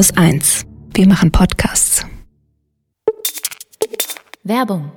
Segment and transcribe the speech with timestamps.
[0.00, 0.64] Haus 1.
[0.94, 2.06] Wir machen Podcasts.
[4.42, 4.92] Werbung.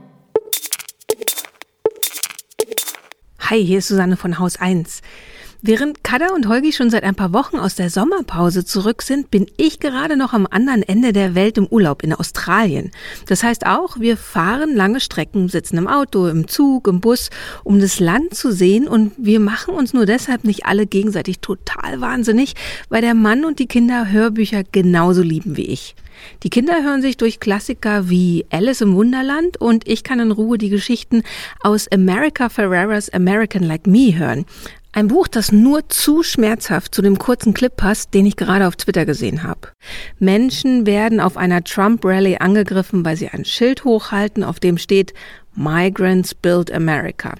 [3.38, 5.02] Hi, hier ist Susanne von Haus 1.
[5.66, 9.46] Während Kada und Holgi schon seit ein paar Wochen aus der Sommerpause zurück sind, bin
[9.56, 12.92] ich gerade noch am anderen Ende der Welt im Urlaub in Australien.
[13.28, 17.30] Das heißt auch, wir fahren lange Strecken, sitzen im Auto, im Zug, im Bus,
[17.64, 22.02] um das Land zu sehen und wir machen uns nur deshalb nicht alle gegenseitig total
[22.02, 22.56] wahnsinnig,
[22.90, 25.96] weil der Mann und die Kinder Hörbücher genauso lieben wie ich.
[26.44, 30.58] Die Kinder hören sich durch Klassiker wie Alice im Wunderland und ich kann in Ruhe
[30.58, 31.24] die Geschichten
[31.62, 34.46] aus America Ferreras American Like Me hören.
[34.96, 38.76] Ein Buch, das nur zu schmerzhaft zu dem kurzen Clip passt, den ich gerade auf
[38.76, 39.70] Twitter gesehen habe.
[40.20, 45.16] Menschen werden auf einer Trump-Rally angegriffen, weil sie ein Schild hochhalten, auf dem steht
[45.56, 47.34] Migrants Build America.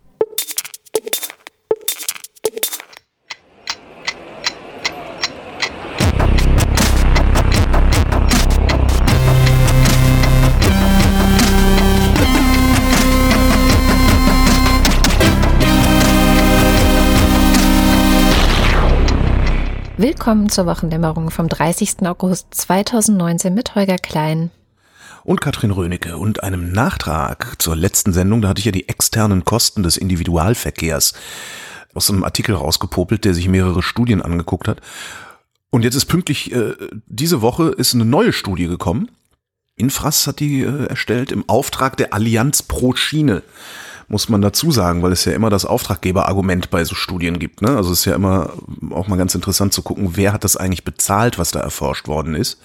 [20.01, 22.03] Willkommen zur Wochendämmerung vom 30.
[22.03, 24.49] August 2019 mit Holger Klein.
[25.25, 28.41] Und Katrin Rönecke und einem Nachtrag zur letzten Sendung.
[28.41, 31.15] Da hatte ich ja die externen Kosten des Individualverkehrs
[31.93, 34.79] aus einem Artikel rausgepopelt, der sich mehrere Studien angeguckt hat.
[35.69, 36.75] Und jetzt ist pünktlich, äh,
[37.07, 39.11] diese Woche ist eine neue Studie gekommen.
[39.75, 43.43] Infras hat die äh, erstellt im Auftrag der Allianz pro Schiene
[44.09, 47.61] muss man dazu sagen, weil es ja immer das Auftraggeberargument bei so Studien gibt.
[47.61, 47.69] Ne?
[47.69, 48.53] Also es ist ja immer
[48.89, 52.35] auch mal ganz interessant zu gucken, wer hat das eigentlich bezahlt, was da erforscht worden
[52.35, 52.59] ist.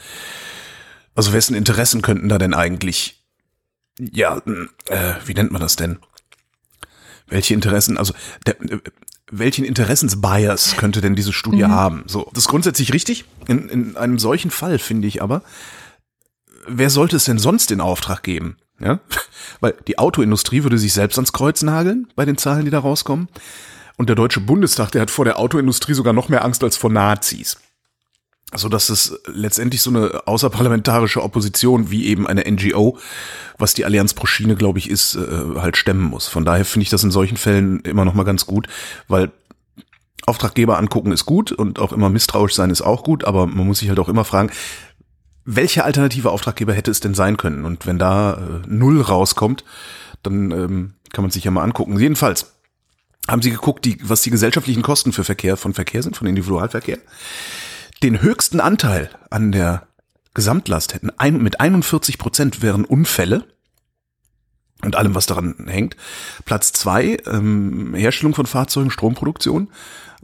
[1.14, 3.22] Also wessen Interessen könnten da denn eigentlich,
[3.98, 4.40] ja,
[4.86, 5.98] äh, wie nennt man das denn?
[7.28, 8.14] Welche Interessen, also
[8.46, 8.80] der, äh,
[9.30, 11.70] welchen Interessensbias könnte denn diese Studie mhm.
[11.70, 12.04] haben?
[12.06, 13.26] So, das ist grundsätzlich richtig.
[13.46, 15.42] In, in einem solchen Fall finde ich aber,
[16.66, 18.56] wer sollte es denn sonst in Auftrag geben?
[18.80, 19.00] Ja?
[19.60, 23.28] Weil die Autoindustrie würde sich selbst ans Kreuz nageln bei den Zahlen, die da rauskommen.
[23.96, 26.90] Und der Deutsche Bundestag, der hat vor der Autoindustrie sogar noch mehr Angst als vor
[26.90, 27.58] Nazis.
[28.52, 32.98] So dass es letztendlich so eine außerparlamentarische Opposition wie eben eine NGO,
[33.58, 36.28] was die Allianz pro Schiene, glaube ich, ist, äh, halt stemmen muss.
[36.28, 38.68] Von daher finde ich das in solchen Fällen immer noch mal ganz gut,
[39.08, 39.32] weil
[40.26, 43.80] Auftraggeber angucken ist gut und auch immer misstrauisch sein ist auch gut, aber man muss
[43.80, 44.50] sich halt auch immer fragen,
[45.44, 47.64] welcher alternative Auftraggeber hätte es denn sein können?
[47.64, 49.64] Und wenn da äh, null rauskommt,
[50.22, 51.98] dann ähm, kann man sich ja mal angucken.
[51.98, 52.54] Jedenfalls
[53.28, 56.98] haben sie geguckt, die, was die gesellschaftlichen Kosten für Verkehr von Verkehr sind, von Individualverkehr.
[58.02, 59.86] Den höchsten Anteil an der
[60.34, 63.44] Gesamtlast hätten ein, mit 41 Prozent wären Unfälle
[64.82, 65.96] und allem, was daran hängt.
[66.44, 69.70] Platz zwei ähm, Herstellung von Fahrzeugen, Stromproduktion.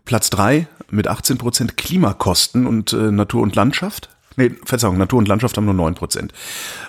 [0.04, 4.10] Platz drei mit 18 Prozent Klimakosten und äh, Natur und Landschaft.
[4.40, 6.32] Nee, Verzeihung, Natur und Landschaft haben nur neun Prozent.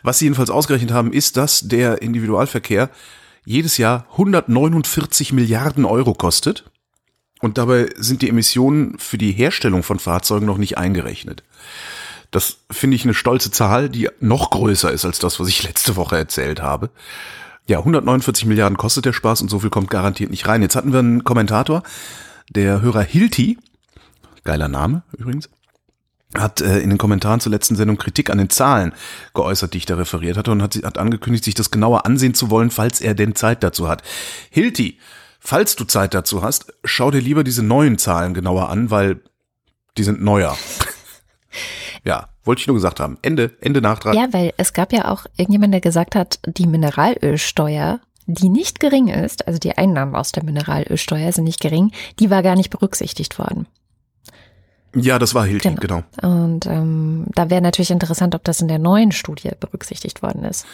[0.04, 2.90] Was sie jedenfalls ausgerechnet haben, ist, dass der Individualverkehr
[3.44, 6.72] jedes Jahr 149 Milliarden Euro kostet.
[7.42, 11.44] Und dabei sind die Emissionen für die Herstellung von Fahrzeugen noch nicht eingerechnet.
[12.30, 15.98] Das finde ich eine stolze Zahl, die noch größer ist als das, was ich letzte
[15.98, 16.90] Woche erzählt habe.
[17.68, 20.62] Ja, 149 Milliarden kostet der Spaß und so viel kommt garantiert nicht rein.
[20.62, 21.84] Jetzt hatten wir einen Kommentator,
[22.50, 23.58] der Hörer Hilti,
[24.46, 25.50] geiler Name übrigens,
[26.38, 28.94] hat äh, in den Kommentaren zur letzten Sendung Kritik an den Zahlen
[29.34, 32.50] geäußert, die ich da referiert hatte und hat, hat angekündigt, sich das genauer ansehen zu
[32.50, 34.04] wollen, falls er denn Zeit dazu hat.
[34.50, 34.98] Hilti,
[35.40, 39.20] falls du Zeit dazu hast, schau dir lieber diese neuen Zahlen genauer an, weil
[39.98, 40.58] die sind neuer.
[42.06, 43.18] ja, wollte ich nur gesagt haben.
[43.22, 44.16] Ende, Ende Nachtrag.
[44.16, 49.10] Ja, weil es gab ja auch irgendjemand, der gesagt hat, die Mineralölsteuer, die nicht gering
[49.10, 53.38] ist, also die Einnahmen aus der Mineralölsteuer sind nicht gering, die war gar nicht berücksichtigt
[53.38, 53.68] worden.
[54.96, 56.04] Ja, das war Hilti, genau.
[56.22, 56.44] genau.
[56.44, 60.66] Und ähm, da wäre natürlich interessant, ob das in der neuen Studie berücksichtigt worden ist.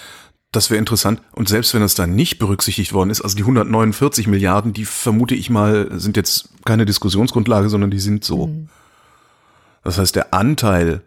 [0.51, 1.21] Das wäre interessant.
[1.33, 5.35] Und selbst wenn das da nicht berücksichtigt worden ist, also die 149 Milliarden, die vermute
[5.35, 8.47] ich mal, sind jetzt keine Diskussionsgrundlage, sondern die sind so.
[8.47, 8.69] Mhm.
[9.83, 11.01] Das heißt, der Anteil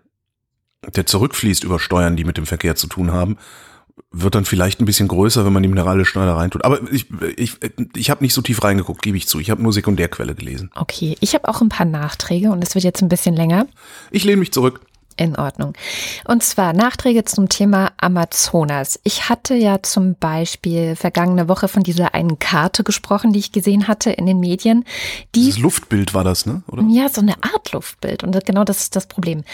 [0.94, 3.36] der zurückfließt über Steuern, die mit dem Verkehr zu tun haben,
[4.10, 6.64] wird dann vielleicht ein bisschen größer, wenn man die Mineralölsteuer da reintut.
[6.64, 7.06] Aber ich,
[7.36, 7.56] ich,
[7.96, 9.40] ich habe nicht so tief reingeguckt, gebe ich zu.
[9.40, 10.70] Ich habe nur Sekundärquelle gelesen.
[10.74, 13.66] Okay, ich habe auch ein paar Nachträge und es wird jetzt ein bisschen länger.
[14.10, 14.80] Ich lehne mich zurück.
[15.20, 15.74] In Ordnung.
[16.24, 18.98] Und zwar Nachträge zum Thema Amazonas.
[19.04, 23.86] Ich hatte ja zum Beispiel vergangene Woche von dieser einen Karte gesprochen, die ich gesehen
[23.86, 24.86] hatte in den Medien.
[25.34, 26.62] Die, Dieses Luftbild war das, ne?
[26.68, 26.84] Oder?
[26.88, 28.24] Ja, so eine Art Luftbild.
[28.24, 29.44] Und genau das ist das Problem.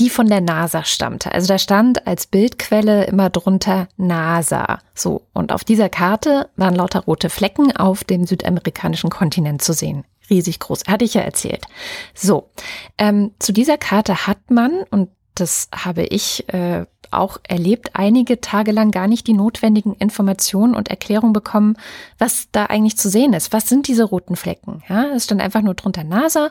[0.00, 1.30] Die von der NASA stammte.
[1.30, 4.80] Also da stand als Bildquelle immer drunter NASA.
[4.92, 5.22] So.
[5.32, 10.58] Und auf dieser Karte waren lauter rote Flecken auf dem südamerikanischen Kontinent zu sehen riesig
[10.60, 10.84] groß.
[10.88, 11.64] Hatte ich ja erzählt.
[12.14, 12.50] So,
[12.98, 18.72] ähm, zu dieser Karte hat man, und das habe ich äh, auch erlebt, einige Tage
[18.72, 21.76] lang gar nicht die notwendigen Informationen und Erklärungen bekommen,
[22.18, 23.52] was da eigentlich zu sehen ist.
[23.52, 24.82] Was sind diese roten Flecken?
[24.88, 26.50] Ja, es stand einfach nur drunter NASA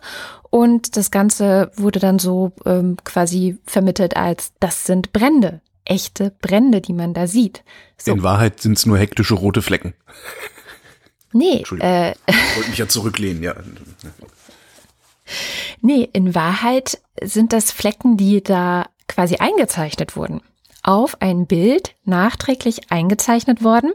[0.50, 5.62] und das Ganze wurde dann so ähm, quasi vermittelt als, das sind Brände.
[5.84, 7.64] Echte Brände, die man da sieht.
[7.98, 8.12] So.
[8.12, 9.94] In Wahrheit sind es nur hektische rote Flecken.
[11.34, 11.64] Nee.
[11.80, 13.56] Äh, ich wollte mich ja zurücklehnen, ja.
[15.82, 20.42] Nee, in Wahrheit sind das Flecken, die da quasi eingezeichnet wurden.
[20.84, 23.94] Auf ein Bild nachträglich eingezeichnet worden.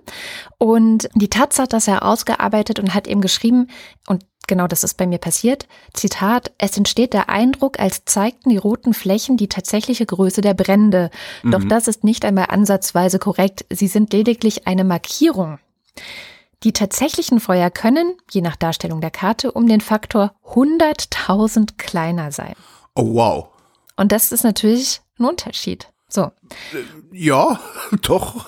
[0.58, 3.68] Und die Taz hat das ja ausgearbeitet und hat eben geschrieben,
[4.06, 8.56] und genau das ist bei mir passiert, Zitat, es entsteht der Eindruck, als zeigten die
[8.56, 11.10] roten Flächen die tatsächliche Größe der Brände.
[11.42, 11.68] Doch mhm.
[11.68, 13.64] das ist nicht einmal ansatzweise korrekt.
[13.70, 15.58] Sie sind lediglich eine Markierung.
[16.62, 22.54] Die tatsächlichen Feuer können, je nach Darstellung der Karte, um den Faktor 100.000 kleiner sein.
[22.94, 23.48] Oh, wow.
[23.96, 25.88] Und das ist natürlich ein Unterschied.
[26.08, 26.30] So.
[27.12, 27.60] Ja,
[28.02, 28.46] doch.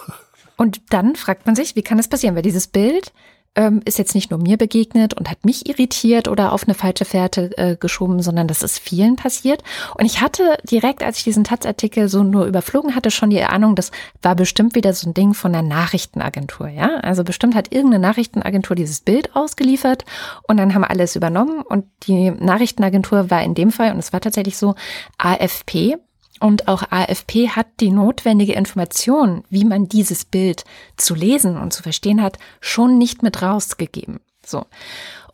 [0.57, 2.35] Und dann fragt man sich, wie kann das passieren?
[2.35, 3.13] Weil dieses Bild
[3.55, 7.05] ähm, ist jetzt nicht nur mir begegnet und hat mich irritiert oder auf eine falsche
[7.05, 9.63] Fährte äh, geschoben, sondern das ist vielen passiert.
[9.97, 13.75] Und ich hatte direkt, als ich diesen Taz-Artikel so nur überflogen hatte, schon die Ahnung,
[13.75, 13.91] das
[14.23, 16.99] war bestimmt wieder so ein Ding von der Nachrichtenagentur, ja.
[16.99, 20.05] Also bestimmt hat irgendeine Nachrichtenagentur dieses Bild ausgeliefert
[20.47, 24.21] und dann haben alles übernommen und die Nachrichtenagentur war in dem Fall, und es war
[24.21, 24.75] tatsächlich so,
[25.19, 25.97] AFP,
[26.41, 30.65] und auch AFP hat die notwendige Information, wie man dieses Bild
[30.97, 34.21] zu lesen und zu verstehen hat, schon nicht mit rausgegeben.
[34.45, 34.65] So.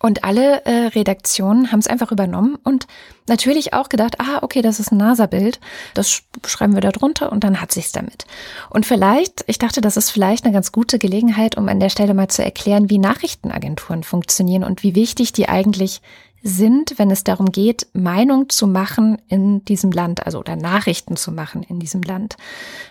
[0.01, 2.87] Und alle äh, Redaktionen haben es einfach übernommen und
[3.27, 5.61] natürlich auch gedacht, ah, okay, das ist ein NASA-Bild,
[5.95, 8.27] das schreiben wir da drunter und dann hat sich's damit.
[8.69, 12.13] Und vielleicht, ich dachte, das ist vielleicht eine ganz gute Gelegenheit, um an der Stelle
[12.13, 16.03] mal zu erklären, wie Nachrichtenagenturen funktionieren und wie wichtig die eigentlich
[16.45, 21.33] sind, wenn es darum geht, Meinung zu machen in diesem Land, also oder Nachrichten zu
[21.33, 22.37] machen in diesem Land.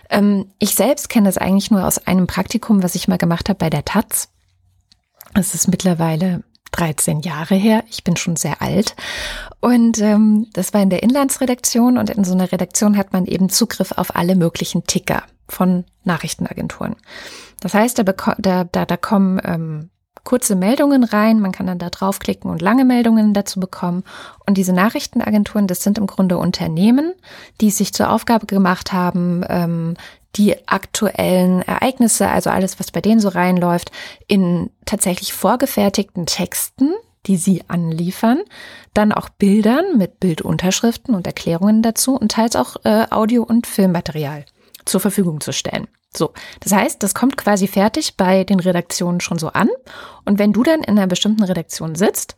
[0.10, 3.60] Ähm, ich selbst kenne das eigentlich nur aus einem Praktikum, was ich mal gemacht habe
[3.60, 4.30] bei der Taz.
[5.36, 7.84] Es ist mittlerweile 13 Jahre her.
[7.92, 8.96] Ich bin schon sehr alt.
[9.62, 13.50] Und ähm, das war in der Inlandsredaktion und in so einer Redaktion hat man eben
[13.50, 16.96] Zugriff auf alle möglichen Ticker von Nachrichtenagenturen.
[17.62, 19.90] Das heißt, da, da, da, da kommen ähm,
[20.24, 21.40] kurze Meldungen rein.
[21.40, 24.04] Man kann dann da draufklicken und lange Meldungen dazu bekommen.
[24.46, 27.14] Und diese Nachrichtenagenturen, das sind im Grunde Unternehmen,
[27.62, 29.96] die sich zur Aufgabe gemacht haben, ähm,
[30.36, 33.92] die aktuellen Ereignisse, also alles, was bei denen so reinläuft,
[34.28, 36.92] in tatsächlich vorgefertigten Texten,
[37.26, 38.42] die sie anliefern,
[38.94, 44.46] dann auch Bildern mit Bildunterschriften und Erklärungen dazu und teils auch äh, Audio- und Filmmaterial
[44.86, 45.88] zur Verfügung zu stellen.
[46.16, 49.70] So, das heißt, das kommt quasi fertig bei den Redaktionen schon so an.
[50.26, 52.36] Und wenn du dann in einer bestimmten Redaktion sitzt,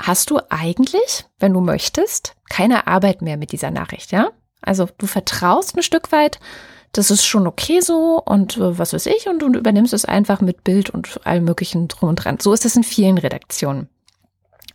[0.00, 4.30] hast du eigentlich, wenn du möchtest, keine Arbeit mehr mit dieser Nachricht, ja?
[4.60, 6.40] Also du vertraust ein Stück weit,
[6.92, 10.40] das ist schon okay so und äh, was weiß ich und du übernimmst es einfach
[10.40, 12.38] mit Bild und allem möglichen drum und dran.
[12.40, 13.88] So ist es in vielen Redaktionen.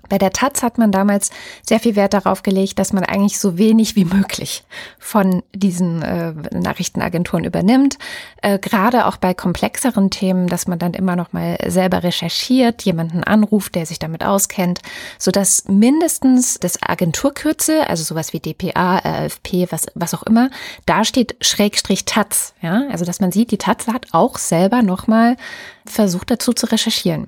[0.10, 1.30] Bei der Taz hat man damals
[1.64, 4.64] sehr viel Wert darauf gelegt, dass man eigentlich so wenig wie möglich
[4.98, 7.98] von diesen äh, Nachrichtenagenturen übernimmt.
[8.42, 13.24] Äh, Gerade auch bei komplexeren Themen, dass man dann immer noch mal selber recherchiert, jemanden
[13.24, 14.82] anruft, der sich damit auskennt,
[15.18, 20.50] so dass mindestens das Agenturkürzel, also sowas wie DPA, RFP, was was auch immer,
[20.86, 22.54] da steht Schrägstrich Taz.
[22.62, 25.38] Ja, also dass man sieht, die Taz hat auch selber noch mal
[25.86, 27.28] versucht dazu zu recherchieren.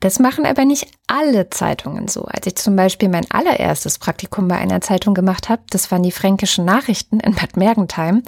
[0.00, 2.24] Das machen aber nicht alle Zeitungen so.
[2.24, 6.10] Als ich zum Beispiel mein allererstes Praktikum bei einer Zeitung gemacht habe, das waren die
[6.10, 8.22] Fränkischen Nachrichten in Bad Mergentheim,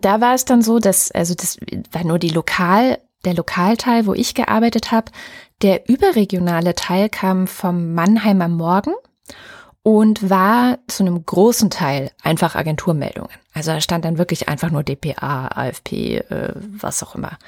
[0.00, 1.58] da war es dann so, dass, also das
[1.92, 5.12] war nur die Lokal, der Lokalteil, wo ich gearbeitet habe.
[5.60, 8.94] Der überregionale Teil kam vom Mannheimer Morgen
[9.82, 13.36] und war zu einem großen Teil einfach Agenturmeldungen.
[13.52, 17.38] Also da stand dann wirklich einfach nur DPA, AFP, äh, was auch immer.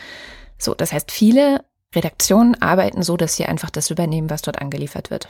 [0.59, 5.11] So, das heißt, viele Redaktionen arbeiten so, dass sie einfach das übernehmen, was dort angeliefert
[5.11, 5.29] wird.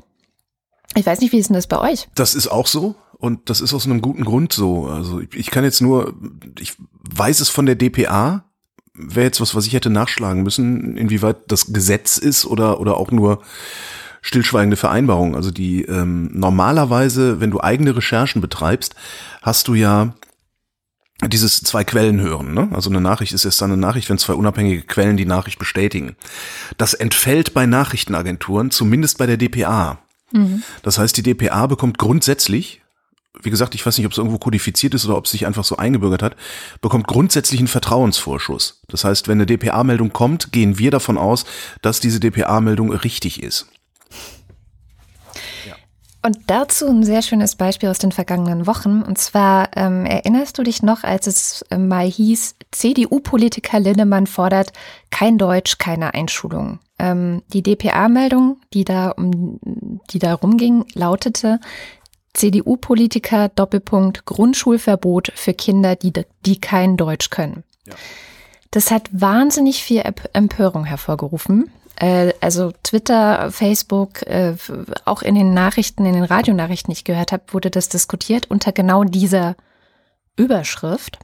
[0.94, 2.08] Ich weiß nicht, wie ist denn das bei euch?
[2.14, 2.94] Das ist auch so.
[3.18, 4.86] und das ist aus einem guten Grund so.
[4.86, 6.14] Also ich kann jetzt nur,
[6.58, 6.74] ich
[7.16, 8.44] weiß es von der DPA,
[8.94, 13.10] wäre jetzt was, was ich hätte nachschlagen müssen, inwieweit das Gesetz ist oder, oder auch
[13.10, 13.40] nur
[14.22, 15.34] stillschweigende Vereinbarung.
[15.34, 18.94] Also die ähm, normalerweise, wenn du eigene Recherchen betreibst,
[19.40, 20.14] hast du ja
[21.28, 22.54] dieses zwei Quellen hören.
[22.54, 22.68] Ne?
[22.72, 26.16] Also eine Nachricht ist erst dann eine Nachricht, wenn zwei unabhängige Quellen die Nachricht bestätigen.
[26.78, 29.98] Das entfällt bei Nachrichtenagenturen, zumindest bei der DPA.
[30.32, 30.62] Mhm.
[30.82, 32.80] Das heißt, die DPA bekommt grundsätzlich,
[33.42, 35.64] wie gesagt, ich weiß nicht, ob es irgendwo kodifiziert ist oder ob es sich einfach
[35.64, 36.36] so eingebürgert hat,
[36.80, 38.82] bekommt grundsätzlich einen Vertrauensvorschuss.
[38.88, 41.44] Das heißt, wenn eine DPA-Meldung kommt, gehen wir davon aus,
[41.80, 43.71] dass diese DPA-Meldung richtig ist.
[46.24, 49.02] Und dazu ein sehr schönes Beispiel aus den vergangenen Wochen.
[49.02, 54.72] Und zwar ähm, erinnerst du dich noch, als es äh, mal hieß, CDU-Politiker Linnemann fordert
[55.10, 56.78] kein Deutsch, keine Einschulung.
[57.00, 59.58] Ähm, die DPA-Meldung, die da um,
[60.10, 61.58] die da rumging, lautete,
[62.34, 66.12] CDU-Politiker Doppelpunkt Grundschulverbot für Kinder, die,
[66.46, 67.64] die kein Deutsch können.
[67.86, 67.94] Ja.
[68.70, 70.02] Das hat wahnsinnig viel
[70.32, 71.70] Empörung hervorgerufen.
[71.96, 74.54] Äh, also Twitter, Facebook, äh,
[75.04, 78.72] auch in den Nachrichten, in den Radionachrichten, die ich gehört habe, wurde das diskutiert unter
[78.72, 79.56] genau dieser
[80.36, 81.18] Überschrift.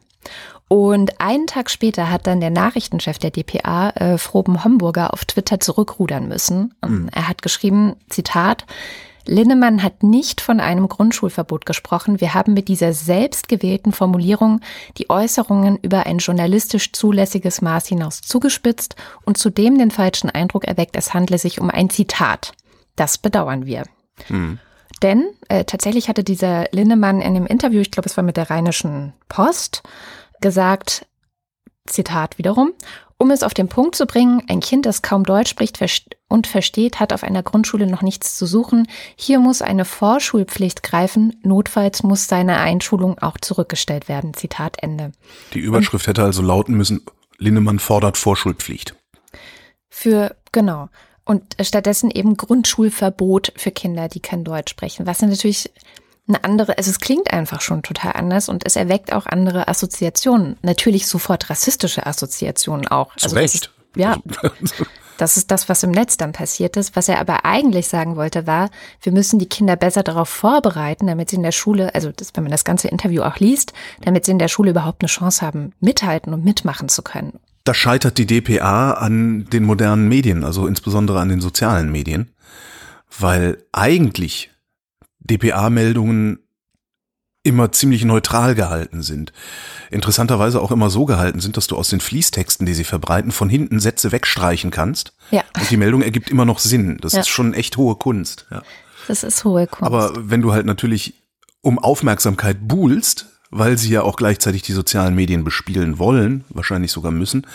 [0.69, 5.61] Und einen Tag später hat dann der Nachrichtenchef der DPA, äh, Froben Homburger, auf Twitter
[5.61, 6.75] zurückrudern müssen.
[6.87, 7.09] Mhm.
[7.11, 8.67] Er hat geschrieben, Zitat,
[9.29, 12.21] Linnemann hat nicht von einem Grundschulverbot gesprochen.
[12.21, 14.61] Wir haben mit dieser selbstgewählten Formulierung
[14.97, 20.97] die Äußerungen über ein journalistisch zulässiges Maß hinaus zugespitzt und zudem den falschen Eindruck erweckt,
[20.97, 22.53] es handle sich um ein Zitat.
[22.97, 23.85] Das bedauern wir.
[24.29, 24.59] Mhm.
[25.03, 28.51] Denn äh, tatsächlich hatte dieser Linnemann in dem Interview, ich glaube, es war mit der
[28.51, 29.83] Rheinischen Post,
[30.41, 31.07] gesagt,
[31.87, 32.73] Zitat wiederum,
[33.19, 35.77] um es auf den Punkt zu bringen, ein Kind, das kaum Deutsch spricht
[36.29, 38.87] und versteht, hat auf einer Grundschule noch nichts zu suchen.
[39.17, 41.35] Hier muss eine Vorschulpflicht greifen.
[41.43, 44.35] Notfalls muss seine Einschulung auch zurückgestellt werden.
[44.35, 45.13] Zitat Ende.
[45.55, 47.03] Die Überschrift und, hätte also lauten müssen,
[47.39, 48.95] Linnemann fordert Vorschulpflicht.
[49.89, 50.89] Für, genau.
[51.25, 55.07] Und stattdessen eben Grundschulverbot für Kinder, die kein Deutsch sprechen.
[55.07, 55.71] Was natürlich
[56.27, 60.57] eine andere, also es klingt einfach schon total anders und es erweckt auch andere Assoziationen.
[60.63, 63.17] Natürlich sofort rassistische Assoziationen auch.
[63.17, 63.55] Zu also Recht.
[63.55, 64.19] Ist, ja.
[65.19, 66.97] Das ist das, was im Netz dann passiert ist.
[66.97, 68.71] Was er aber eigentlich sagen wollte, war,
[69.03, 72.45] wir müssen die Kinder besser darauf vorbereiten, damit sie in der Schule, also das, wenn
[72.45, 75.73] man das ganze Interview auch liest, damit sie in der Schule überhaupt eine Chance haben,
[75.81, 77.41] mithalten und mitmachen zu können.
[77.65, 82.31] Da scheitert die DPA an den modernen Medien, also insbesondere an den sozialen Medien,
[83.19, 84.51] weil eigentlich
[85.19, 86.39] DPA-Meldungen
[87.43, 89.33] immer ziemlich neutral gehalten sind.
[89.91, 93.49] Interessanterweise auch immer so gehalten sind, dass du aus den Fließtexten, die sie verbreiten, von
[93.49, 95.13] hinten Sätze wegstreichen kannst.
[95.31, 95.45] Ja.
[95.59, 96.99] Und die Meldung ergibt immer noch Sinn.
[97.01, 97.21] Das ja.
[97.21, 98.47] ist schon echt hohe Kunst.
[98.51, 98.63] Ja.
[99.07, 99.87] Das ist hohe Kunst.
[99.87, 101.15] Aber wenn du halt natürlich
[101.63, 107.13] um Aufmerksamkeit buhlst, weil sie ja auch gleichzeitig die sozialen Medien bespielen wollen, wahrscheinlich sogar
[107.13, 107.47] müssen,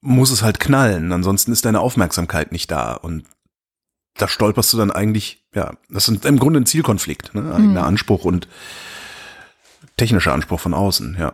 [0.00, 1.12] muss es halt knallen.
[1.12, 2.94] Ansonsten ist deine Aufmerksamkeit nicht da.
[2.94, 3.24] Und
[4.16, 7.42] da stolperst du dann eigentlich, ja, das ist im Grunde ein Zielkonflikt, ne?
[7.54, 7.86] eigener mhm.
[7.86, 8.48] Anspruch und
[10.00, 11.32] technischer Anspruch von außen, ja.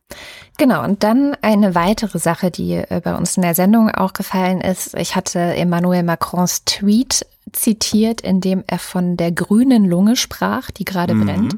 [0.59, 4.61] Genau, und dann eine weitere Sache, die äh, bei uns in der Sendung auch gefallen
[4.61, 4.95] ist.
[4.95, 10.85] Ich hatte Emmanuel Macrons Tweet zitiert, in dem er von der grünen Lunge sprach, die
[10.85, 11.25] gerade mhm.
[11.25, 11.57] brennt,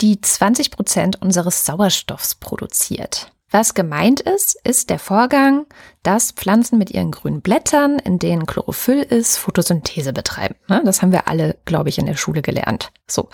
[0.00, 3.30] die 20 Prozent unseres Sauerstoffs produziert.
[3.50, 5.66] Was gemeint ist, ist der Vorgang,
[6.02, 10.54] dass Pflanzen mit ihren grünen Blättern, in denen Chlorophyll ist, Photosynthese betreiben.
[10.68, 12.92] Ne, das haben wir alle, glaube ich, in der Schule gelernt.
[13.08, 13.28] So.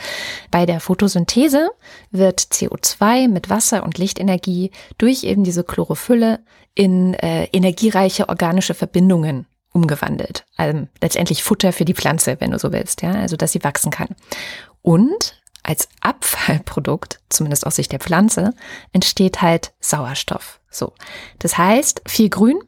[0.50, 1.70] Bei der Photosynthese
[2.10, 6.40] wird CO2 mit Wasser und Lichtenergie durch eben diese Chlorophylle
[6.74, 10.46] in äh, energiereiche organische Verbindungen umgewandelt.
[10.56, 13.90] Also letztendlich Futter für die Pflanze, wenn du so willst, ja, also dass sie wachsen
[13.90, 14.08] kann.
[14.80, 18.54] Und als Abfallprodukt, zumindest aus Sicht der Pflanze,
[18.92, 20.60] entsteht halt Sauerstoff.
[20.70, 20.92] So.
[21.38, 22.58] Das heißt, viel Grün,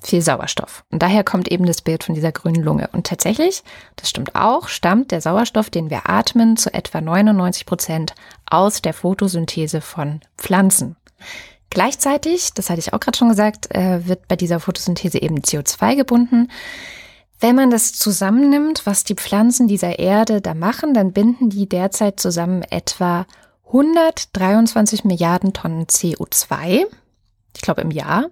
[0.00, 0.84] viel Sauerstoff.
[0.90, 2.88] Und daher kommt eben das Bild von dieser grünen Lunge.
[2.92, 3.62] Und tatsächlich,
[3.96, 8.14] das stimmt auch, stammt der Sauerstoff, den wir atmen, zu etwa 99 Prozent
[8.46, 10.96] aus der Photosynthese von Pflanzen.
[11.70, 15.96] Gleichzeitig, das hatte ich auch gerade schon gesagt, äh, wird bei dieser Photosynthese eben CO2
[15.96, 16.48] gebunden.
[17.42, 22.20] Wenn man das zusammennimmt, was die Pflanzen dieser Erde da machen, dann binden die derzeit
[22.20, 23.26] zusammen etwa
[23.66, 26.84] 123 Milliarden Tonnen CO2.
[27.56, 28.26] Ich glaube im Jahr.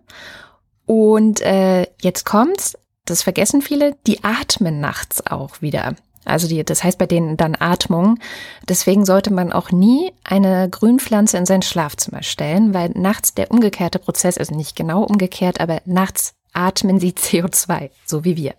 [0.86, 5.96] Und äh, jetzt kommt's, das vergessen viele, die atmen nachts auch wieder.
[6.24, 8.20] Also die, das heißt bei denen dann Atmung.
[8.68, 13.98] Deswegen sollte man auch nie eine Grünpflanze in sein Schlafzimmer stellen, weil nachts der umgekehrte
[13.98, 18.54] Prozess, also nicht genau umgekehrt, aber nachts atmen sie CO2, so wie wir.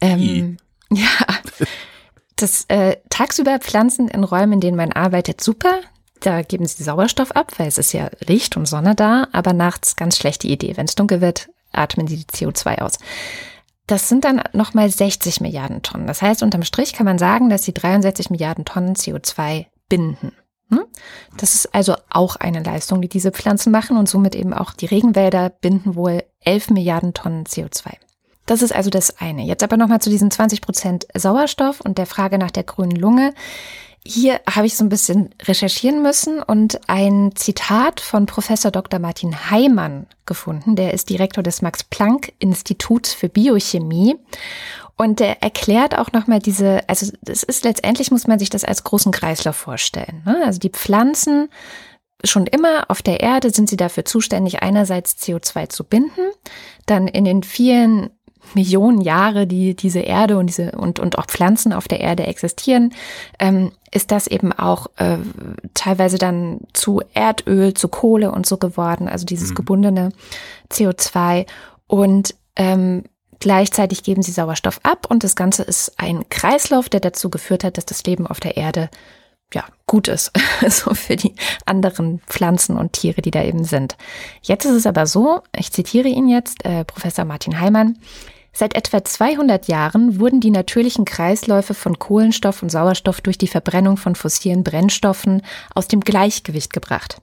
[0.00, 0.58] Ähm,
[0.90, 1.06] ja,
[2.36, 5.80] Das äh, tagsüber Pflanzen in Räumen, in denen man arbeitet, super.
[6.20, 9.94] Da geben sie Sauerstoff ab, weil es ist ja Licht und Sonne da, aber nachts
[9.96, 10.76] ganz schlechte Idee.
[10.76, 12.98] Wenn es dunkel wird, atmen sie die CO2 aus.
[13.86, 16.06] Das sind dann nochmal 60 Milliarden Tonnen.
[16.06, 20.32] Das heißt, unterm Strich kann man sagen, dass sie 63 Milliarden Tonnen CO2 binden.
[21.36, 24.86] Das ist also auch eine Leistung, die diese Pflanzen machen und somit eben auch die
[24.86, 27.92] Regenwälder binden wohl 11 Milliarden Tonnen CO2.
[28.46, 29.42] Das ist also das eine.
[29.42, 33.32] Jetzt aber nochmal zu diesen 20 Prozent Sauerstoff und der Frage nach der grünen Lunge.
[34.06, 39.00] Hier habe ich so ein bisschen recherchieren müssen und ein Zitat von Professor Dr.
[39.00, 40.76] Martin Heimann gefunden.
[40.76, 44.16] Der ist Direktor des Max Planck Instituts für Biochemie.
[44.96, 48.84] Und der erklärt auch nochmal diese, also es ist letztendlich, muss man sich das als
[48.84, 50.22] großen Kreislauf vorstellen.
[50.24, 50.42] Ne?
[50.44, 51.48] Also die Pflanzen,
[52.22, 56.30] schon immer auf der Erde sind sie dafür zuständig, einerseits CO2 zu binden,
[56.86, 58.10] dann in den vielen
[58.54, 62.92] Millionen Jahre, die diese Erde und diese und, und auch Pflanzen auf der Erde existieren,
[63.38, 65.16] ähm, ist das eben auch äh,
[65.72, 69.54] teilweise dann zu Erdöl, zu Kohle und so geworden, also dieses mhm.
[69.54, 70.08] gebundene
[70.70, 71.46] CO2.
[71.86, 73.04] Und ähm,
[73.44, 77.76] gleichzeitig geben sie Sauerstoff ab und das Ganze ist ein Kreislauf, der dazu geführt hat,
[77.76, 78.88] dass das Leben auf der Erde
[79.52, 80.32] ja, gut ist,
[80.70, 81.34] so für die
[81.66, 83.98] anderen Pflanzen und Tiere, die da eben sind.
[84.40, 87.98] Jetzt ist es aber so, ich zitiere ihn jetzt, äh, Professor Martin Heimann,
[88.56, 93.96] Seit etwa 200 Jahren wurden die natürlichen Kreisläufe von Kohlenstoff und Sauerstoff durch die Verbrennung
[93.96, 95.42] von fossilen Brennstoffen
[95.74, 97.20] aus dem Gleichgewicht gebracht.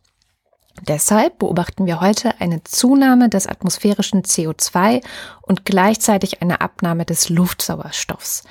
[0.87, 5.03] Deshalb beobachten wir heute eine Zunahme des atmosphärischen CO2
[5.41, 8.43] und gleichzeitig eine Abnahme des Luftsauerstoffs.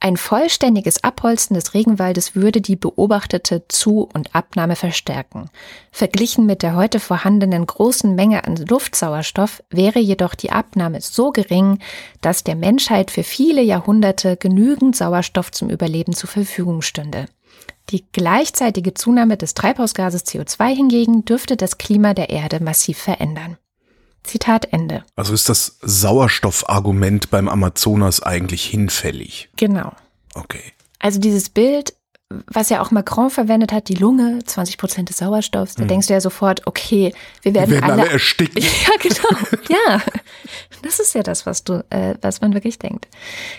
[0.00, 5.50] Ein vollständiges Abholzen des Regenwaldes würde die beobachtete Zu- und Abnahme verstärken.
[5.90, 11.80] Verglichen mit der heute vorhandenen großen Menge an Luftsauerstoff wäre jedoch die Abnahme so gering,
[12.20, 17.26] dass der Menschheit für viele Jahrhunderte genügend Sauerstoff zum Überleben zur Verfügung stünde.
[17.90, 23.56] Die gleichzeitige Zunahme des Treibhausgases CO2 hingegen dürfte das Klima der Erde massiv verändern.
[24.22, 25.04] Zitat Ende.
[25.16, 29.48] Also ist das Sauerstoffargument beim Amazonas eigentlich hinfällig?
[29.56, 29.92] Genau.
[30.34, 30.72] Okay.
[30.98, 31.94] Also dieses Bild,
[32.30, 35.88] was ja auch Macron verwendet hat, die Lunge, 20 Prozent des Sauerstoffs, da hm.
[35.88, 38.62] denkst du ja sofort, okay, wir werden, wir werden alle, alle ersticken.
[38.86, 39.68] Ja, genau.
[39.70, 40.02] ja,
[40.82, 43.08] das ist ja das, was du, äh, was man wirklich denkt.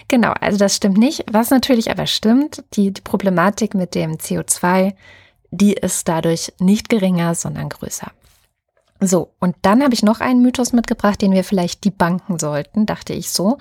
[0.07, 1.25] Genau, also das stimmt nicht.
[1.31, 4.93] Was natürlich aber stimmt, die, die Problematik mit dem CO2,
[5.49, 8.11] die ist dadurch nicht geringer, sondern größer.
[9.01, 13.13] So, und dann habe ich noch einen Mythos mitgebracht, den wir vielleicht debunken sollten, dachte
[13.13, 13.57] ich so.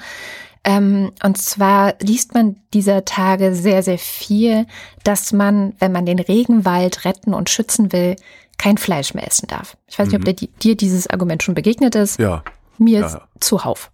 [0.65, 4.67] Ähm, und zwar liest man dieser Tage sehr, sehr viel,
[5.05, 8.17] dass man, wenn man den Regenwald retten und schützen will,
[8.59, 9.77] kein Fleisch mehr essen darf.
[9.87, 10.29] Ich weiß nicht, mhm.
[10.29, 12.19] ob dir, dir dieses Argument schon begegnet ist.
[12.19, 12.43] Ja.
[12.77, 13.29] Mir ja.
[13.41, 13.91] zuhauf.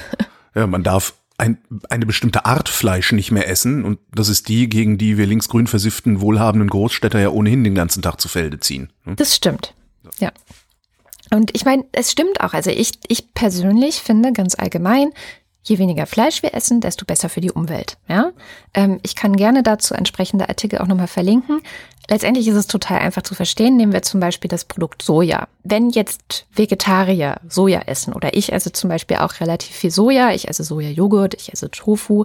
[0.54, 1.58] ja, man darf ein,
[1.90, 5.66] eine bestimmte Art Fleisch nicht mehr essen und das ist die, gegen die wir linksgrün
[5.66, 8.92] versifften, wohlhabenden Großstädter ja ohnehin den ganzen Tag zu Felde ziehen.
[9.04, 9.16] Hm?
[9.16, 9.74] Das stimmt.
[10.18, 10.30] Ja.
[11.30, 12.52] Und ich meine, es stimmt auch.
[12.52, 15.10] Also ich, ich persönlich finde ganz allgemein,
[15.64, 17.96] je weniger Fleisch wir essen, desto besser für die Umwelt.
[18.08, 18.32] Ja?
[18.74, 21.60] Ähm, ich kann gerne dazu entsprechende Artikel auch nochmal verlinken.
[22.08, 23.76] Letztendlich ist es total einfach zu verstehen.
[23.76, 25.48] Nehmen wir zum Beispiel das Produkt Soja.
[25.62, 30.48] Wenn jetzt Vegetarier Soja essen oder ich esse zum Beispiel auch relativ viel Soja, ich
[30.48, 32.24] esse Sojajoghurt, ich esse Tofu,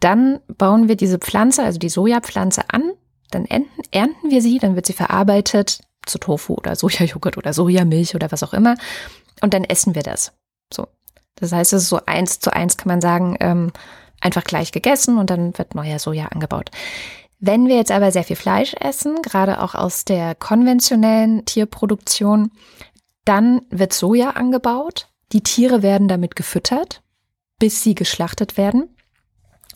[0.00, 2.92] dann bauen wir diese Pflanze, also die Sojapflanze an,
[3.30, 8.16] dann ernten, ernten wir sie, dann wird sie verarbeitet, zu Tofu oder Sojajoghurt oder Sojamilch
[8.16, 8.74] oder was auch immer.
[9.40, 10.32] Und dann essen wir das.
[10.74, 10.88] So.
[11.36, 13.72] Das heißt, es ist so eins zu eins, kann man sagen, ähm,
[14.20, 16.70] einfach gleich gegessen und dann wird neuer Soja angebaut.
[17.40, 22.52] Wenn wir jetzt aber sehr viel Fleisch essen, gerade auch aus der konventionellen Tierproduktion,
[23.24, 25.08] dann wird Soja angebaut.
[25.32, 27.02] Die Tiere werden damit gefüttert,
[27.58, 28.94] bis sie geschlachtet werden.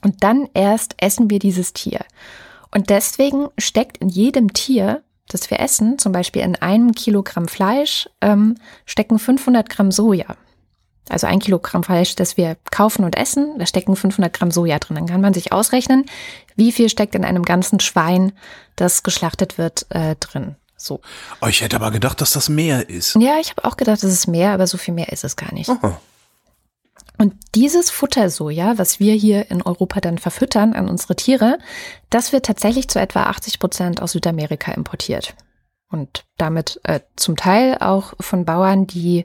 [0.04, 2.00] Und dann erst essen wir dieses Tier.
[2.72, 8.08] Und deswegen steckt in jedem Tier das wir essen, zum Beispiel in einem Kilogramm Fleisch,
[8.20, 10.36] ähm, stecken 500 Gramm Soja.
[11.08, 14.96] Also ein Kilogramm Fleisch, das wir kaufen und essen, da stecken 500 Gramm Soja drin.
[14.96, 16.04] Dann kann man sich ausrechnen,
[16.56, 18.32] wie viel steckt in einem ganzen Schwein,
[18.74, 20.56] das geschlachtet wird, äh, drin.
[20.76, 21.00] So.
[21.40, 23.16] Oh, ich hätte aber gedacht, dass das mehr ist.
[23.16, 25.52] Ja, ich habe auch gedacht, das ist mehr, aber so viel mehr ist es gar
[25.54, 25.70] nicht.
[25.70, 26.00] Aha.
[27.18, 31.58] Und dieses Futtersoja, was wir hier in Europa dann verfüttern an unsere Tiere,
[32.10, 35.34] das wird tatsächlich zu etwa 80 Prozent aus Südamerika importiert.
[35.88, 39.24] Und damit äh, zum Teil auch von Bauern, die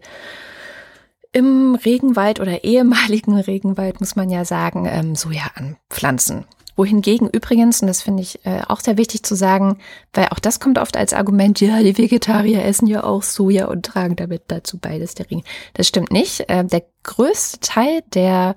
[1.32, 6.46] im Regenwald oder ehemaligen Regenwald, muss man ja sagen, ähm, Soja anpflanzen.
[6.78, 9.78] Wohingegen übrigens, und das finde ich äh, auch sehr wichtig zu sagen,
[10.13, 13.86] weil auch das kommt oft als Argument, ja, die Vegetarier essen ja auch Soja und
[13.86, 15.44] tragen damit dazu bei, dass der Regen.
[15.74, 16.50] Das stimmt nicht.
[16.50, 18.56] Äh, der größte Teil der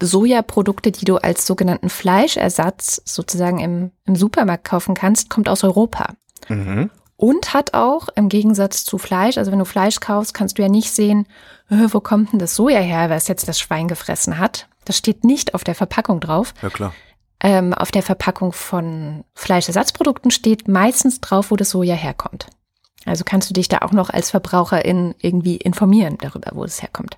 [0.00, 6.14] Sojaprodukte, die du als sogenannten Fleischersatz sozusagen im, im Supermarkt kaufen kannst, kommt aus Europa.
[6.48, 6.90] Mhm.
[7.16, 10.68] Und hat auch im Gegensatz zu Fleisch, also wenn du Fleisch kaufst, kannst du ja
[10.68, 11.26] nicht sehen,
[11.70, 14.68] äh, wo kommt denn das Soja her, was jetzt das Schwein gefressen hat.
[14.84, 16.52] Das steht nicht auf der Verpackung drauf.
[16.62, 16.92] Ja, klar.
[17.40, 22.46] Ähm, auf der Verpackung von Fleischersatzprodukten steht meistens drauf, wo das Soja herkommt.
[23.04, 27.16] Also kannst du dich da auch noch als Verbraucherin irgendwie informieren darüber, wo es herkommt.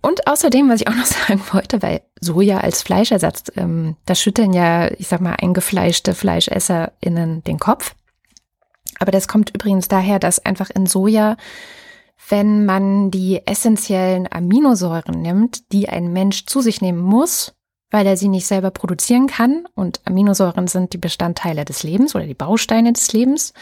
[0.00, 4.52] Und außerdem, was ich auch noch sagen wollte, weil Soja als Fleischersatz, ähm, das schütteln
[4.52, 7.94] ja, ich sag mal, eingefleischte FleischesserInnen den Kopf.
[8.98, 11.36] Aber das kommt übrigens daher, dass einfach in Soja,
[12.28, 17.54] wenn man die essentiellen Aminosäuren nimmt, die ein Mensch zu sich nehmen muss,
[17.90, 22.26] weil er sie nicht selber produzieren kann, und Aminosäuren sind die Bestandteile des Lebens oder
[22.26, 23.52] die Bausteine des Lebens,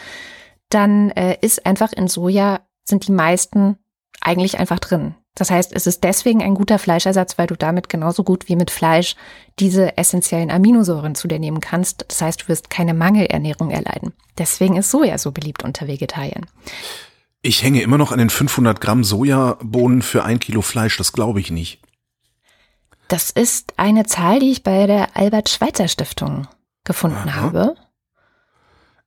[0.69, 3.77] dann äh, ist einfach in Soja, sind die meisten
[4.21, 5.15] eigentlich einfach drin.
[5.35, 8.71] Das heißt, es ist deswegen ein guter Fleischersatz, weil du damit genauso gut wie mit
[8.71, 9.15] Fleisch
[9.59, 12.05] diese essentiellen Aminosäuren zu dir nehmen kannst.
[12.07, 14.13] Das heißt, du wirst keine Mangelernährung erleiden.
[14.37, 16.45] Deswegen ist Soja so beliebt unter Vegetariern.
[17.41, 20.97] Ich hänge immer noch an den 500 Gramm Sojabohnen für ein Kilo Fleisch.
[20.97, 21.79] Das glaube ich nicht.
[23.07, 26.47] Das ist eine Zahl, die ich bei der Albert Schweitzer Stiftung
[26.85, 27.41] gefunden Aha.
[27.41, 27.75] habe.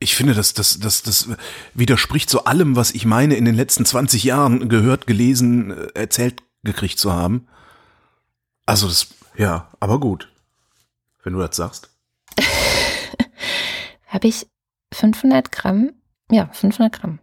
[0.01, 1.29] Ich finde, das, das, das, das
[1.75, 6.43] widerspricht so allem, was ich meine, in den letzten 20 Jahren gehört, gelesen, äh, erzählt
[6.63, 7.49] gekriegt zu haben.
[8.65, 10.31] Also das, ja, aber gut.
[11.25, 11.91] Wenn du das sagst.
[14.07, 14.47] Habe ich
[14.95, 15.93] 500 Gramm?
[16.31, 17.19] Ja, 500 Gramm.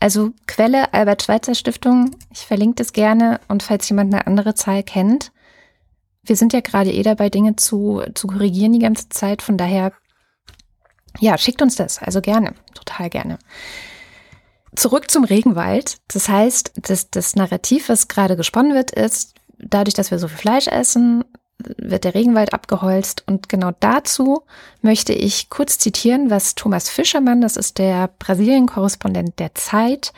[0.00, 2.16] Also Quelle Albert Schweitzer Stiftung.
[2.32, 3.40] Ich verlinke das gerne.
[3.48, 5.32] Und falls jemand eine andere Zahl kennt,
[6.22, 9.42] wir sind ja gerade eh dabei, Dinge zu, zu korrigieren die ganze Zeit.
[9.42, 9.92] Von daher
[11.20, 13.38] ja, schickt uns das, also gerne, total gerne.
[14.76, 15.96] Zurück zum Regenwald.
[16.08, 20.38] Das heißt, das, das Narrativ, was gerade gesponnen wird, ist, dadurch, dass wir so viel
[20.38, 21.24] Fleisch essen,
[21.58, 23.24] wird der Regenwald abgeholzt.
[23.26, 24.42] Und genau dazu
[24.80, 30.12] möchte ich kurz zitieren, was Thomas Fischermann, das ist der Brasilien-Korrespondent der Zeit,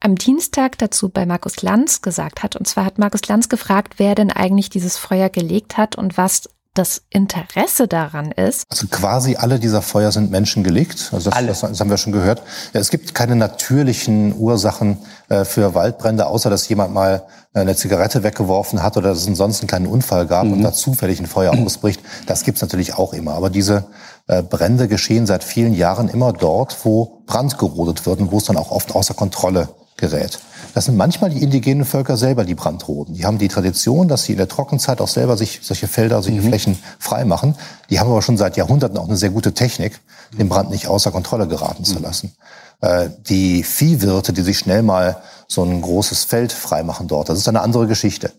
[0.00, 2.56] am Dienstag dazu bei Markus Lanz gesagt hat.
[2.56, 6.48] Und zwar hat Markus Lanz gefragt, wer denn eigentlich dieses Feuer gelegt hat und was
[6.78, 8.64] das Interesse daran ist.
[8.70, 11.10] Also quasi alle dieser Feuer sind menschengelegt.
[11.12, 12.42] Also das, das, das haben wir schon gehört.
[12.72, 17.74] Ja, es gibt keine natürlichen Ursachen äh, für Waldbrände, außer dass jemand mal äh, eine
[17.74, 20.52] Zigarette weggeworfen hat oder dass es ansonsten einen kleinen Unfall gab mhm.
[20.54, 22.00] und da zufällig ein Feuer ausbricht.
[22.26, 23.34] Das gibt's natürlich auch immer.
[23.34, 23.84] Aber diese
[24.28, 28.44] äh, Brände geschehen seit vielen Jahren immer dort, wo Brand gerodet wird und wo es
[28.44, 30.38] dann auch oft außer Kontrolle gerät.
[30.76, 33.14] Das sind manchmal die indigenen Völker selber, die Brandroden.
[33.14, 36.42] Die haben die Tradition, dass sie in der Trockenzeit auch selber sich solche Felder, solche
[36.42, 36.48] mhm.
[36.48, 37.54] Flächen frei machen.
[37.88, 39.98] Die haben aber schon seit Jahrhunderten auch eine sehr gute Technik,
[40.38, 41.84] den Brand nicht außer Kontrolle geraten mhm.
[41.86, 42.36] zu lassen.
[42.82, 45.16] Äh, die Viehwirte, die sich schnell mal
[45.48, 48.32] so ein großes Feld freimachen dort, das ist eine andere Geschichte.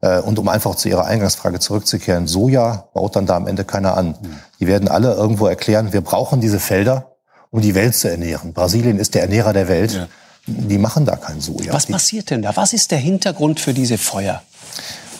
[0.00, 3.96] Äh, und um einfach zu Ihrer Eingangsfrage zurückzukehren, Soja baut dann da am Ende keiner
[3.96, 4.10] an.
[4.10, 4.38] Mhm.
[4.60, 7.16] Die werden alle irgendwo erklären, wir brauchen diese Felder,
[7.50, 8.52] um die Welt zu ernähren.
[8.52, 9.94] Brasilien ist der Ernährer der Welt.
[9.94, 10.06] Ja
[10.46, 11.72] die machen da kein Soja.
[11.72, 12.56] Was passiert denn da?
[12.56, 14.42] Was ist der Hintergrund für diese Feuer?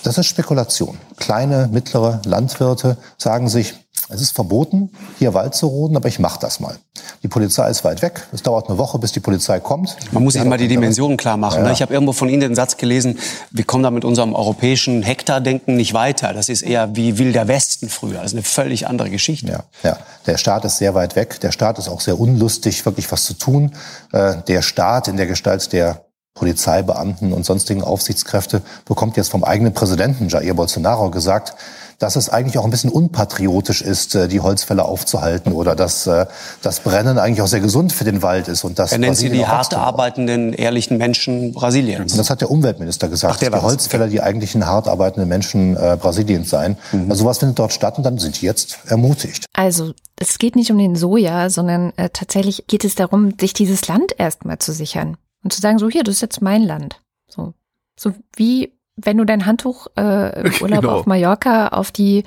[0.02, 0.98] Das ist Spekulation.
[1.16, 3.74] Kleine, mittlere Landwirte sagen sich,
[4.12, 6.76] es ist verboten, hier Wald zu roden, aber ich mache das mal.
[7.22, 8.26] Die Polizei ist weit weg.
[8.32, 9.96] Es dauert eine Woche, bis die Polizei kommt.
[10.10, 11.60] Man muss sich mal die Dimensionen klar machen.
[11.60, 11.68] Ja.
[11.68, 11.72] Ne?
[11.72, 13.18] Ich habe irgendwo von Ihnen den Satz gelesen,
[13.52, 16.32] wir kommen da mit unserem europäischen Hektardenken nicht weiter.
[16.32, 18.14] Das ist eher wie Wilder Westen früher.
[18.14, 19.46] Das ist eine völlig andere Geschichte.
[19.46, 19.98] Ja, ja.
[20.26, 21.40] Der Staat ist sehr weit weg.
[21.40, 23.72] Der Staat ist auch sehr unlustig, wirklich was zu tun.
[24.12, 29.74] Äh, der Staat in der Gestalt der Polizeibeamten und sonstigen Aufsichtskräfte bekommt jetzt vom eigenen
[29.74, 31.54] Präsidenten Jair Bolsonaro gesagt,
[32.00, 36.26] dass es eigentlich auch ein bisschen unpatriotisch ist, äh, die Holzfälle aufzuhalten oder dass äh,
[36.62, 38.64] das Brennen eigentlich auch sehr gesund für den Wald ist.
[38.64, 42.12] Und das er nennt sie die hart arbeitenden, ehrlichen Menschen Brasiliens.
[42.12, 45.76] Und das hat der Umweltminister gesagt, Ach, der die Holzfäller die eigentlichen hart arbeitenden Menschen
[45.76, 46.78] äh, Brasiliens seien.
[46.90, 47.10] Mhm.
[47.10, 49.44] Also sowas findet dort statt und dann sind die jetzt ermutigt.
[49.52, 53.86] Also es geht nicht um den Soja, sondern äh, tatsächlich geht es darum, sich dieses
[53.88, 57.02] Land erstmal zu sichern und zu sagen, so hier, das ist jetzt mein Land.
[57.28, 57.52] So,
[57.94, 58.72] so wie
[59.04, 60.92] wenn du dein Handtuch äh, im Urlaub genau.
[60.94, 62.24] auf Mallorca auf die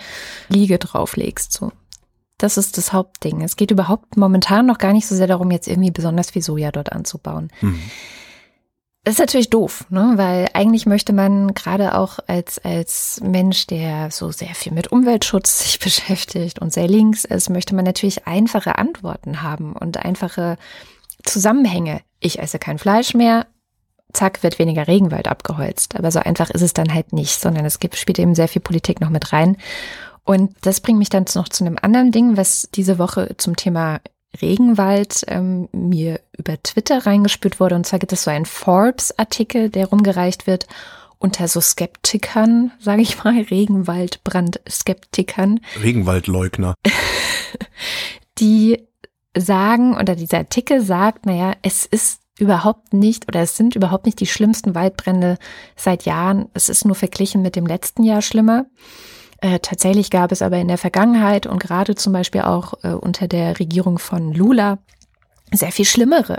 [0.50, 1.52] Liege drauflegst.
[1.52, 1.72] So.
[2.38, 3.42] Das ist das Hauptding.
[3.42, 6.72] Es geht überhaupt momentan noch gar nicht so sehr darum, jetzt irgendwie besonders viel Soja
[6.72, 7.50] dort anzubauen.
[7.62, 7.80] Mhm.
[9.06, 10.14] Das ist natürlich doof, ne?
[10.16, 15.60] weil eigentlich möchte man gerade auch als, als Mensch, der so sehr viel mit Umweltschutz
[15.64, 20.58] sich beschäftigt und sehr links ist, möchte man natürlich einfache Antworten haben und einfache
[21.24, 22.02] Zusammenhänge.
[22.22, 23.46] Ich esse kein Fleisch mehr,
[24.14, 25.96] zack, wird weniger Regenwald abgeholzt.
[25.96, 28.62] Aber so einfach ist es dann halt nicht, sondern es gibt, spielt eben sehr viel
[28.62, 29.58] Politik noch mit rein.
[30.24, 34.00] Und das bringt mich dann noch zu einem anderen Ding, was diese Woche zum Thema
[34.42, 37.76] Regenwald ähm, mir über Twitter reingespürt wurde.
[37.76, 40.68] Und zwar gibt es so einen Forbes-Artikel, der rumgereicht wird
[41.20, 45.60] unter so Skeptikern, sage ich mal, Regenwaldbrand-Skeptikern.
[45.82, 46.76] Regenwaldleugner.
[48.40, 48.88] die
[49.36, 54.20] sagen, oder dieser Artikel sagt, naja, es ist überhaupt nicht oder es sind überhaupt nicht
[54.20, 55.38] die schlimmsten Waldbrände
[55.76, 56.50] seit Jahren.
[56.54, 58.66] Es ist nur verglichen mit dem letzten Jahr schlimmer.
[59.40, 63.28] Äh, tatsächlich gab es aber in der Vergangenheit und gerade zum Beispiel auch äh, unter
[63.28, 64.80] der Regierung von Lula
[65.52, 66.38] sehr viel schlimmere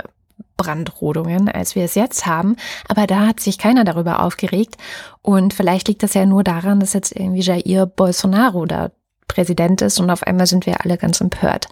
[0.56, 2.56] Brandrodungen, als wir es jetzt haben.
[2.88, 4.76] Aber da hat sich keiner darüber aufgeregt.
[5.22, 8.90] Und vielleicht liegt das ja nur daran, dass jetzt irgendwie Jair Bolsonaro da
[9.28, 11.68] Präsident ist und auf einmal sind wir alle ganz empört.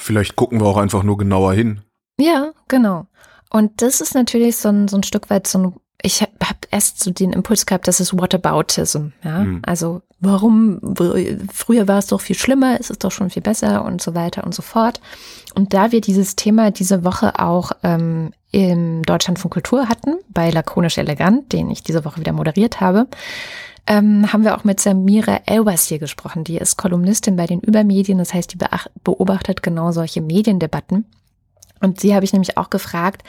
[0.00, 1.80] Vielleicht gucken wir auch einfach nur genauer hin.
[2.18, 3.06] Ja, genau.
[3.50, 6.66] Und das ist natürlich so ein, so ein Stück weit so ein, ich habe hab
[6.70, 9.40] erst so den Impuls gehabt, das ist Whataboutism, ja.
[9.40, 9.62] Mhm.
[9.64, 10.80] Also warum,
[11.52, 14.44] früher war es doch viel schlimmer, es ist doch schon viel besser und so weiter
[14.44, 15.00] und so fort.
[15.54, 20.50] Und da wir dieses Thema diese Woche auch ähm, im Deutschland von Kultur hatten, bei
[20.50, 23.06] Lakonisch Elegant, den ich diese Woche wieder moderiert habe,
[23.86, 26.44] ähm, haben wir auch mit Samira Elwas hier gesprochen.
[26.44, 28.58] Die ist Kolumnistin bei den Übermedien, das heißt, die
[29.04, 31.06] beobachtet genau solche Mediendebatten.
[31.86, 33.22] Und sie habe ich nämlich auch gefragt,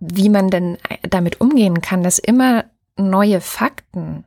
[0.00, 0.76] wie man denn
[1.08, 2.64] damit umgehen kann, dass immer
[2.96, 4.24] neue Fakten,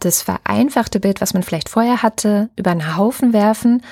[0.00, 3.82] das vereinfachte Bild, was man vielleicht vorher hatte, über einen Haufen werfen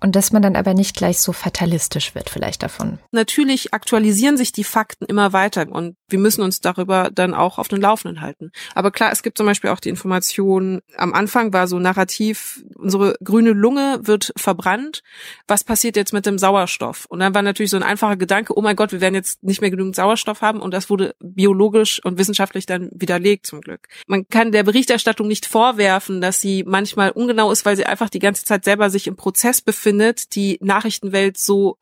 [0.00, 2.98] und dass man dann aber nicht gleich so fatalistisch wird vielleicht davon.
[3.10, 7.68] Natürlich aktualisieren sich die Fakten immer weiter und wir müssen uns darüber dann auch auf
[7.68, 8.52] den Laufenden halten.
[8.74, 13.16] Aber klar, es gibt zum Beispiel auch die Information, am Anfang war so narrativ, unsere
[13.22, 15.02] grüne Lunge wird verbrannt.
[15.48, 17.06] Was passiert jetzt mit dem Sauerstoff?
[17.06, 19.60] Und dann war natürlich so ein einfacher Gedanke, oh mein Gott, wir werden jetzt nicht
[19.60, 23.88] mehr genügend Sauerstoff haben und das wurde biologisch und wissenschaftlich dann widerlegt zum Glück.
[24.06, 28.18] Man kann der Berichterstattung nicht vorwerfen, dass sie manchmal ungenau ist, weil sie einfach die
[28.18, 31.78] ganze Zeit selber sich im Prozess befindet findet, die Nachrichtenwelt so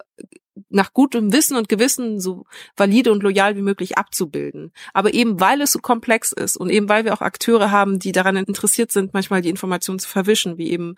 [0.68, 2.44] nach gutem Wissen und Gewissen so
[2.76, 4.72] valide und loyal wie möglich abzubilden.
[4.92, 8.12] Aber eben weil es so komplex ist und eben weil wir auch Akteure haben, die
[8.12, 10.96] daran interessiert sind, manchmal die Informationen zu verwischen, wie eben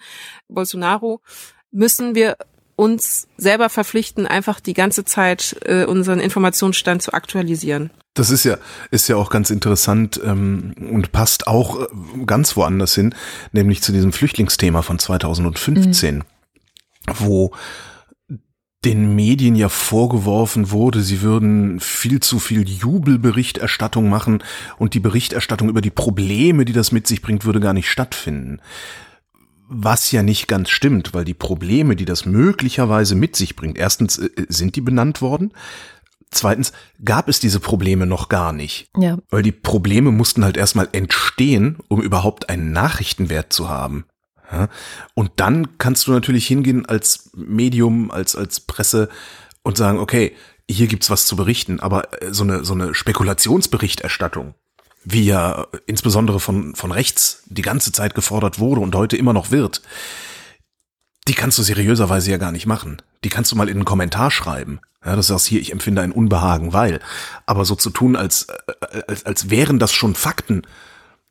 [0.48, 1.20] Bolsonaro,
[1.70, 2.36] müssen wir
[2.74, 7.90] uns selber verpflichten, einfach die ganze Zeit äh, unseren Informationsstand zu aktualisieren.
[8.14, 8.58] Das ist ja,
[8.90, 11.86] ist ja auch ganz interessant ähm, und passt auch äh,
[12.26, 13.14] ganz woanders hin,
[13.52, 16.16] nämlich zu diesem Flüchtlingsthema von 2015.
[16.16, 16.22] Mhm
[17.18, 17.52] wo
[18.84, 24.42] den Medien ja vorgeworfen wurde, sie würden viel zu viel Jubelberichterstattung machen
[24.76, 28.60] und die Berichterstattung über die Probleme, die das mit sich bringt, würde gar nicht stattfinden.
[29.68, 34.18] Was ja nicht ganz stimmt, weil die Probleme, die das möglicherweise mit sich bringt, erstens
[34.18, 35.52] äh, sind die benannt worden,
[36.30, 36.72] zweitens
[37.04, 38.90] gab es diese Probleme noch gar nicht.
[38.98, 39.16] Ja.
[39.30, 44.04] Weil die Probleme mussten halt erstmal entstehen, um überhaupt einen Nachrichtenwert zu haben.
[44.52, 44.68] Ja?
[45.14, 49.08] Und dann kannst du natürlich hingehen als Medium, als, als Presse
[49.62, 50.34] und sagen, okay,
[50.70, 54.54] hier gibt's was zu berichten, aber äh, so eine, so eine Spekulationsberichterstattung,
[55.04, 59.50] wie ja insbesondere von, von rechts die ganze Zeit gefordert wurde und heute immer noch
[59.50, 59.82] wird,
[61.28, 63.00] die kannst du seriöserweise ja gar nicht machen.
[63.24, 64.80] Die kannst du mal in einen Kommentar schreiben.
[65.04, 67.00] Ja, das ist hier, ich empfinde ein Unbehagen, weil.
[67.46, 68.48] Aber so zu tun, als,
[68.90, 70.62] äh, als, als wären das schon Fakten,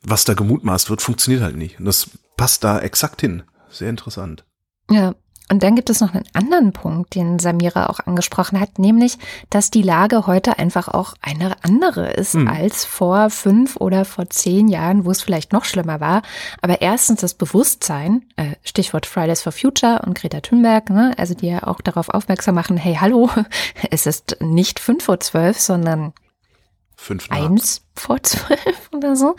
[0.02, 1.78] was da gemutmaßt wird, funktioniert halt nicht.
[1.78, 3.42] Und das passt da exakt hin.
[3.70, 4.44] Sehr interessant.
[4.90, 5.14] Ja.
[5.52, 9.18] Und dann gibt es noch einen anderen Punkt, den Samira auch angesprochen hat, nämlich,
[9.50, 12.48] dass die Lage heute einfach auch eine andere ist hm.
[12.48, 16.22] als vor fünf oder vor zehn Jahren, wo es vielleicht noch schlimmer war.
[16.62, 21.48] Aber erstens das Bewusstsein, äh, Stichwort Fridays for Future und Greta Thunberg, ne, also die
[21.48, 23.28] ja auch darauf aufmerksam machen, hey, hallo,
[23.90, 26.14] es ist nicht fünf vor zwölf, sondern
[27.02, 27.36] Fünf nach.
[27.36, 29.34] Eins vor zwölf oder so.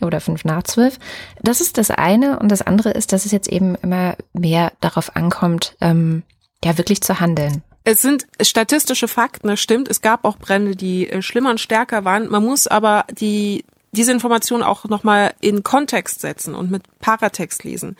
[0.00, 0.98] Oder fünf nach zwölf.
[1.42, 2.38] Das ist das eine.
[2.38, 6.22] Und das andere ist, dass es jetzt eben immer mehr darauf ankommt, ähm,
[6.64, 7.62] ja, wirklich zu handeln.
[7.84, 9.88] Es sind statistische Fakten, das stimmt.
[9.88, 12.28] Es gab auch Brände, die äh, schlimmer und stärker waren.
[12.28, 17.96] Man muss aber die diese Information auch nochmal in Kontext setzen und mit Paratext lesen.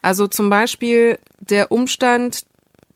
[0.00, 2.44] Also zum Beispiel der Umstand,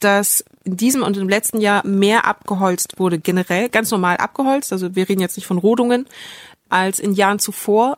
[0.01, 4.95] dass in diesem und im letzten Jahr mehr abgeholzt wurde, generell ganz normal abgeholzt, also
[4.95, 6.07] wir reden jetzt nicht von Rodungen,
[6.69, 7.97] als in Jahren zuvor,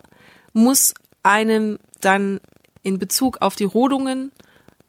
[0.52, 2.40] muss einem dann
[2.82, 4.32] in Bezug auf die Rodungen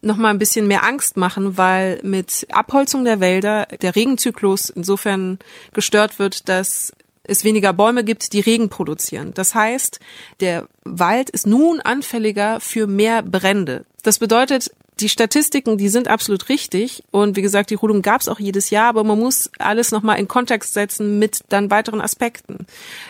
[0.02, 5.39] noch mal ein bisschen mehr Angst machen, weil mit Abholzung der Wälder der Regenzyklus insofern
[5.74, 6.93] gestört wird, dass
[7.24, 9.34] es weniger Bäume gibt, die Regen produzieren.
[9.34, 10.00] Das heißt,
[10.39, 13.86] der Wald ist nun anfälliger für mehr Brände.
[14.04, 17.04] Das bedeutet, die Statistiken, die sind absolut richtig.
[17.12, 20.20] Und wie gesagt, die Rodung gab es auch jedes Jahr, aber man muss alles nochmal
[20.20, 22.66] in Kontext setzen mit dann weiteren Aspekten.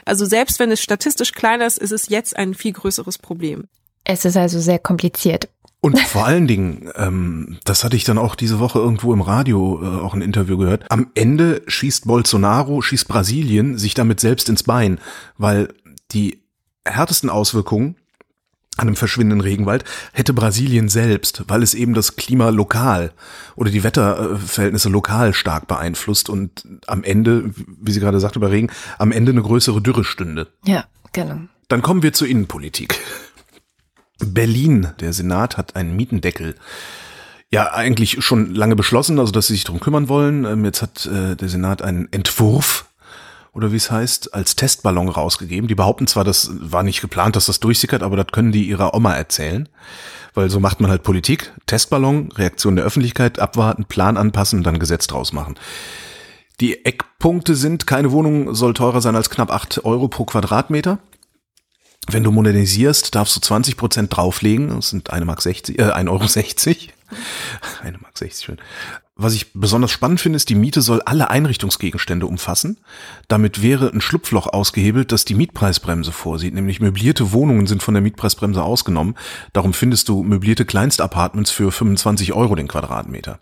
[0.06, 3.66] Also selbst wenn es statistisch kleiner ist, ist es jetzt ein viel größeres Problem.
[4.04, 5.50] Es ist also sehr kompliziert.
[5.82, 9.82] Und vor allen Dingen, ähm, das hatte ich dann auch diese Woche irgendwo im Radio
[9.82, 10.86] äh, auch ein Interview gehört.
[10.90, 15.00] Am Ende schießt Bolsonaro, schießt Brasilien sich damit selbst ins Bein,
[15.38, 15.74] weil
[16.12, 16.42] die
[16.86, 17.96] härtesten Auswirkungen
[18.80, 23.12] an einem verschwindenden Regenwald hätte Brasilien selbst, weil es eben das Klima lokal
[23.56, 28.72] oder die Wetterverhältnisse lokal stark beeinflusst und am Ende, wie sie gerade sagte bei Regen,
[28.98, 30.48] am Ende eine größere Dürre stünde.
[30.66, 31.40] Ja, genau.
[31.68, 33.00] Dann kommen wir zur Innenpolitik.
[34.20, 36.56] Berlin, der Senat hat einen Mietendeckel
[37.52, 40.46] ja eigentlich schon lange beschlossen, also dass sie sich darum kümmern wollen.
[40.46, 42.89] Ähm, jetzt hat äh, der Senat einen Entwurf
[43.60, 45.68] oder wie es heißt, als Testballon rausgegeben.
[45.68, 48.94] Die behaupten zwar, das war nicht geplant, dass das durchsickert, aber das können die ihrer
[48.94, 49.68] Oma erzählen.
[50.34, 51.52] Weil so macht man halt Politik.
[51.66, 55.56] Testballon, Reaktion der Öffentlichkeit, abwarten, Plan anpassen und dann Gesetz draus machen.
[56.62, 61.00] Die Eckpunkte sind, keine Wohnung soll teurer sein als knapp acht Euro pro Quadratmeter.
[62.08, 64.70] Wenn du modernisierst, darfst du 20 Prozent drauflegen.
[64.70, 66.94] Das sind eine Mark 60, äh, 1,60 Euro.
[67.10, 67.82] 60.
[67.84, 68.58] Eine Mark 60, schön.
[69.16, 72.78] Was ich besonders spannend finde, ist, die Miete soll alle Einrichtungsgegenstände umfassen.
[73.28, 76.54] Damit wäre ein Schlupfloch ausgehebelt, das die Mietpreisbremse vorsieht.
[76.54, 79.16] Nämlich möblierte Wohnungen sind von der Mietpreisbremse ausgenommen.
[79.52, 83.40] Darum findest du möblierte Kleinstapartments für 25 Euro den Quadratmeter.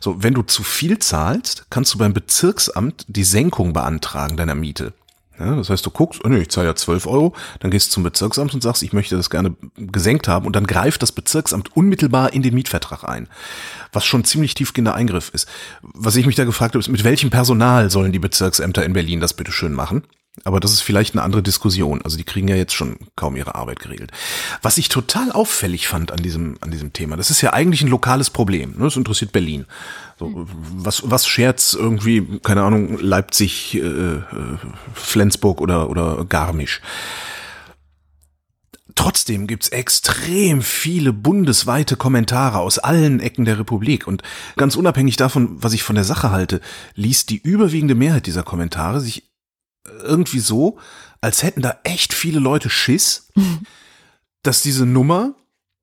[0.00, 4.92] So, wenn du zu viel zahlst, kannst du beim Bezirksamt die Senkung beantragen deiner Miete.
[5.38, 7.92] Ja, das heißt, du guckst, oh nee, ich zahle ja 12 Euro, dann gehst du
[7.92, 11.76] zum Bezirksamt und sagst, ich möchte das gerne gesenkt haben und dann greift das Bezirksamt
[11.76, 13.28] unmittelbar in den Mietvertrag ein,
[13.92, 15.46] was schon ziemlich tiefgehender Eingriff ist.
[15.82, 19.20] Was ich mich da gefragt habe, ist, mit welchem Personal sollen die Bezirksämter in Berlin
[19.20, 20.04] das bitte schön machen?
[20.44, 22.02] Aber das ist vielleicht eine andere Diskussion.
[22.02, 24.12] Also die kriegen ja jetzt schon kaum ihre Arbeit geregelt.
[24.62, 27.88] Was ich total auffällig fand an diesem, an diesem Thema, das ist ja eigentlich ein
[27.88, 28.72] lokales Problem.
[28.72, 28.84] Ne?
[28.84, 29.66] Das interessiert Berlin.
[30.18, 30.46] So,
[30.76, 34.22] was, was scherzt irgendwie, keine Ahnung, Leipzig, äh, äh,
[34.94, 36.80] Flensburg oder, oder Garmisch?
[38.94, 44.06] Trotzdem gibt's extrem viele bundesweite Kommentare aus allen Ecken der Republik.
[44.06, 44.22] Und
[44.56, 46.62] ganz unabhängig davon, was ich von der Sache halte,
[46.94, 49.24] liest die überwiegende Mehrheit dieser Kommentare sich
[50.02, 50.78] irgendwie so,
[51.20, 53.28] als hätten da echt viele Leute Schiss,
[54.42, 55.34] dass diese Nummer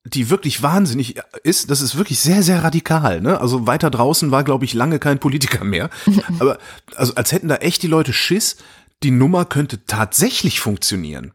[0.06, 3.22] die wirklich wahnsinnig ist, das ist wirklich sehr, sehr radikal.
[3.22, 3.40] Ne?
[3.40, 5.90] Also weiter draußen war, glaube ich, lange kein Politiker mehr.
[6.40, 6.58] Aber
[6.96, 8.58] also als hätten da echt die Leute Schiss,
[9.02, 11.34] die Nummer könnte tatsächlich funktionieren.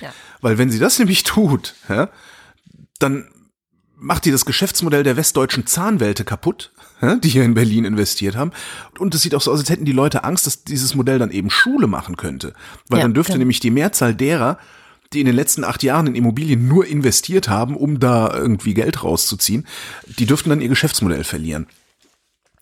[0.00, 0.12] Ja.
[0.40, 2.10] Weil wenn sie das nämlich tut, ja,
[2.98, 3.30] dann
[3.96, 6.72] macht die das Geschäftsmodell der westdeutschen Zahnwelte kaputt,
[7.22, 8.52] die hier in Berlin investiert haben.
[8.98, 11.30] Und es sieht auch so aus, als hätten die Leute Angst, dass dieses Modell dann
[11.30, 12.52] eben Schule machen könnte.
[12.88, 13.40] Weil ja, dann dürfte genau.
[13.40, 14.58] nämlich die Mehrzahl derer,
[15.12, 19.02] die in den letzten acht Jahren in Immobilien nur investiert haben, um da irgendwie Geld
[19.02, 19.66] rauszuziehen,
[20.06, 21.66] die dürften dann ihr Geschäftsmodell verlieren.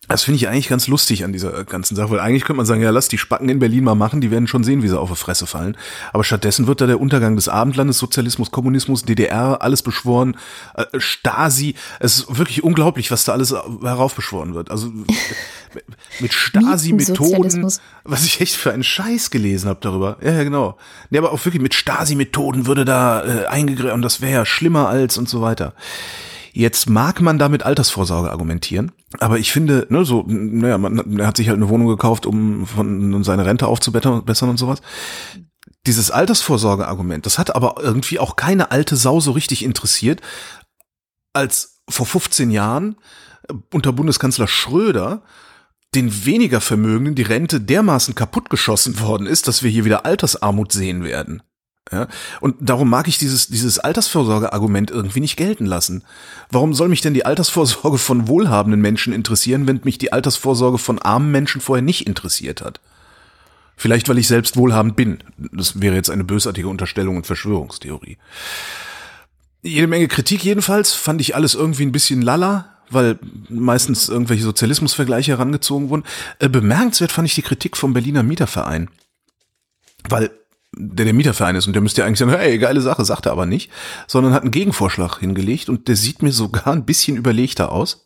[0.09, 2.81] Das finde ich eigentlich ganz lustig an dieser ganzen Sache, weil eigentlich könnte man sagen,
[2.81, 5.09] ja, lass die Spacken in Berlin mal machen, die werden schon sehen, wie sie auf
[5.09, 5.77] die Fresse fallen.
[6.13, 10.35] Aber stattdessen wird da der Untergang des Abendlandes, Sozialismus, Kommunismus, DDR, alles beschworen,
[10.73, 11.75] äh, Stasi.
[11.99, 14.71] Es ist wirklich unglaublich, was da alles heraufbeschworen wird.
[14.71, 14.91] Also
[16.19, 17.71] mit Stasi-Methoden,
[18.03, 20.17] was ich echt für einen Scheiß gelesen habe darüber.
[20.23, 20.77] Ja, ja, genau.
[21.11, 24.89] Nee, aber auch wirklich mit Stasi-Methoden würde da äh, eingegriffen und das wäre ja schlimmer
[24.89, 25.73] als und so weiter.
[26.51, 31.37] Jetzt mag man damit Altersvorsorge argumentieren, aber ich finde, ne, so, naja, man, er hat
[31.37, 34.81] sich halt eine Wohnung gekauft, um von seine Rente aufzubessern und sowas.
[35.87, 40.21] Dieses Altersvorsorge-Argument, das hat aber irgendwie auch keine alte Sau so richtig interessiert,
[41.33, 42.97] als vor 15 Jahren
[43.73, 45.23] unter Bundeskanzler Schröder
[45.95, 51.03] den weniger Vermögenden die Rente dermaßen kaputtgeschossen worden ist, dass wir hier wieder Altersarmut sehen
[51.03, 51.41] werden.
[51.91, 52.07] Ja?
[52.39, 56.03] Und darum mag ich dieses, dieses Altersvorsorge-Argument irgendwie nicht gelten lassen.
[56.51, 60.99] Warum soll mich denn die Altersvorsorge von wohlhabenden Menschen interessieren, wenn mich die Altersvorsorge von
[60.99, 62.79] armen Menschen vorher nicht interessiert hat?
[63.75, 65.19] Vielleicht, weil ich selbst wohlhabend bin.
[65.37, 68.17] Das wäre jetzt eine bösartige Unterstellung und Verschwörungstheorie.
[69.61, 75.31] Jede Menge Kritik jedenfalls, fand ich alles irgendwie ein bisschen lala, weil meistens irgendwelche Sozialismusvergleiche
[75.31, 76.03] herangezogen wurden.
[76.39, 78.89] Äh, bemerkenswert fand ich die Kritik vom Berliner Mieterverein.
[80.07, 80.31] Weil
[80.75, 83.31] der der Mieterverein ist und der müsste ja eigentlich sagen, hey, geile Sache, sagt er
[83.31, 83.71] aber nicht,
[84.07, 88.05] sondern hat einen Gegenvorschlag hingelegt und der sieht mir sogar ein bisschen überlegter aus.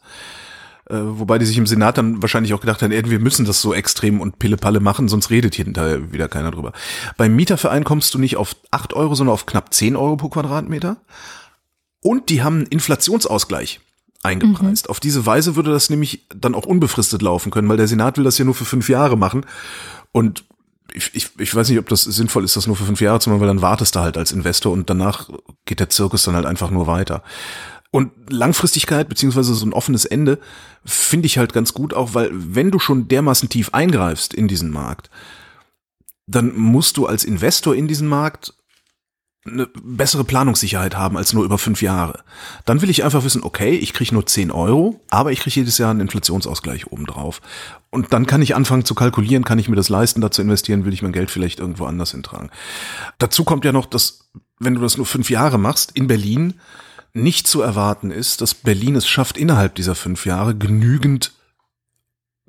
[0.89, 3.61] Äh, wobei die sich im Senat dann wahrscheinlich auch gedacht haben, ey, wir müssen das
[3.61, 6.73] so extrem und Pille-Palle machen, sonst redet hier hinterher wieder keiner drüber.
[7.15, 10.97] Beim Mieterverein kommst du nicht auf acht Euro, sondern auf knapp zehn Euro pro Quadratmeter.
[12.01, 13.79] Und die haben einen Inflationsausgleich
[14.23, 14.87] eingepreist.
[14.87, 14.89] Mhm.
[14.89, 18.25] Auf diese Weise würde das nämlich dann auch unbefristet laufen können, weil der Senat will
[18.25, 19.45] das ja nur für fünf Jahre machen.
[20.11, 20.43] Und
[20.93, 23.29] ich, ich, ich weiß nicht, ob das sinnvoll ist, das nur für fünf Jahre zu
[23.29, 25.29] machen, weil dann wartest du halt als Investor und danach
[25.65, 27.23] geht der Zirkus dann halt einfach nur weiter.
[27.91, 30.39] Und Langfristigkeit beziehungsweise so ein offenes Ende
[30.83, 34.71] finde ich halt ganz gut auch, weil wenn du schon dermaßen tief eingreifst in diesen
[34.71, 35.09] Markt,
[36.25, 38.53] dann musst du als Investor in diesen Markt
[39.45, 42.23] eine bessere Planungssicherheit haben als nur über fünf Jahre.
[42.65, 45.77] Dann will ich einfach wissen, okay, ich kriege nur zehn Euro, aber ich kriege jedes
[45.77, 47.41] Jahr einen Inflationsausgleich obendrauf.
[47.89, 50.85] Und dann kann ich anfangen zu kalkulieren, kann ich mir das leisten, da zu investieren,
[50.85, 52.51] will ich mein Geld vielleicht irgendwo anders hintragen.
[53.17, 54.29] Dazu kommt ja noch, dass,
[54.59, 56.53] wenn du das nur fünf Jahre machst, in Berlin
[57.11, 61.33] nicht zu erwarten ist, dass Berlin es schafft, innerhalb dieser fünf Jahre genügend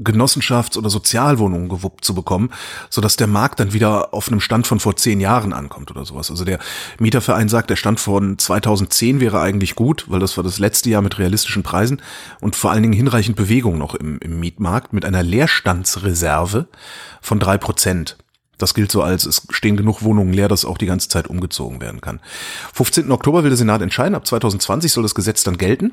[0.00, 2.50] Genossenschafts- oder Sozialwohnungen gewuppt zu bekommen,
[2.90, 6.04] so dass der Markt dann wieder auf einem Stand von vor zehn Jahren ankommt oder
[6.04, 6.30] sowas.
[6.30, 6.58] Also der
[6.98, 11.02] Mieterverein sagt, der Stand von 2010 wäre eigentlich gut, weil das war das letzte Jahr
[11.02, 12.02] mit realistischen Preisen
[12.40, 16.66] und vor allen Dingen hinreichend Bewegung noch im, im Mietmarkt mit einer Leerstandsreserve
[17.20, 18.16] von drei Prozent.
[18.58, 21.80] Das gilt so als, es stehen genug Wohnungen leer, dass auch die ganze Zeit umgezogen
[21.80, 22.20] werden kann.
[22.72, 23.10] 15.
[23.12, 25.92] Oktober will der Senat entscheiden, ab 2020 soll das Gesetz dann gelten.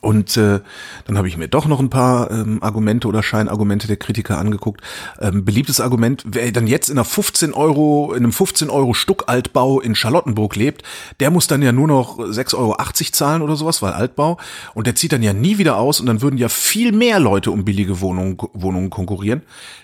[0.00, 0.60] Und äh,
[1.06, 4.80] dann habe ich mir doch noch ein paar ähm, Argumente oder Scheinargumente der Kritiker angeguckt.
[5.20, 9.80] Ähm, beliebtes Argument, wer dann jetzt in einer 15 Euro, in einem 15 Euro Stuck-Altbau
[9.80, 10.82] in Charlottenburg lebt,
[11.20, 12.76] der muss dann ja nur noch 6,80 Euro
[13.12, 14.38] zahlen oder sowas, weil Altbau.
[14.74, 17.50] Und der zieht dann ja nie wieder aus und dann würden ja viel mehr Leute
[17.50, 19.42] um billige Wohnungen, Wohnungen konkurrieren,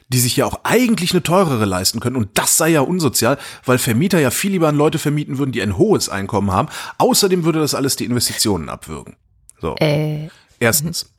[0.08, 2.16] die sich ja auch eigentlich eine teurere leisten können.
[2.16, 5.62] Und das sei ja unsozial, weil Vermieter ja viel lieber an Leute vermieten würden, die
[5.62, 6.68] ein hohes Einkommen haben.
[6.98, 9.16] Außerdem würde das alles die Investitionen abwürgen.
[9.60, 9.76] So.
[9.76, 10.28] Äh.
[10.60, 11.12] Erstens.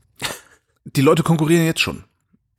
[0.85, 2.03] Die Leute konkurrieren jetzt schon.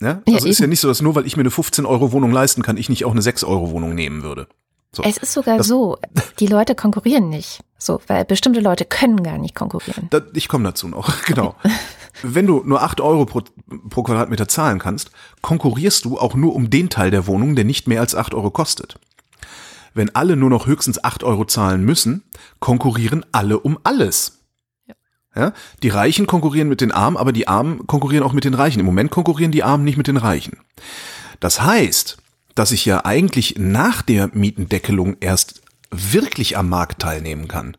[0.01, 0.23] Ja?
[0.27, 2.33] Also ja, ist ja nicht so, dass nur weil ich mir eine 15 Euro Wohnung
[2.33, 4.47] leisten kann, ich nicht auch eine 6 Euro Wohnung nehmen würde.
[4.93, 5.03] So.
[5.05, 5.99] Es ist sogar das, so,
[6.41, 7.61] die Leute konkurrieren nicht.
[7.79, 10.09] So, weil bestimmte Leute können gar nicht konkurrieren.
[10.11, 11.55] Da, ich komme dazu noch, genau.
[11.59, 11.73] Okay.
[12.23, 13.43] Wenn du nur 8 Euro pro,
[13.89, 15.11] pro Quadratmeter zahlen kannst,
[15.43, 18.51] konkurrierst du auch nur um den Teil der Wohnung, der nicht mehr als 8 Euro
[18.51, 18.99] kostet.
[19.95, 22.23] Wenn alle nur noch höchstens 8 Euro zahlen müssen,
[22.59, 24.40] konkurrieren alle um alles.
[25.35, 25.53] Ja?
[25.83, 28.81] Die Reichen konkurrieren mit den Armen, aber die Armen konkurrieren auch mit den Reichen.
[28.81, 30.59] Im Moment konkurrieren die Armen nicht mit den Reichen.
[31.39, 32.19] Das heißt,
[32.55, 37.77] dass ich ja eigentlich nach der Mietendeckelung erst wirklich am Markt teilnehmen kann.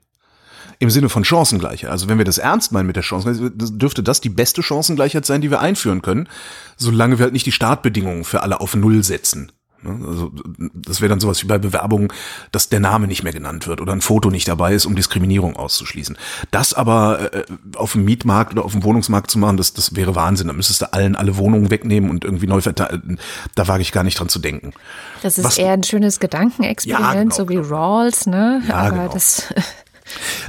[0.80, 1.92] Im Sinne von Chancengleichheit.
[1.92, 5.42] Also wenn wir das ernst meinen mit der Chancengleichheit, dürfte das die beste Chancengleichheit sein,
[5.42, 6.28] die wir einführen können,
[6.76, 9.52] solange wir halt nicht die Startbedingungen für alle auf Null setzen.
[9.84, 10.08] Ne?
[10.08, 10.32] Also
[10.74, 12.10] das wäre dann sowas wie bei Bewerbungen,
[12.52, 15.56] dass der Name nicht mehr genannt wird oder ein Foto nicht dabei ist, um Diskriminierung
[15.56, 16.18] auszuschließen.
[16.52, 17.44] Das aber äh,
[17.76, 20.48] auf dem Mietmarkt oder auf dem Wohnungsmarkt zu machen, das, das wäre Wahnsinn.
[20.48, 23.20] Da müsstest du allen alle Wohnungen wegnehmen und irgendwie neu verteilen.
[23.56, 24.74] Da wage ich gar nicht dran zu denken.
[25.22, 28.62] Das ist Was, eher ein schönes Gedankenexperiment, ja, genau, so wie Rawls, ne?
[28.68, 29.14] Ja, aber genau.
[29.14, 29.46] das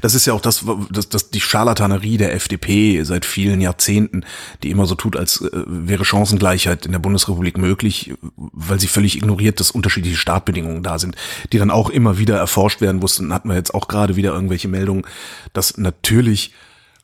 [0.00, 4.24] Das ist ja auch das, das, das die Scharlatanerie der FDP seit vielen Jahrzehnten,
[4.62, 9.16] die immer so tut, als äh, wäre Chancengleichheit in der Bundesrepublik möglich, weil sie völlig
[9.16, 11.16] ignoriert, dass unterschiedliche Startbedingungen da sind,
[11.52, 13.32] die dann auch immer wieder erforscht werden mussten.
[13.32, 15.04] Hatten wir jetzt auch gerade wieder irgendwelche Meldungen,
[15.52, 16.52] dass natürlich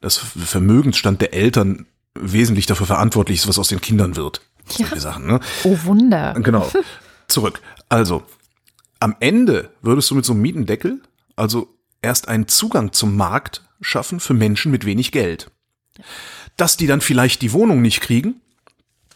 [0.01, 4.43] das Vermögensstand der Eltern wesentlich dafür verantwortlich ist, was aus den Kindern wird.
[4.67, 5.01] Solche ja.
[5.01, 5.41] Sachen, ne?
[5.65, 6.35] Oh Wunder.
[6.35, 6.71] Genau.
[7.29, 7.61] Zurück.
[7.89, 8.23] Also,
[9.01, 11.01] am Ende würdest du mit so einem Mietendeckel,
[11.37, 11.69] also
[12.03, 15.51] erst einen Zugang zum Markt schaffen für Menschen mit wenig Geld.
[16.57, 18.41] Dass die dann vielleicht die Wohnung nicht kriegen,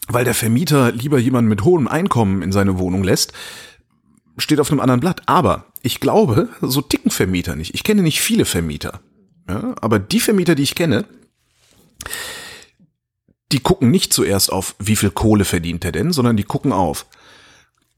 [0.09, 3.33] weil der Vermieter lieber jemanden mit hohem Einkommen in seine Wohnung lässt,
[4.37, 5.23] steht auf einem anderen Blatt.
[5.27, 7.75] Aber ich glaube, so ticken Vermieter nicht.
[7.75, 9.01] Ich kenne nicht viele Vermieter.
[9.49, 11.05] Ja, aber die Vermieter, die ich kenne,
[13.51, 17.07] die gucken nicht zuerst auf, wie viel Kohle verdient er denn, sondern die gucken auf,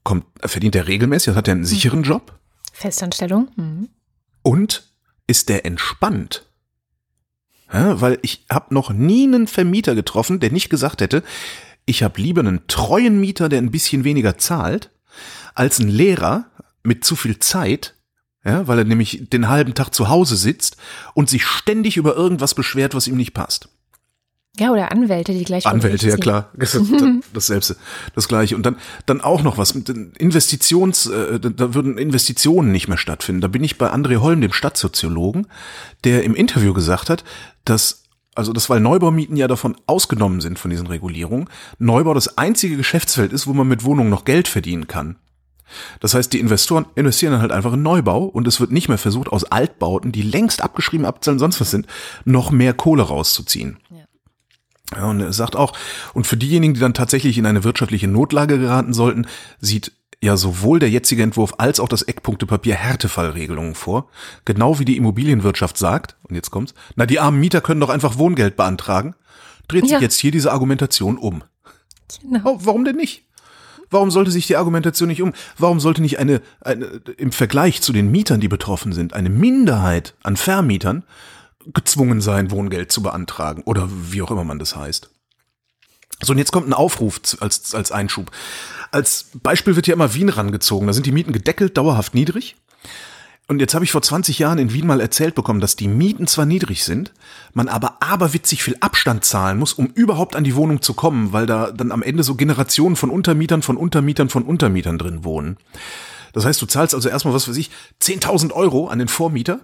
[0.03, 2.39] kommt, verdient er regelmäßig, hat er einen sicheren Job?
[2.73, 3.49] Festanstellung.
[3.57, 3.89] Mhm.
[4.45, 4.85] Und
[5.27, 6.45] ist der entspannt?
[7.73, 11.25] Ja, weil ich habe noch nie einen Vermieter getroffen, der nicht gesagt hätte,
[11.87, 14.91] ich habe lieber einen treuen Mieter, der ein bisschen weniger zahlt,
[15.55, 16.47] als einen Lehrer
[16.83, 17.95] mit zu viel Zeit,
[18.45, 20.77] ja, weil er nämlich den halben Tag zu Hause sitzt
[21.15, 23.71] und sich ständig über irgendwas beschwert, was ihm nicht passt.
[24.59, 25.67] Ja, oder Anwälte, die gleich.
[25.67, 26.51] Anwälte, ja klar.
[26.57, 26.79] Das,
[27.33, 27.77] das selbst,
[28.15, 28.55] das gleiche.
[28.55, 28.77] Und dann,
[29.07, 33.41] dann auch noch was mit Investitions, äh, da würden Investitionen nicht mehr stattfinden.
[33.41, 35.49] Da bin ich bei André Holm, dem Stadtsoziologen,
[36.05, 37.25] der im Interview gesagt hat,
[37.65, 38.03] dass
[38.37, 41.49] also das, weil Neubaumieten ja davon ausgenommen sind von diesen Regulierungen,
[41.79, 45.17] Neubau das einzige Geschäftsfeld ist, wo man mit Wohnungen noch Geld verdienen kann.
[46.01, 48.99] Das heißt, die Investoren investieren dann halt einfach in Neubau und es wird nicht mehr
[48.99, 51.87] versucht, aus Altbauten, die längst abgeschrieben, abzahlen, sonst was sind,
[52.25, 53.79] noch mehr Kohle rauszuziehen.
[53.91, 54.05] Ja.
[54.93, 55.73] Ja, und er sagt auch,
[56.13, 59.27] und für diejenigen, die dann tatsächlich in eine wirtschaftliche Notlage geraten sollten,
[59.61, 64.09] sieht ja sowohl der jetzige Entwurf als auch das Eckpunktepapier Härtefallregelungen vor.
[64.45, 68.19] Genau wie die Immobilienwirtschaft sagt, und jetzt kommt's, na, die armen Mieter können doch einfach
[68.19, 69.15] Wohngeld beantragen,
[69.69, 70.01] dreht sich ja.
[70.01, 71.45] jetzt hier diese Argumentation um.
[72.23, 72.59] Genau.
[72.61, 73.25] Warum denn nicht?
[73.91, 75.33] Warum sollte sich die Argumentation nicht um?
[75.59, 80.15] Warum sollte nicht eine, eine im Vergleich zu den Mietern, die betroffen sind, eine Minderheit
[80.23, 81.05] an Vermietern
[81.73, 85.11] gezwungen sein, Wohngeld zu beantragen oder wie auch immer man das heißt.
[86.23, 88.31] So, und jetzt kommt ein Aufruf als, als Einschub.
[88.91, 90.87] Als Beispiel wird ja immer Wien rangezogen.
[90.87, 92.57] Da sind die Mieten gedeckelt, dauerhaft niedrig.
[93.47, 96.27] Und jetzt habe ich vor 20 Jahren in Wien mal erzählt bekommen, dass die Mieten
[96.27, 97.13] zwar niedrig sind,
[97.53, 101.45] man aber aberwitzig viel Abstand zahlen muss, um überhaupt an die Wohnung zu kommen, weil
[101.45, 105.59] da dann am Ende so Generationen von Untermietern, von Untermietern, von Untermietern drin wohnen.
[106.33, 109.61] Das heißt, du zahlst also erstmal, was weiß ich, 10.000 Euro an den Vormieter,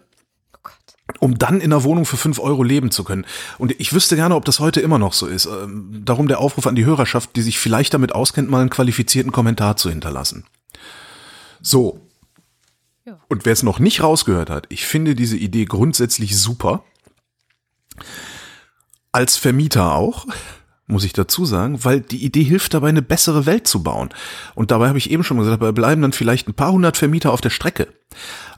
[1.18, 3.26] um dann in einer Wohnung für 5 Euro leben zu können.
[3.58, 5.46] Und ich wüsste gerne, ob das heute immer noch so ist.
[5.46, 9.32] Ähm, darum der Aufruf an die Hörerschaft, die sich vielleicht damit auskennt, mal einen qualifizierten
[9.32, 10.44] Kommentar zu hinterlassen.
[11.62, 12.00] So,
[13.28, 16.84] und wer es noch nicht rausgehört hat, ich finde diese Idee grundsätzlich super.
[19.12, 20.26] Als Vermieter auch,
[20.90, 24.10] muss ich dazu sagen, weil die Idee hilft dabei, eine bessere Welt zu bauen.
[24.54, 27.32] Und dabei habe ich eben schon gesagt, dabei bleiben dann vielleicht ein paar hundert Vermieter
[27.32, 27.88] auf der Strecke.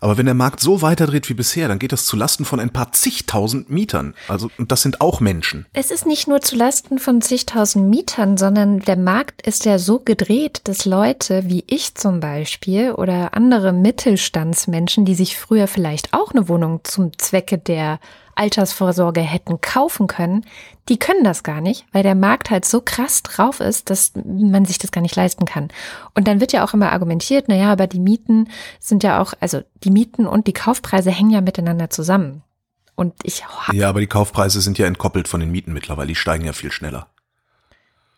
[0.00, 2.70] Aber wenn der Markt so weiterdreht wie bisher, dann geht das zu Lasten von ein
[2.70, 4.14] paar zigtausend Mietern.
[4.26, 5.66] Also, und das sind auch Menschen.
[5.74, 10.00] Es ist nicht nur zu Lasten von zigtausend Mietern, sondern der Markt ist ja so
[10.00, 16.32] gedreht, dass Leute wie ich zum Beispiel oder andere Mittelstandsmenschen, die sich früher vielleicht auch
[16.32, 18.00] eine Wohnung zum Zwecke der
[18.34, 20.44] Altersvorsorge hätten kaufen können,
[20.88, 24.64] die können das gar nicht, weil der Markt halt so krass drauf ist, dass man
[24.64, 25.68] sich das gar nicht leisten kann.
[26.14, 28.48] Und dann wird ja auch immer argumentiert, na ja, aber die Mieten
[28.80, 32.42] sind ja auch, also die Mieten und die Kaufpreise hängen ja miteinander zusammen.
[32.94, 36.44] Und ich Ja, aber die Kaufpreise sind ja entkoppelt von den Mieten mittlerweile, die steigen
[36.44, 37.08] ja viel schneller.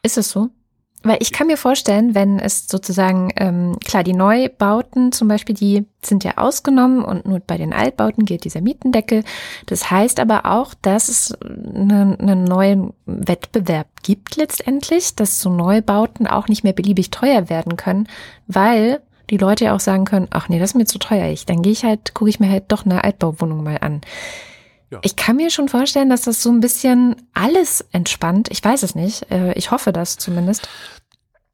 [0.02, 0.50] Ist es so?
[1.04, 5.84] Weil ich kann mir vorstellen, wenn es sozusagen, ähm, klar, die Neubauten zum Beispiel, die
[6.02, 9.22] sind ja ausgenommen und nur bei den Altbauten gilt dieser Mietendeckel.
[9.66, 16.26] Das heißt aber auch, dass es einen, einen neuen Wettbewerb gibt letztendlich, dass so Neubauten
[16.26, 18.08] auch nicht mehr beliebig teuer werden können,
[18.46, 21.28] weil die Leute ja auch sagen können, ach nee, das ist mir zu teuer.
[21.28, 24.00] Ich, dann gehe ich halt, gucke ich mir halt doch eine Altbauwohnung mal an.
[24.94, 25.00] Ja.
[25.02, 28.48] Ich kann mir schon vorstellen, dass das so ein bisschen alles entspannt.
[28.52, 29.28] Ich weiß es nicht.
[29.28, 30.68] Äh, ich hoffe das zumindest.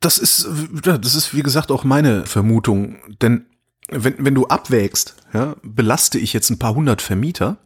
[0.00, 0.46] Das ist,
[0.82, 2.98] das ist wie gesagt auch meine Vermutung.
[3.22, 3.46] Denn
[3.88, 7.56] wenn, wenn du abwägst, ja, belaste ich jetzt ein paar hundert Vermieter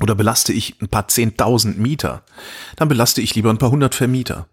[0.00, 2.24] oder belaste ich ein paar zehntausend Mieter,
[2.76, 4.48] dann belaste ich lieber ein paar hundert Vermieter.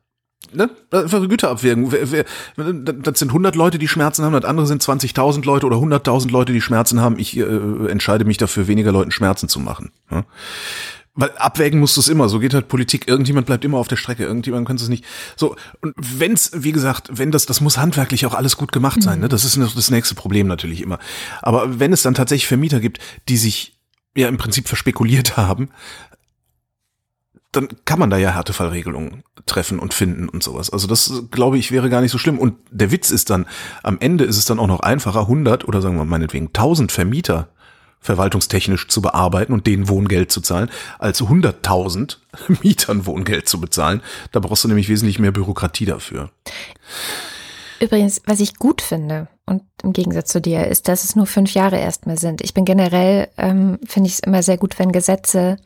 [0.54, 0.70] Ne?
[0.92, 1.92] Einfach Güterabwägung.
[1.92, 6.54] Das sind 100 Leute, die Schmerzen haben, das andere sind 20.000 Leute oder 100.000 Leute,
[6.54, 7.20] die Schmerzen haben.
[7.20, 7.44] Ich äh,
[7.88, 9.92] entscheide mich dafür, weniger Leuten Schmerzen zu machen.
[10.12, 10.26] Ja?
[11.16, 12.28] Weil abwägen musst du es immer.
[12.28, 13.08] So geht halt Politik.
[13.08, 14.26] Irgendjemand bleibt immer auf der Strecke.
[14.26, 15.06] Irgendjemand kann es nicht.
[15.38, 15.56] So.
[15.82, 19.22] Und wenn's, wie gesagt, wenn das, das muss handwerklich auch alles gut gemacht sein.
[19.22, 19.30] Ne?
[19.30, 21.00] Das ist das nächste Problem natürlich immer.
[21.42, 23.80] Aber wenn es dann tatsächlich Vermieter gibt, die sich
[24.16, 25.70] ja im Prinzip verspekuliert haben,
[27.56, 30.70] dann kann man da ja Härtefallregelungen treffen und finden und sowas.
[30.70, 32.40] Also das, glaube ich, wäre gar nicht so schlimm.
[32.40, 33.46] Und der Witz ist dann,
[33.84, 37.50] am Ende ist es dann auch noch einfacher, 100 oder sagen wir meinetwegen 1000 Vermieter
[38.02, 42.18] verwaltungstechnisch zu bearbeiten und denen Wohngeld zu zahlen, als 100.000
[42.62, 44.02] Mietern Wohngeld zu bezahlen.
[44.32, 46.30] Da brauchst du nämlich wesentlich mehr Bürokratie dafür.
[47.80, 51.54] Übrigens, was ich gut finde, und im Gegensatz zu dir, ist, dass es nur fünf
[51.54, 52.42] Jahre erstmal sind.
[52.42, 55.58] Ich bin generell, ähm, finde ich es immer sehr gut, wenn Gesetze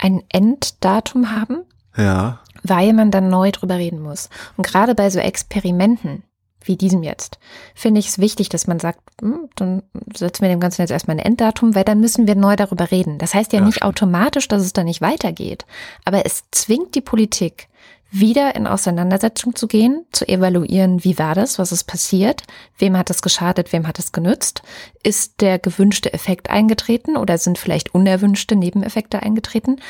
[0.00, 1.64] ein Enddatum haben.
[1.96, 2.40] Ja.
[2.62, 4.28] Weil man dann neu drüber reden muss.
[4.56, 6.22] Und gerade bei so Experimenten,
[6.62, 7.38] wie diesem jetzt,
[7.74, 9.82] finde ich es wichtig, dass man sagt, hm, dann
[10.14, 13.18] setzen wir dem Ganzen jetzt erstmal ein Enddatum, weil dann müssen wir neu darüber reden.
[13.18, 13.88] Das heißt ja, ja nicht stimmt.
[13.88, 15.64] automatisch, dass es da nicht weitergeht,
[16.04, 17.68] aber es zwingt die Politik,
[18.10, 22.42] wieder in Auseinandersetzung zu gehen, zu evaluieren, wie war das, was ist passiert,
[22.78, 24.62] wem hat es geschadet, wem hat es genützt,
[25.02, 29.80] ist der gewünschte Effekt eingetreten oder sind vielleicht unerwünschte Nebeneffekte eingetreten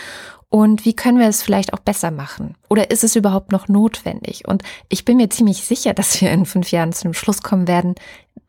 [0.50, 2.56] und wie können wir es vielleicht auch besser machen?
[2.68, 4.48] Oder ist es überhaupt noch notwendig?
[4.48, 7.68] Und ich bin mir ziemlich sicher, dass wir in fünf Jahren zu dem Schluss kommen
[7.68, 7.94] werden,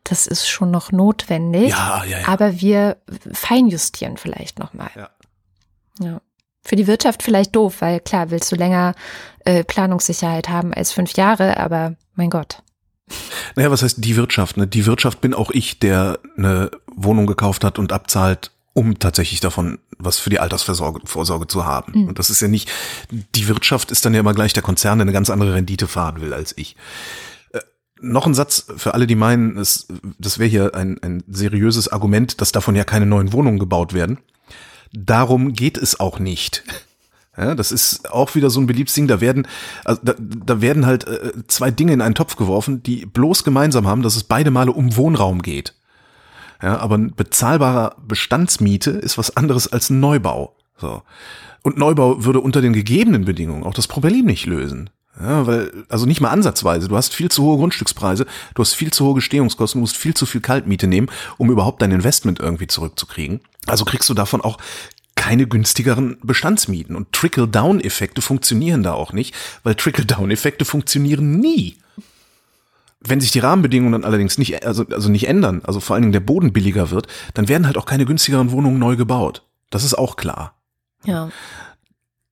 [0.03, 1.69] das ist schon noch notwendig.
[1.69, 2.27] Ja, ja, ja.
[2.27, 2.97] Aber wir
[3.31, 4.89] feinjustieren vielleicht nochmal.
[4.95, 5.09] Ja.
[5.99, 6.21] ja.
[6.63, 8.93] Für die Wirtschaft vielleicht doof, weil klar, willst du länger
[9.45, 12.61] äh, Planungssicherheit haben als fünf Jahre, aber mein Gott.
[13.55, 14.57] Naja, was heißt die Wirtschaft?
[14.57, 14.67] Ne?
[14.67, 19.79] Die Wirtschaft bin auch ich, der eine Wohnung gekauft hat und abzahlt um tatsächlich davon
[19.97, 21.93] was für die Altersvorsorge Vorsorge zu haben.
[21.93, 22.07] Mhm.
[22.07, 22.71] Und das ist ja nicht,
[23.11, 26.21] die Wirtschaft ist dann ja immer gleich der Konzern, der eine ganz andere Rendite fahren
[26.21, 26.75] will als ich.
[27.51, 27.59] Äh,
[27.99, 29.87] noch ein Satz für alle, die meinen, es,
[30.17, 34.19] das wäre hier ein, ein seriöses Argument, dass davon ja keine neuen Wohnungen gebaut werden.
[34.93, 36.63] Darum geht es auch nicht.
[37.37, 39.07] Ja, das ist auch wieder so ein beliebtes Ding.
[39.07, 39.47] Da werden,
[39.85, 43.87] also da, da werden halt äh, zwei Dinge in einen Topf geworfen, die bloß gemeinsam
[43.87, 45.73] haben, dass es beide Male um Wohnraum geht.
[46.61, 50.55] Ja, aber ein bezahlbarer Bestandsmiete ist was anderes als ein Neubau.
[50.77, 51.03] So.
[51.63, 54.89] Und Neubau würde unter den gegebenen Bedingungen auch das Problem nicht lösen.
[55.19, 56.87] Ja, weil, also nicht mal ansatzweise.
[56.87, 58.25] Du hast viel zu hohe Grundstückspreise,
[58.55, 61.81] du hast viel zu hohe Gestehungskosten, du musst viel zu viel Kaltmiete nehmen, um überhaupt
[61.81, 63.41] dein Investment irgendwie zurückzukriegen.
[63.67, 64.57] Also kriegst du davon auch
[65.15, 66.95] keine günstigeren Bestandsmieten.
[66.95, 71.77] Und Trickle-Down-Effekte funktionieren da auch nicht, weil Trickle-Down-Effekte funktionieren nie.
[73.01, 76.13] Wenn sich die Rahmenbedingungen dann allerdings nicht, also, also nicht ändern, also vor allen Dingen
[76.13, 79.43] der Boden billiger wird, dann werden halt auch keine günstigeren Wohnungen neu gebaut.
[79.69, 80.55] Das ist auch klar.
[81.03, 81.29] Ja.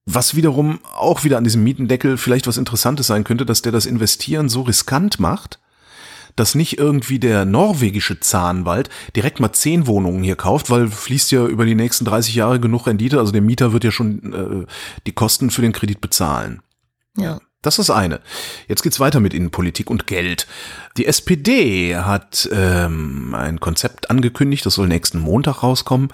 [0.05, 3.85] Was wiederum auch wieder an diesem Mietendeckel vielleicht was Interessantes sein könnte, dass der das
[3.85, 5.59] Investieren so riskant macht,
[6.39, 11.45] dass nicht irgendwie der norwegische Zahnwald direkt mal zehn Wohnungen hier kauft, weil fließt ja
[11.45, 14.65] über die nächsten 30 Jahre genug Rendite, also der Mieter wird ja schon äh,
[15.05, 16.61] die Kosten für den Kredit bezahlen.
[17.17, 17.39] Ja.
[17.61, 18.21] Das ist eine.
[18.69, 20.47] Jetzt geht's weiter mit Innenpolitik und Geld.
[20.95, 26.07] Die SPD hat ähm, ein Konzept angekündigt, das soll nächsten Montag rauskommen,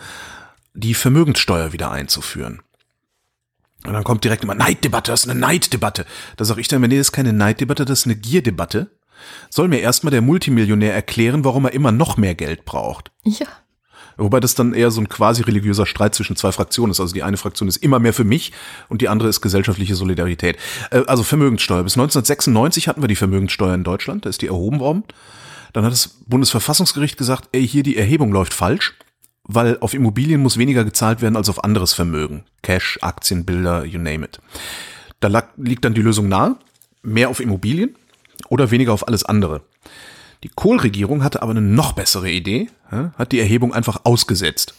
[0.73, 2.61] die Vermögenssteuer wieder einzuführen.
[3.85, 6.07] Und dann kommt direkt immer Neiddebatte, das ist eine Neiddebatte.
[6.37, 8.89] Da sage ich dann, nee, das ist keine Neiddebatte, das ist eine Gierdebatte.
[9.49, 13.11] Soll mir erstmal der Multimillionär erklären, warum er immer noch mehr Geld braucht.
[13.23, 13.47] Ja.
[14.17, 16.99] Wobei das dann eher so ein quasi religiöser Streit zwischen zwei Fraktionen ist.
[16.99, 18.53] Also die eine Fraktion ist immer mehr für mich
[18.87, 20.57] und die andere ist gesellschaftliche Solidarität.
[20.91, 21.83] Äh, also Vermögenssteuer.
[21.83, 24.25] Bis 1996 hatten wir die Vermögenssteuer in Deutschland.
[24.25, 25.03] Da ist die erhoben worden.
[25.73, 28.93] Dann hat das Bundesverfassungsgericht gesagt, ey, hier die Erhebung läuft falsch,
[29.43, 32.45] weil auf Immobilien muss weniger gezahlt werden als auf anderes Vermögen.
[32.61, 34.39] Cash, Aktien, Bilder, you name it.
[35.19, 36.55] Da lag, liegt dann die Lösung nahe.
[37.03, 37.95] Mehr auf Immobilien
[38.49, 39.61] oder weniger auf alles andere.
[40.43, 44.75] Die Kohl-Regierung hatte aber eine noch bessere Idee, hat die Erhebung einfach ausgesetzt.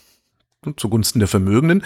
[0.77, 1.85] Zugunsten der Vermögenden.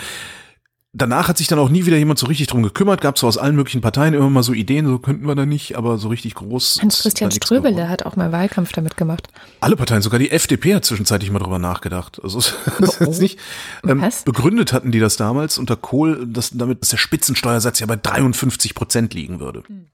[0.92, 3.28] Danach hat sich dann auch nie wieder jemand so richtig drum gekümmert, gab es so
[3.28, 6.08] aus allen möglichen Parteien immer mal so Ideen, so könnten wir da nicht, aber so
[6.08, 6.80] richtig groß.
[6.82, 9.28] Hans-Christian Ströbele hat auch mal Wahlkampf damit gemacht.
[9.60, 12.20] Alle Parteien, sogar die FDP hat zwischenzeitlich mal drüber nachgedacht.
[12.24, 12.40] Also
[12.80, 13.38] das ist nicht,
[13.86, 17.96] ähm, begründet hatten die das damals unter Kohl, dass damit dass der Spitzensteuersatz ja bei
[17.96, 19.62] 53 Prozent liegen würde.
[19.68, 19.86] Hm.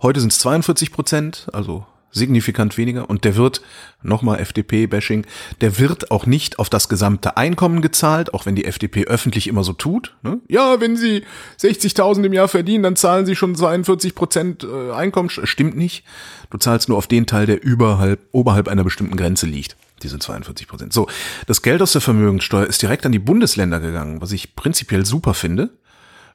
[0.00, 3.62] Heute sind es 42 Prozent, also signifikant weniger und der wird,
[4.02, 5.26] nochmal FDP-Bashing,
[5.60, 9.64] der wird auch nicht auf das gesamte Einkommen gezahlt, auch wenn die FDP öffentlich immer
[9.64, 10.14] so tut.
[10.22, 10.40] Ne?
[10.48, 11.24] Ja, wenn Sie
[11.60, 15.30] 60.000 im Jahr verdienen, dann zahlen Sie schon 42 Prozent äh, Einkommen.
[15.30, 16.04] Stimmt nicht.
[16.50, 19.76] Du zahlst nur auf den Teil, der überhalb, oberhalb einer bestimmten Grenze liegt.
[20.02, 20.92] Diese 42 Prozent.
[20.92, 21.06] So,
[21.46, 25.32] das Geld aus der Vermögenssteuer ist direkt an die Bundesländer gegangen, was ich prinzipiell super
[25.32, 25.70] finde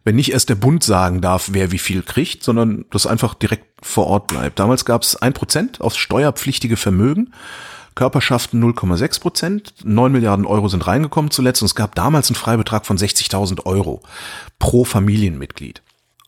[0.07, 3.65] wenn nicht erst der Bund sagen darf, wer wie viel kriegt, sondern das einfach direkt
[3.85, 4.57] vor Ort bleibt.
[4.57, 7.33] Damals gab es ein Prozent aufs steuerpflichtige Vermögen.
[7.93, 12.85] Körperschaften 0,6 Prozent, 9 Milliarden Euro sind reingekommen zuletzt und es gab damals einen Freibetrag
[12.85, 14.01] von 60.000 Euro
[14.59, 15.81] pro Familienmitglied.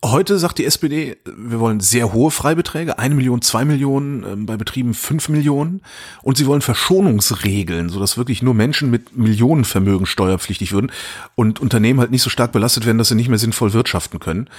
[0.04, 4.56] Heute sagt die SPD, wir wollen sehr hohe Freibeträge, eine Million, zwei Millionen, ähm, bei
[4.56, 5.82] Betrieben fünf Millionen.
[6.22, 10.91] Und sie wollen Verschonungsregeln, sodass wirklich nur Menschen mit Millionenvermögen steuerpflichtig würden
[11.36, 14.50] und Unternehmen halt nicht so stark belastet werden, dass sie nicht mehr sinnvoll wirtschaften können.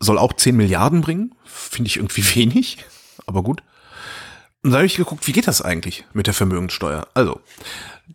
[0.00, 1.34] Soll auch zehn Milliarden bringen.
[1.44, 2.84] Finde ich irgendwie wenig,
[3.26, 3.62] aber gut.
[4.62, 7.08] Und da habe ich geguckt, wie geht das eigentlich mit der Vermögenssteuer?
[7.14, 7.40] Also,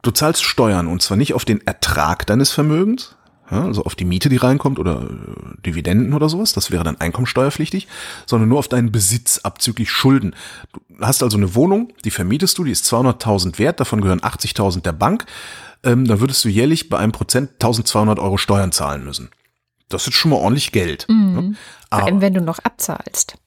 [0.04, 3.16] du zahlst Steuern und zwar nicht auf den Ertrag deines Vermögens,
[3.52, 6.98] ja, also auf die Miete, die reinkommt oder äh, Dividenden oder sowas, das wäre dann
[6.98, 7.88] einkommensteuerpflichtig,
[8.26, 10.36] sondern nur auf deinen Besitz abzüglich Schulden.
[10.72, 14.82] Du hast also eine Wohnung, die vermietest du, die ist 200.000 wert, davon gehören 80.000
[14.82, 15.26] der Bank,
[15.84, 19.30] ähm, da würdest du jährlich bei einem Prozent 1.200 Euro Steuern zahlen müssen.
[19.88, 21.08] Das ist schon mal ordentlich Geld.
[21.10, 21.34] Mhm.
[21.34, 21.56] Ne?
[21.90, 23.38] Aber, Vor allem, wenn du noch abzahlst.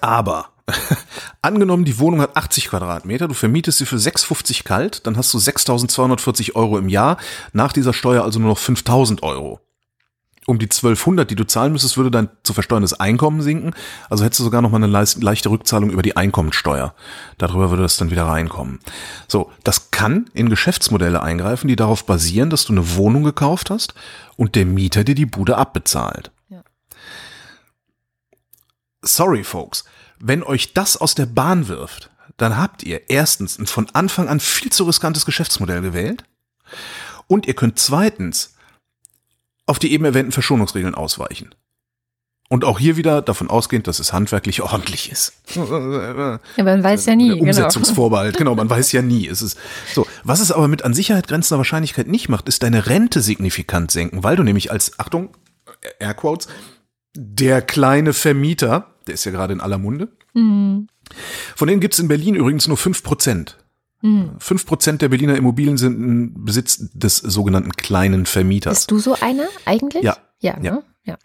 [0.00, 0.51] Aber
[1.42, 5.38] Angenommen, die Wohnung hat 80 Quadratmeter, du vermietest sie für 6,50 kalt, dann hast du
[5.38, 7.16] 6.240 Euro im Jahr,
[7.52, 9.60] nach dieser Steuer also nur noch 5.000 Euro.
[10.46, 13.74] Um die 1200, die du zahlen müsstest, würde dein zu versteuerndes Einkommen sinken.
[14.10, 16.94] Also hättest du sogar noch mal eine leichte Rückzahlung über die Einkommensteuer.
[17.38, 18.80] Darüber würde das dann wieder reinkommen.
[19.28, 23.94] So, das kann in Geschäftsmodelle eingreifen, die darauf basieren, dass du eine Wohnung gekauft hast
[24.36, 26.32] und der Mieter dir die Bude abbezahlt.
[26.48, 26.64] Ja.
[29.02, 29.84] Sorry, folks.
[30.24, 34.38] Wenn euch das aus der Bahn wirft, dann habt ihr erstens ein von Anfang an
[34.38, 36.22] viel zu riskantes Geschäftsmodell gewählt
[37.26, 38.54] und ihr könnt zweitens
[39.66, 41.56] auf die eben erwähnten Verschonungsregeln ausweichen.
[42.48, 45.32] Und auch hier wieder davon ausgehend, dass es handwerklich ordentlich ist.
[45.56, 47.30] Ja, man weiß ja nie.
[47.30, 47.42] Genau.
[47.42, 48.52] Umsetzungsvorbehalt, genau.
[48.52, 49.26] genau, man weiß ja nie.
[49.26, 49.58] Es ist
[49.92, 50.06] so.
[50.22, 54.22] Was es aber mit an Sicherheit grenzender Wahrscheinlichkeit nicht macht, ist deine Rente signifikant senken,
[54.22, 55.30] weil du nämlich als, Achtung,
[55.98, 56.46] Airquotes,
[57.14, 60.08] der kleine Vermieter der ist ja gerade in aller Munde.
[60.34, 60.88] Mhm.
[61.56, 63.58] Von denen gibt es in Berlin übrigens nur fünf Prozent.
[64.00, 64.32] Mhm.
[64.38, 68.80] Fünf Prozent der Berliner Immobilien sind im Besitz des sogenannten kleinen Vermieters.
[68.80, 70.02] Bist du so einer eigentlich?
[70.02, 70.16] Ja.
[70.40, 70.64] Ja, ne?
[70.66, 70.82] ja.
[71.04, 71.18] ja.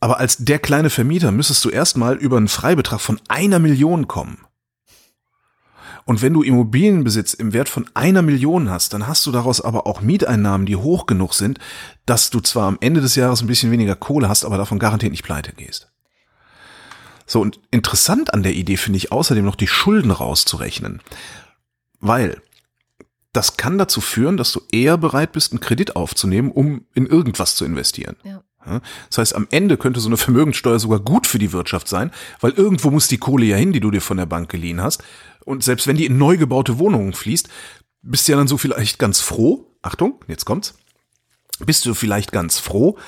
[0.00, 4.38] Aber als der kleine Vermieter müsstest du erstmal über einen Freibetrag von einer Million kommen.
[6.04, 9.86] Und wenn du Immobilienbesitz im Wert von einer Million hast, dann hast du daraus aber
[9.86, 11.58] auch Mieteinnahmen, die hoch genug sind,
[12.06, 15.12] dass du zwar am Ende des Jahres ein bisschen weniger Kohle hast, aber davon garantiert
[15.12, 15.92] nicht pleite gehst.
[17.26, 21.00] So, und interessant an der Idee finde ich außerdem noch die Schulden rauszurechnen.
[22.00, 22.42] Weil
[23.32, 27.54] das kann dazu führen, dass du eher bereit bist, einen Kredit aufzunehmen, um in irgendwas
[27.54, 28.16] zu investieren.
[28.24, 28.42] Ja.
[28.64, 32.10] Das heißt, am Ende könnte so eine Vermögenssteuer sogar gut für die Wirtschaft sein,
[32.40, 35.02] weil irgendwo muss die Kohle ja hin, die du dir von der Bank geliehen hast.
[35.44, 37.48] Und selbst wenn die in neu gebaute Wohnungen fließt,
[38.02, 40.74] bist du ja dann so vielleicht ganz froh, Achtung, jetzt kommt's,
[41.60, 42.98] bist du vielleicht ganz froh,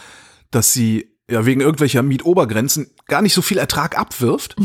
[0.50, 4.56] dass sie ja wegen irgendwelcher Mietobergrenzen gar nicht so viel Ertrag abwirft,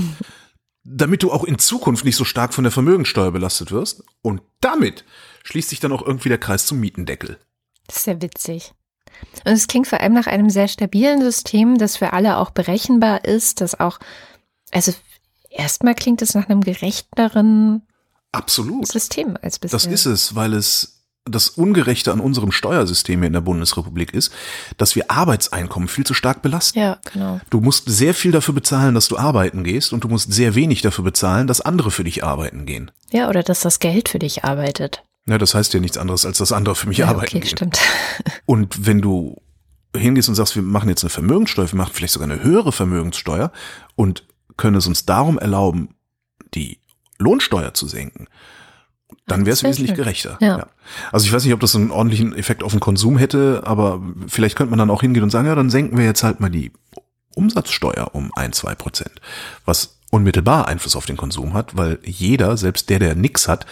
[0.84, 4.04] damit du auch in Zukunft nicht so stark von der Vermögensteuer belastet wirst.
[4.22, 5.06] Und damit
[5.44, 7.38] schließt sich dann auch irgendwie der Kreis zum Mietendeckel.
[7.88, 8.74] Das ist ja witzig.
[9.45, 13.26] Und es klingt vor allem nach einem sehr stabilen System, das für alle auch berechenbar
[13.26, 13.99] ist, das auch,
[14.72, 14.93] also
[15.49, 17.84] erstmal klingt es nach einem gerechteren
[18.32, 18.88] Absolut.
[18.88, 19.78] System als bisher.
[19.78, 24.32] Das ist es, weil es das Ungerechte an unserem Steuersystem hier in der Bundesrepublik ist,
[24.78, 26.80] dass wir Arbeitseinkommen viel zu stark belasten.
[26.80, 27.39] Ja, genau.
[27.49, 30.82] Du musst sehr viel dafür bezahlen, dass du arbeiten gehst und du musst sehr wenig
[30.82, 32.91] dafür bezahlen, dass andere für dich arbeiten gehen.
[33.12, 35.03] Ja, oder dass das Geld für dich arbeitet.
[35.30, 37.50] Ja, das heißt ja nichts anderes, als dass andere für mich ja, arbeiten okay, gehen.
[37.50, 37.80] stimmt.
[38.46, 39.42] Und wenn du
[39.96, 43.52] hingehst und sagst, wir machen jetzt eine Vermögenssteuer, wir machen vielleicht sogar eine höhere Vermögenssteuer
[43.96, 44.24] und
[44.56, 45.96] können es uns darum erlauben,
[46.54, 46.80] die
[47.18, 48.28] Lohnsteuer zu senken,
[49.26, 50.38] dann wäre es wesentlich gerechter.
[50.42, 50.68] Ja.
[51.12, 54.56] Also ich weiß nicht, ob das einen ordentlichen Effekt auf den Konsum hätte, aber vielleicht
[54.56, 56.72] könnte man dann auch hingehen und sagen, ja, dann senken wir jetzt halt mal die
[57.36, 59.22] Umsatzsteuer um ein, zwei Prozent,
[59.66, 63.66] was unmittelbar Einfluss auf den Konsum hat, weil jeder, selbst der, der nix hat,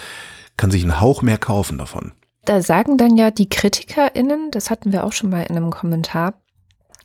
[0.57, 2.11] kann sich einen Hauch mehr kaufen davon.
[2.45, 6.33] Da sagen dann ja die KritikerInnen, das hatten wir auch schon mal in einem Kommentar,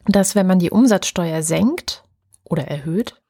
[0.07, 2.05] dass wenn man die Umsatzsteuer senkt
[2.45, 3.21] oder erhöht,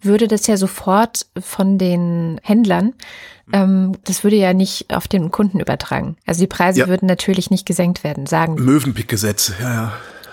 [0.00, 2.92] würde das ja sofort von den Händlern,
[3.52, 6.16] ähm, das würde ja nicht auf den Kunden übertragen.
[6.26, 6.88] Also die Preise Ja.
[6.88, 8.54] würden natürlich nicht gesenkt werden, sagen.
[8.56, 9.92] Möwenpick-Gesetz, ja, ja.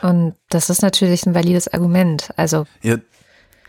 [0.09, 2.31] Und das ist natürlich ein valides Argument.
[2.35, 2.97] Also Ja,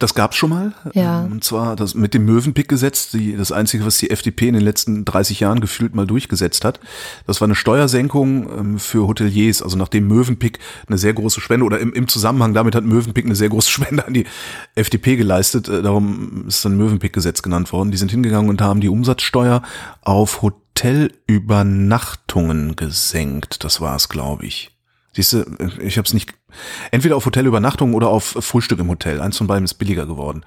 [0.02, 0.72] das gab's schon mal.
[0.94, 1.24] Ja.
[1.24, 4.64] Ähm, Und zwar das mit dem Möwenpick-Gesetz, die, das einzige, was die FDP in den
[4.64, 6.80] letzten 30 Jahren gefühlt mal durchgesetzt hat.
[7.26, 9.62] Das war eine Steuersenkung ähm, für Hoteliers.
[9.62, 13.36] Also nachdem Möwenpick eine sehr große Spende oder im, im Zusammenhang damit hat Möwenpick eine
[13.36, 14.26] sehr große Spende an die
[14.74, 15.68] FDP geleistet.
[15.68, 17.90] Äh, Darum ist dann Möwenpick-Gesetz genannt worden.
[17.90, 19.62] Die sind hingegangen und haben die Umsatzsteuer
[20.00, 23.64] auf Hotelübernachtungen gesenkt.
[23.64, 24.70] Das war es, glaube ich.
[25.14, 25.44] Siehst du,
[25.82, 26.32] ich habe es nicht.
[26.90, 29.20] Entweder auf Hotelübernachtung oder auf Frühstück im Hotel.
[29.20, 30.44] Eins von beiden ist billiger geworden.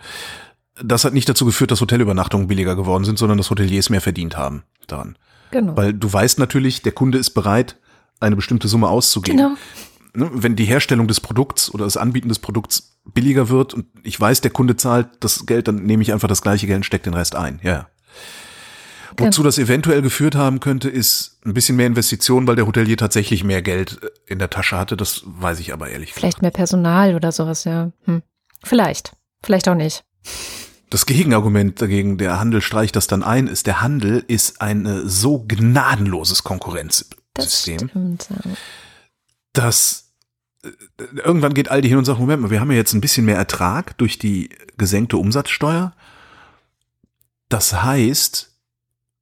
[0.83, 4.37] Das hat nicht dazu geführt, dass Hotelübernachtungen billiger geworden sind, sondern dass Hoteliers mehr verdient
[4.37, 5.17] haben daran.
[5.51, 5.77] genau.
[5.77, 7.77] Weil du weißt natürlich, der Kunde ist bereit,
[8.19, 9.37] eine bestimmte Summe auszugeben.
[9.37, 9.55] Genau.
[10.13, 14.19] Ne, Wenn die Herstellung des Produkts oder das Anbieten des Produkts billiger wird und ich
[14.19, 17.03] weiß, der Kunde zahlt das Geld, dann nehme ich einfach das gleiche Geld und stecke
[17.05, 17.59] den Rest ein.
[17.63, 17.87] Ja.
[19.18, 23.43] Wozu das eventuell geführt haben könnte, ist ein bisschen mehr Investition, weil der Hotelier tatsächlich
[23.43, 24.97] mehr Geld äh, in der Tasche hatte.
[24.97, 26.20] Das weiß ich aber ehrlich gesagt.
[26.20, 27.91] Vielleicht mehr Personal oder sowas, ja.
[28.05, 28.22] Hm.
[28.63, 29.16] Vielleicht.
[29.43, 30.03] Vielleicht auch nicht.
[30.89, 35.01] Das Gegenargument dagegen, der Handel streicht das dann ein, ist, der Handel ist ein äh,
[35.07, 38.28] so gnadenloses Das Konkurrenzsystem, stimmt.
[38.30, 38.51] ja.
[39.53, 40.13] dass
[40.63, 40.70] äh,
[41.24, 43.38] irgendwann geht Aldi hin und sagt, Moment mal, wir haben ja jetzt ein bisschen mehr
[43.38, 45.93] Ertrag durch die gesenkte Umsatzsteuer.
[47.49, 48.54] Das heißt,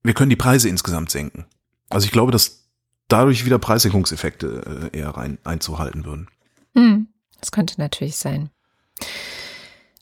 [0.03, 1.45] wir können die Preise insgesamt senken.
[1.89, 2.65] Also ich glaube, dass
[3.07, 6.27] dadurch wieder Preissenkungseffekte äh, eher rein einzuhalten würden.
[6.75, 7.07] Hm.
[7.39, 8.49] Das könnte natürlich sein.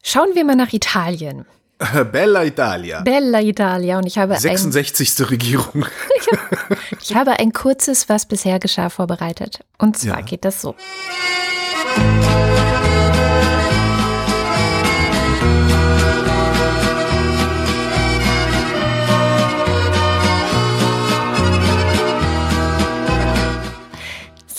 [0.03, 1.45] Schauen wir mal nach Italien.
[2.11, 3.01] Bella Italia.
[3.01, 3.97] Bella Italia.
[3.97, 5.29] Und ich habe, ein, 66.
[5.29, 5.85] Regierung.
[7.01, 9.61] ich habe ein kurzes, was bisher geschah, vorbereitet.
[9.79, 10.25] Und zwar Ja.
[10.25, 10.75] geht das so.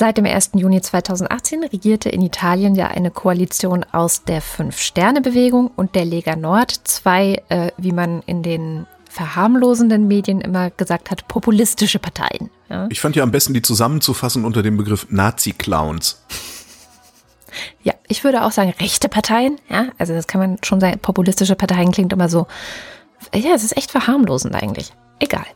[0.02, 0.50] Seit dem 1.
[0.54, 6.72] Juni 2018 regierte in Italien ja eine Koalition aus der Fünf-Sterne-Bewegung und der Lega Nord,
[6.82, 12.50] zwei, äh, wie man in den verharmlosenden Medien immer gesagt hat, populistische Parteien.
[12.68, 16.20] Ja, Ich fand ja am besten, die zusammenzufassen unter dem Begriff Nazi-Clowns.
[17.84, 19.60] ja ich würde auch sagen, rechte Parteien.
[19.68, 20.98] Ja, also das kann man schon sagen.
[20.98, 22.48] Populistische Parteien klingt immer so.
[23.32, 24.92] Ja, es ist echt verharmlosend eigentlich.
[25.20, 25.46] Egal.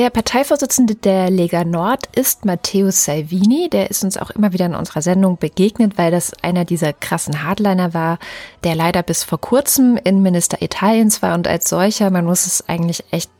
[0.00, 3.68] Der Parteivorsitzende der Lega Nord ist Matteo Salvini.
[3.68, 7.44] Der ist uns auch immer wieder in unserer Sendung begegnet, weil das einer dieser krassen
[7.44, 8.18] Hardliner war,
[8.64, 13.04] der leider bis vor kurzem Innenminister Italiens war und als solcher, man muss es eigentlich
[13.10, 13.30] echt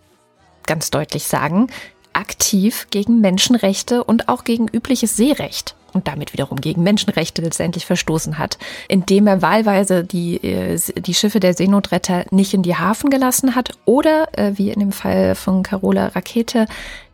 [0.67, 1.69] ganz deutlich sagen,
[2.13, 8.38] aktiv gegen Menschenrechte und auch gegen übliches Seerecht und damit wiederum gegen Menschenrechte letztendlich verstoßen
[8.38, 13.55] hat, indem er wahlweise die, äh, die Schiffe der Seenotretter nicht in die Hafen gelassen
[13.55, 16.66] hat oder, äh, wie in dem Fall von Carola Rakete,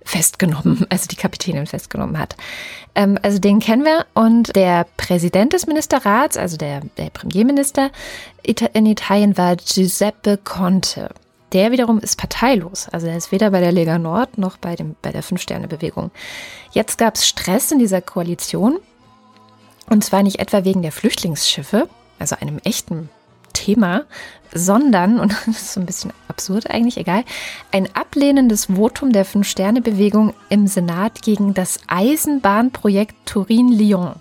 [0.05, 2.37] festgenommen, also die Kapitänin festgenommen hat.
[2.95, 7.91] Ähm, also den kennen wir und der Präsident des Ministerrats, also der, der Premierminister
[8.43, 11.11] in Italien war Giuseppe Conte.
[11.53, 12.89] Der wiederum ist parteilos.
[12.91, 16.11] Also er ist weder bei der Lega Nord noch bei, dem, bei der Fünf-Sterne-Bewegung.
[16.73, 18.79] Jetzt gab es Stress in dieser Koalition.
[19.89, 21.89] Und zwar nicht etwa wegen der Flüchtlingsschiffe,
[22.19, 23.09] also einem echten
[23.53, 24.05] Thema,
[24.53, 27.25] sondern, und das ist so ein bisschen absurd eigentlich, egal,
[27.71, 34.17] ein ablehnendes Votum der Fünf-Sterne-Bewegung im Senat gegen das Eisenbahnprojekt Turin-Lyon.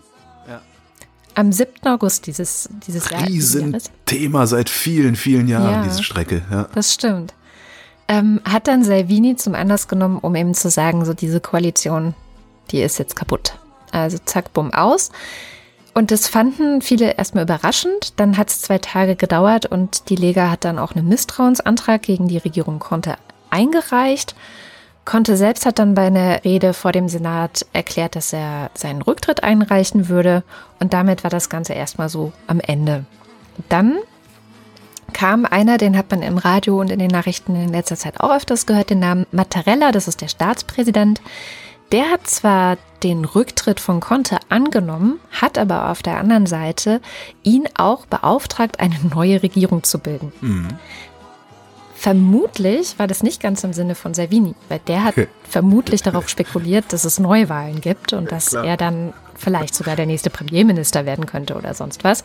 [1.36, 1.86] Am 7.
[1.86, 3.28] August dieses, dieses Jahr.
[3.28, 6.42] Riesenthema seit vielen, vielen Jahren, ja, diese Strecke.
[6.50, 6.68] Ja.
[6.74, 7.34] Das stimmt.
[8.08, 12.14] Ähm, hat dann Salvini zum Anlass genommen, um eben zu sagen, so diese Koalition,
[12.72, 13.58] die ist jetzt kaputt.
[13.92, 15.12] Also zack, bumm, aus.
[15.94, 18.20] Und das fanden viele erstmal überraschend.
[18.20, 22.28] Dann hat es zwei Tage gedauert und die Lega hat dann auch einen Misstrauensantrag gegen
[22.28, 23.16] die Regierung Conte
[23.50, 24.36] eingereicht.
[25.06, 29.44] Conte selbst hat dann bei einer Rede vor dem Senat erklärt, dass er seinen Rücktritt
[29.44, 30.44] einreichen würde.
[30.80, 33.06] Und damit war das Ganze erstmal so am Ende.
[33.70, 33.98] Dann
[35.14, 38.36] kam einer, den hat man im Radio und in den Nachrichten in letzter Zeit auch
[38.36, 41.22] öfters gehört, den Namen Mattarella, das ist der Staatspräsident.
[41.92, 47.00] Der hat zwar den Rücktritt von Conte angenommen, hat aber auf der anderen Seite
[47.44, 50.34] ihn auch beauftragt, eine neue Regierung zu bilden.
[50.42, 50.68] Mhm.
[52.06, 55.16] Vermutlich war das nicht ganz im Sinne von Salvini, weil der hat
[55.50, 58.64] vermutlich darauf spekuliert, dass es Neuwahlen gibt und dass Klar.
[58.64, 62.22] er dann vielleicht sogar der nächste Premierminister werden könnte oder sonst was.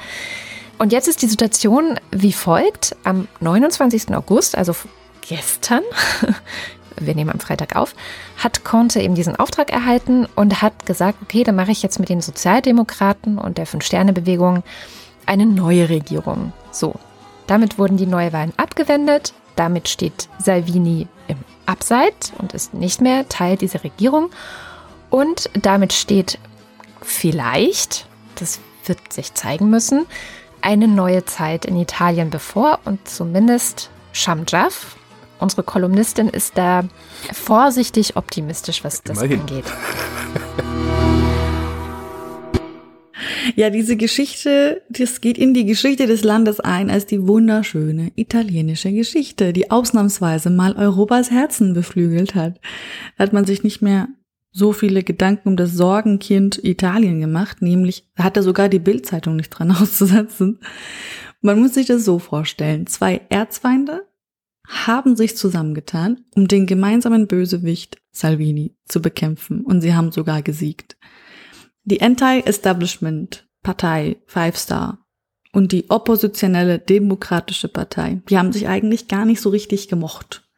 [0.76, 2.94] Und jetzt ist die Situation wie folgt.
[3.04, 4.14] Am 29.
[4.14, 4.74] August, also
[5.22, 5.80] gestern,
[7.00, 7.94] wir nehmen am Freitag auf,
[8.36, 12.10] hat Conte eben diesen Auftrag erhalten und hat gesagt, okay, dann mache ich jetzt mit
[12.10, 14.62] den Sozialdemokraten und der Fünf-Sterne-Bewegung
[15.24, 16.52] eine neue Regierung.
[16.70, 16.96] So,
[17.46, 19.32] damit wurden die Neuwahlen abgewendet.
[19.56, 24.30] Damit steht Salvini im Abseit und ist nicht mehr Teil dieser Regierung.
[25.10, 26.38] Und damit steht
[27.02, 30.06] vielleicht, das wird sich zeigen müssen,
[30.62, 34.96] eine neue Zeit in Italien bevor und zumindest Shamjaf,
[35.40, 36.84] Unsere Kolumnistin ist da
[37.32, 39.40] vorsichtig optimistisch, was das Immerhin.
[39.40, 39.64] angeht.
[43.56, 48.92] Ja, diese Geschichte, das geht in die Geschichte des Landes ein als die wunderschöne italienische
[48.92, 52.60] Geschichte, die ausnahmsweise mal Europas Herzen beflügelt hat.
[53.18, 54.08] Hat man sich nicht mehr
[54.52, 59.50] so viele Gedanken um das Sorgenkind Italien gemacht, nämlich hat er sogar die Bildzeitung nicht
[59.50, 60.58] dran auszusetzen.
[61.40, 62.86] Man muss sich das so vorstellen.
[62.86, 64.02] Zwei Erzfeinde,
[64.70, 70.96] haben sich zusammengetan, um den gemeinsamen Bösewicht Salvini zu bekämpfen und sie haben sogar gesiegt.
[71.84, 75.06] Die Anti-Establishment-Partei Five Star
[75.52, 80.48] und die oppositionelle Demokratische Partei, die haben sich eigentlich gar nicht so richtig gemocht.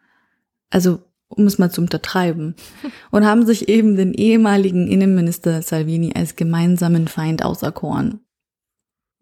[0.70, 0.98] Also,
[1.28, 2.56] um es mal zu untertreiben.
[3.10, 8.20] Und haben sich eben den ehemaligen Innenminister Salvini als gemeinsamen Feind auserkoren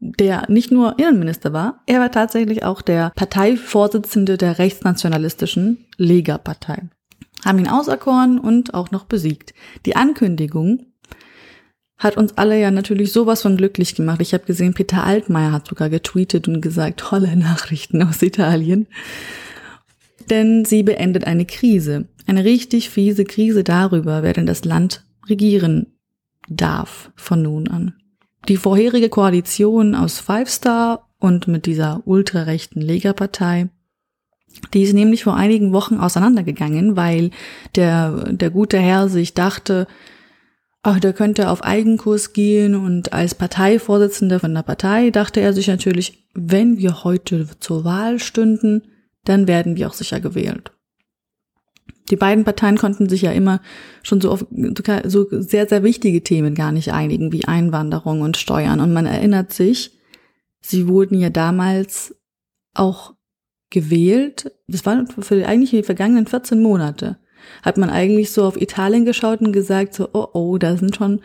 [0.01, 6.89] der nicht nur Innenminister war, er war tatsächlich auch der Parteivorsitzende der rechtsnationalistischen Lega-Partei.
[7.45, 9.55] Haben ihn auserkoren und auch noch besiegt.
[9.87, 10.87] Die Ankündigung
[12.01, 14.23] hat uns alle ja natürlich sowas von glücklich gemacht.
[14.23, 18.89] Ich habe gesehen, Peter Altmaier hat sogar getweetet und gesagt, tolle Nachrichten aus Italien.
[20.31, 25.87] Denn sie beendet eine Krise, eine richtig fiese Krise darüber, wer denn das Land regieren
[26.49, 27.95] darf von nun an.
[28.49, 33.69] Die vorherige Koalition aus Five Star und mit dieser ultrarechten Lega-Partei,
[34.73, 37.31] die ist nämlich vor einigen Wochen auseinandergegangen, weil
[37.77, 39.87] der, der gute Herr sich dachte,
[40.83, 45.69] ach, der könnte auf Eigenkurs gehen und als Parteivorsitzender von der Partei dachte er sich
[45.69, 48.83] natürlich, wenn wir heute zur Wahl stünden,
[49.25, 50.73] dann werden wir auch sicher gewählt.
[52.11, 53.61] Die beiden Parteien konnten sich ja immer
[54.03, 54.45] schon so auf
[55.05, 58.81] so sehr, sehr wichtige Themen gar nicht einigen, wie Einwanderung und Steuern.
[58.81, 59.93] Und man erinnert sich,
[60.61, 62.17] sie wurden ja damals
[62.75, 63.15] auch
[63.71, 64.51] gewählt.
[64.67, 67.20] Das war für eigentlich die vergangenen 14 Monate.
[67.63, 71.21] Hat man eigentlich so auf Italien geschaut und gesagt, so, oh, oh, da sind schon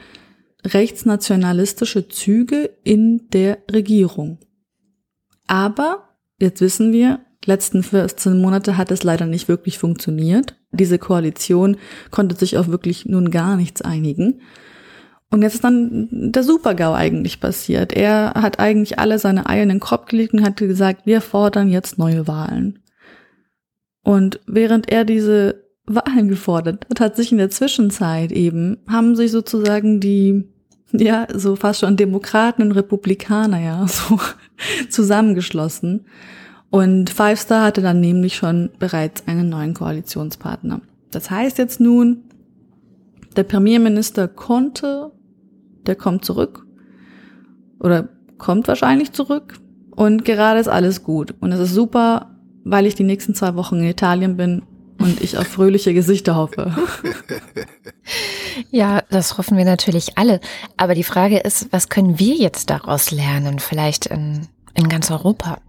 [0.66, 4.39] rechtsnationalistische Züge in der Regierung.
[5.47, 6.09] Aber
[6.39, 10.55] jetzt wissen wir, letzten 14 Monate hat es leider nicht wirklich funktioniert.
[10.72, 11.78] Diese Koalition
[12.11, 14.41] konnte sich auf wirklich nun gar nichts einigen.
[15.32, 17.93] Und jetzt ist dann der Supergau eigentlich passiert.
[17.93, 21.68] Er hat eigentlich alle seine Eier in den Kopf gelegt und hat gesagt, wir fordern
[21.68, 22.80] jetzt neue Wahlen.
[24.03, 29.32] Und während er diese Wahlen gefordert hat, hat sich in der Zwischenzeit eben, haben sich
[29.32, 30.46] sozusagen die,
[30.92, 34.20] ja, so fast schon Demokraten und Republikaner, ja, so
[34.90, 36.06] zusammengeschlossen
[36.76, 40.82] und Five Star hatte dann nämlich schon bereits einen neuen Koalitionspartner.
[41.10, 42.24] Das heißt jetzt nun,
[43.38, 45.12] der Premierminister konnte,
[45.86, 46.66] der kommt zurück
[47.80, 49.58] oder kommt wahrscheinlich zurück
[49.92, 51.34] und gerade ist alles gut.
[51.40, 54.64] Und es ist super, weil ich die nächsten zwei Wochen in Italien bin
[54.98, 56.76] und ich auf fröhliche Gesichter hoffe.
[58.72, 60.39] Ja, das hoffen wir natürlich alle.
[60.78, 63.60] Aber die Frage ist, was können wir jetzt daraus lernen?
[63.60, 65.60] Vielleicht in, in ganz Europa?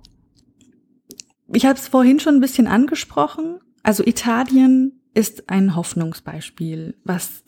[1.52, 3.60] Ich habe es vorhin schon ein bisschen angesprochen.
[3.82, 6.96] Also Italien ist ein Hoffnungsbeispiel.
[7.04, 7.44] Was,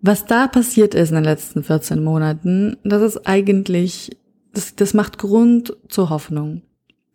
[0.00, 4.16] was da passiert ist in den letzten 14 Monaten, das ist eigentlich,
[4.52, 6.62] das, das macht Grund zur Hoffnung.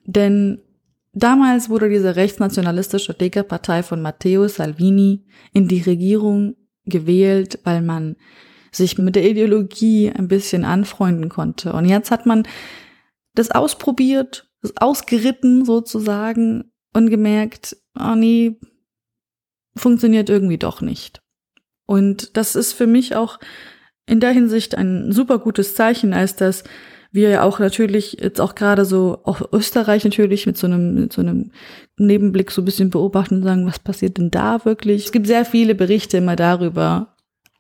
[0.05, 0.61] Denn
[1.13, 6.55] damals wurde diese rechtsnationalistische Lega-Partei von Matteo Salvini in die Regierung
[6.85, 8.15] gewählt, weil man
[8.71, 11.73] sich mit der Ideologie ein bisschen anfreunden konnte.
[11.73, 12.47] Und jetzt hat man
[13.33, 18.59] das ausprobiert, das ausgeritten sozusagen und gemerkt, oh nee,
[19.75, 21.21] funktioniert irgendwie doch nicht.
[21.85, 23.39] Und das ist für mich auch
[24.05, 26.63] in der Hinsicht ein super gutes Zeichen, als dass
[27.11, 31.13] wir ja auch natürlich jetzt auch gerade so, auch Österreich natürlich mit so einem, mit
[31.13, 31.51] so einem
[31.97, 35.05] Nebenblick so ein bisschen beobachten und sagen, was passiert denn da wirklich?
[35.05, 37.15] Es gibt sehr viele Berichte immer darüber,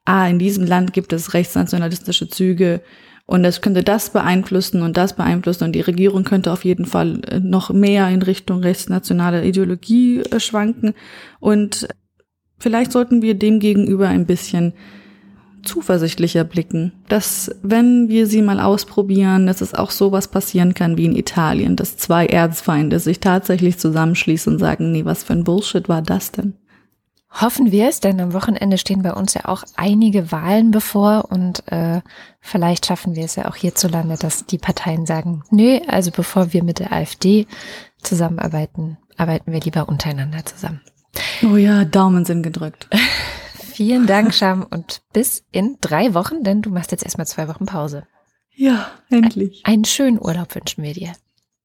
[0.05, 2.81] ah, in diesem Land gibt es rechtsnationalistische Züge
[3.25, 7.21] und es könnte das beeinflussen und das beeinflussen und die Regierung könnte auf jeden Fall
[7.27, 10.93] äh, noch mehr in Richtung rechtsnationale Ideologie äh, schwanken
[11.39, 11.87] und
[12.57, 14.73] vielleicht sollten wir dem gegenüber ein bisschen
[15.63, 21.05] zuversichtlicher blicken, dass wenn wir sie mal ausprobieren, dass es auch sowas passieren kann wie
[21.05, 25.89] in Italien, dass zwei Erzfeinde sich tatsächlich zusammenschließen und sagen, nee, was für ein Bullshit
[25.89, 26.53] war das denn?
[27.31, 31.63] Hoffen wir es, denn am Wochenende stehen bei uns ja auch einige Wahlen bevor und
[31.71, 32.01] äh,
[32.41, 36.63] vielleicht schaffen wir es ja auch hierzulande, dass die Parteien sagen, nö, also bevor wir
[36.63, 37.45] mit der AfD
[38.01, 40.81] zusammenarbeiten, arbeiten wir lieber untereinander zusammen.
[41.43, 42.87] Oh ja, Daumen sind gedrückt.
[43.79, 47.65] Vielen Dank, Sham, und bis in drei Wochen, denn du machst jetzt erstmal zwei Wochen
[47.65, 48.03] Pause.
[48.53, 49.61] Ja, endlich.
[49.63, 51.13] Einen schönen Urlaub wünschen wir dir.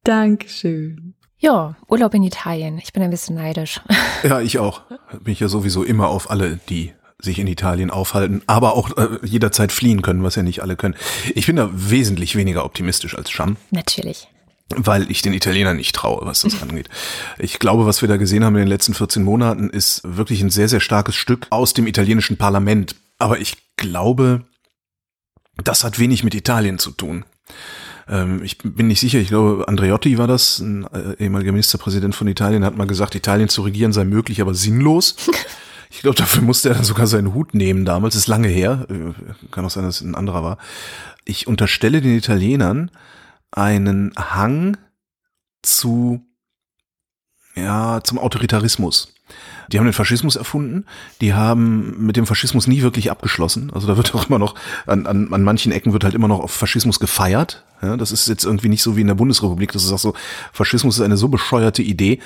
[0.05, 1.15] Dankeschön.
[1.39, 2.79] Ja, Urlaub in Italien.
[2.79, 3.81] Ich bin ein bisschen neidisch.
[4.23, 4.83] Ja, ich auch.
[5.25, 9.19] Bin ich ja sowieso immer auf alle, die sich in Italien aufhalten, aber auch äh,
[9.25, 10.95] jederzeit fliehen können, was ja nicht alle können.
[11.35, 13.57] Ich bin da wesentlich weniger optimistisch als Sham.
[13.73, 14.29] Natürlich
[14.75, 16.89] weil ich den Italienern nicht traue, was das angeht.
[17.39, 20.51] Ich glaube, was wir da gesehen haben in den letzten 14 Monaten, ist wirklich ein
[20.51, 22.97] sehr, sehr starkes Stück aus dem italienischen Parlament.
[23.19, 24.45] Aber ich glaube,
[25.63, 27.25] das hat wenig mit Italien zu tun.
[28.09, 32.27] Ähm, ich bin nicht sicher, ich glaube, Andreotti war das, ein äh, ehemaliger Ministerpräsident von
[32.27, 35.17] Italien, hat mal gesagt, Italien zu regieren sei möglich, aber sinnlos.
[35.91, 38.85] Ich glaube, dafür musste er dann sogar seinen Hut nehmen damals, ist lange her.
[38.91, 39.13] Äh,
[39.53, 40.59] kann auch sein, dass es ein anderer war.
[41.25, 42.91] Ich unterstelle den Italienern,
[43.55, 44.77] einen Hang
[45.63, 46.27] zu,
[47.55, 49.15] ja, zum Autoritarismus.
[49.73, 50.85] Die haben den Faschismus erfunden,
[51.23, 53.71] die haben mit dem Faschismus nie wirklich abgeschlossen.
[53.73, 54.55] Also da wird auch immer noch,
[54.87, 57.65] an, an, an manchen Ecken wird halt immer noch auf Faschismus gefeiert.
[57.81, 60.15] Ja, das ist jetzt irgendwie nicht so wie in der Bundesrepublik, das ist auch so,
[60.53, 62.21] Faschismus ist eine so bescheuerte Idee,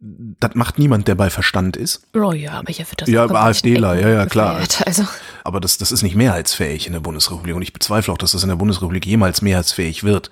[0.00, 2.06] das macht niemand, der bei Verstand ist.
[2.14, 4.60] Oh ja, aber hier wird das Ja, AfDler, ja, ja, klar.
[4.84, 5.06] Also.
[5.44, 8.42] Aber das, das ist nicht mehrheitsfähig in der Bundesrepublik und ich bezweifle auch, dass das
[8.42, 10.30] in der Bundesrepublik jemals mehrheitsfähig wird.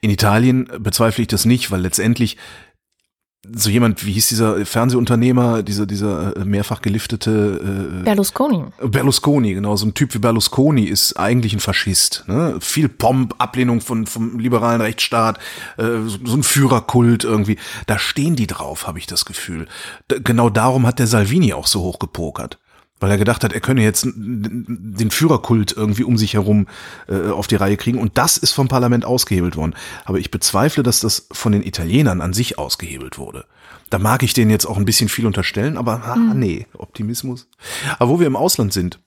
[0.00, 2.36] In Italien bezweifle ich das nicht, weil letztendlich
[3.44, 8.64] so jemand, wie hieß dieser Fernsehunternehmer, dieser, dieser äh, mehrfach geliftete äh, Berlusconi.
[8.80, 12.24] Berlusconi, genau, so ein Typ wie Berlusconi ist eigentlich ein Faschist.
[12.28, 12.58] Ne?
[12.60, 15.38] Viel Pomp, Ablehnung von vom liberalen Rechtsstaat,
[15.76, 17.58] äh, so, so ein Führerkult irgendwie.
[17.86, 19.66] Da stehen die drauf, habe ich das Gefühl.
[20.06, 22.58] Da, genau darum hat der Salvini auch so hoch gepokert
[23.02, 26.68] weil er gedacht hat, er könne jetzt den Führerkult irgendwie um sich herum
[27.08, 27.98] äh, auf die Reihe kriegen.
[27.98, 29.74] Und das ist vom Parlament ausgehebelt worden.
[30.04, 33.44] Aber ich bezweifle, dass das von den Italienern an sich ausgehebelt wurde.
[33.90, 36.38] Da mag ich denen jetzt auch ein bisschen viel unterstellen, aber ah, mhm.
[36.38, 37.48] nee, Optimismus.
[37.98, 39.00] Aber wo wir im Ausland sind,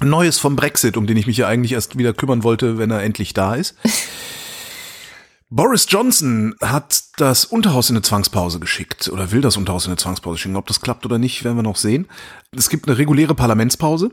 [0.00, 3.02] Neues vom Brexit, um den ich mich ja eigentlich erst wieder kümmern wollte, wenn er
[3.02, 3.74] endlich da ist.
[5.56, 9.98] Boris Johnson hat das Unterhaus in eine Zwangspause geschickt oder will das Unterhaus in eine
[9.98, 10.56] Zwangspause schicken.
[10.56, 12.08] Ob das klappt oder nicht, werden wir noch sehen.
[12.50, 14.10] Es gibt eine reguläre Parlamentspause.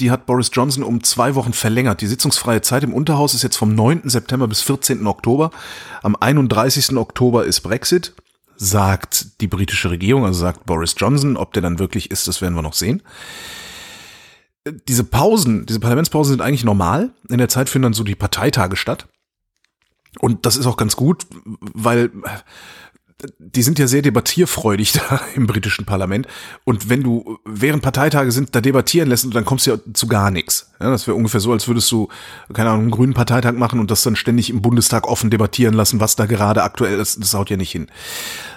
[0.00, 2.02] Die hat Boris Johnson um zwei Wochen verlängert.
[2.02, 4.02] Die sitzungsfreie Zeit im Unterhaus ist jetzt vom 9.
[4.04, 5.06] September bis 14.
[5.06, 5.50] Oktober.
[6.02, 6.94] Am 31.
[6.98, 8.12] Oktober ist Brexit,
[8.56, 11.38] sagt die britische Regierung, also sagt Boris Johnson.
[11.38, 13.02] Ob der dann wirklich ist, das werden wir noch sehen
[14.86, 17.10] diese Pausen, diese Parlamentspausen sind eigentlich normal.
[17.28, 19.08] In der Zeit finden dann so die Parteitage statt.
[20.20, 21.26] Und das ist auch ganz gut,
[21.60, 22.10] weil
[23.38, 26.26] die sind ja sehr debattierfreudig da im britischen Parlament.
[26.64, 30.30] Und wenn du während Parteitage sind, da debattieren lässt, dann kommst du ja zu gar
[30.30, 30.72] nichts.
[30.80, 32.08] Ja, das wäre ungefähr so, als würdest du,
[32.52, 36.00] keine Ahnung, einen grünen Parteitag machen und das dann ständig im Bundestag offen debattieren lassen,
[36.00, 37.20] was da gerade aktuell ist.
[37.20, 37.88] Das haut ja nicht hin.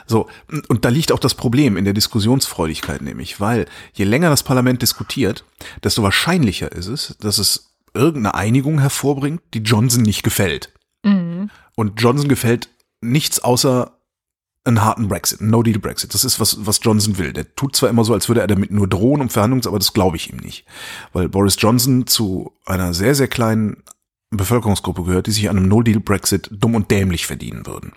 [0.07, 0.27] So.
[0.67, 4.81] Und da liegt auch das Problem in der Diskussionsfreudigkeit nämlich, weil je länger das Parlament
[4.81, 5.45] diskutiert,
[5.83, 10.74] desto wahrscheinlicher ist es, dass es irgendeine Einigung hervorbringt, die Johnson nicht gefällt.
[11.75, 12.69] Und Johnson gefällt
[13.01, 13.91] nichts außer
[14.63, 16.13] einen harten Brexit, einen No-Deal-Brexit.
[16.13, 17.33] Das ist, was, was Johnson will.
[17.33, 19.93] Der tut zwar immer so, als würde er damit nur drohen um Verhandlungen, aber das
[19.93, 20.65] glaube ich ihm nicht.
[21.13, 23.83] Weil Boris Johnson zu einer sehr, sehr kleinen
[24.31, 27.93] Bevölkerungsgruppe gehört, die sich an einem No-Deal-Brexit dumm und dämlich verdienen würden.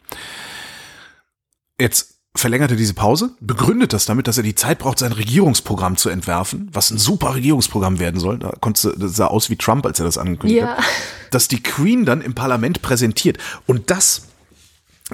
[1.81, 6.09] Jetzt verlängerte diese Pause, begründet das damit, dass er die Zeit braucht, sein Regierungsprogramm zu
[6.09, 8.39] entwerfen, was ein super Regierungsprogramm werden soll.
[8.39, 10.77] Da konnte, das sah aus wie Trump, als er das angekündigt ja.
[10.77, 10.85] hat.
[11.31, 13.39] Dass die Queen dann im Parlament präsentiert.
[13.67, 14.29] Und das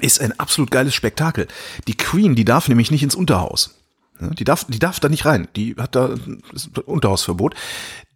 [0.01, 1.47] ist ein absolut geiles Spektakel.
[1.87, 3.75] Die Queen, die darf nämlich nicht ins Unterhaus.
[4.19, 5.47] Die darf, die darf da nicht rein.
[5.55, 6.15] Die hat da
[6.85, 7.55] Unterhausverbot.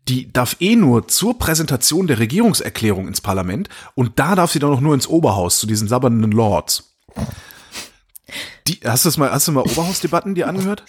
[0.07, 4.71] Die darf eh nur zur Präsentation der Regierungserklärung ins Parlament und da darf sie dann
[4.71, 6.95] auch nur ins Oberhaus zu diesen sabbernden Lords.
[8.67, 10.83] Die, hast du das mal, hast du mal Oberhausdebatten dir angehört?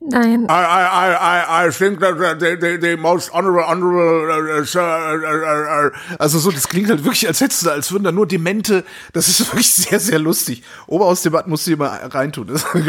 [0.00, 0.44] Nein.
[0.44, 5.90] I, I, I, I think that the, the, the most honorable, honorable, uh, uh, uh,
[6.18, 9.28] also so, das klingt halt wirklich, als hättest du, als würden da nur Demente, das
[9.28, 10.62] ist wirklich sehr, sehr lustig.
[10.86, 12.48] Oberhausdebatten musst du dir mal reintun.
[12.48, 12.72] Das, das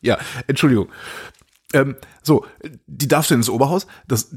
[0.00, 0.88] ja, Entschuldigung.
[1.72, 2.46] Ähm, so,
[2.86, 4.30] die darfst du ins Oberhaus, das,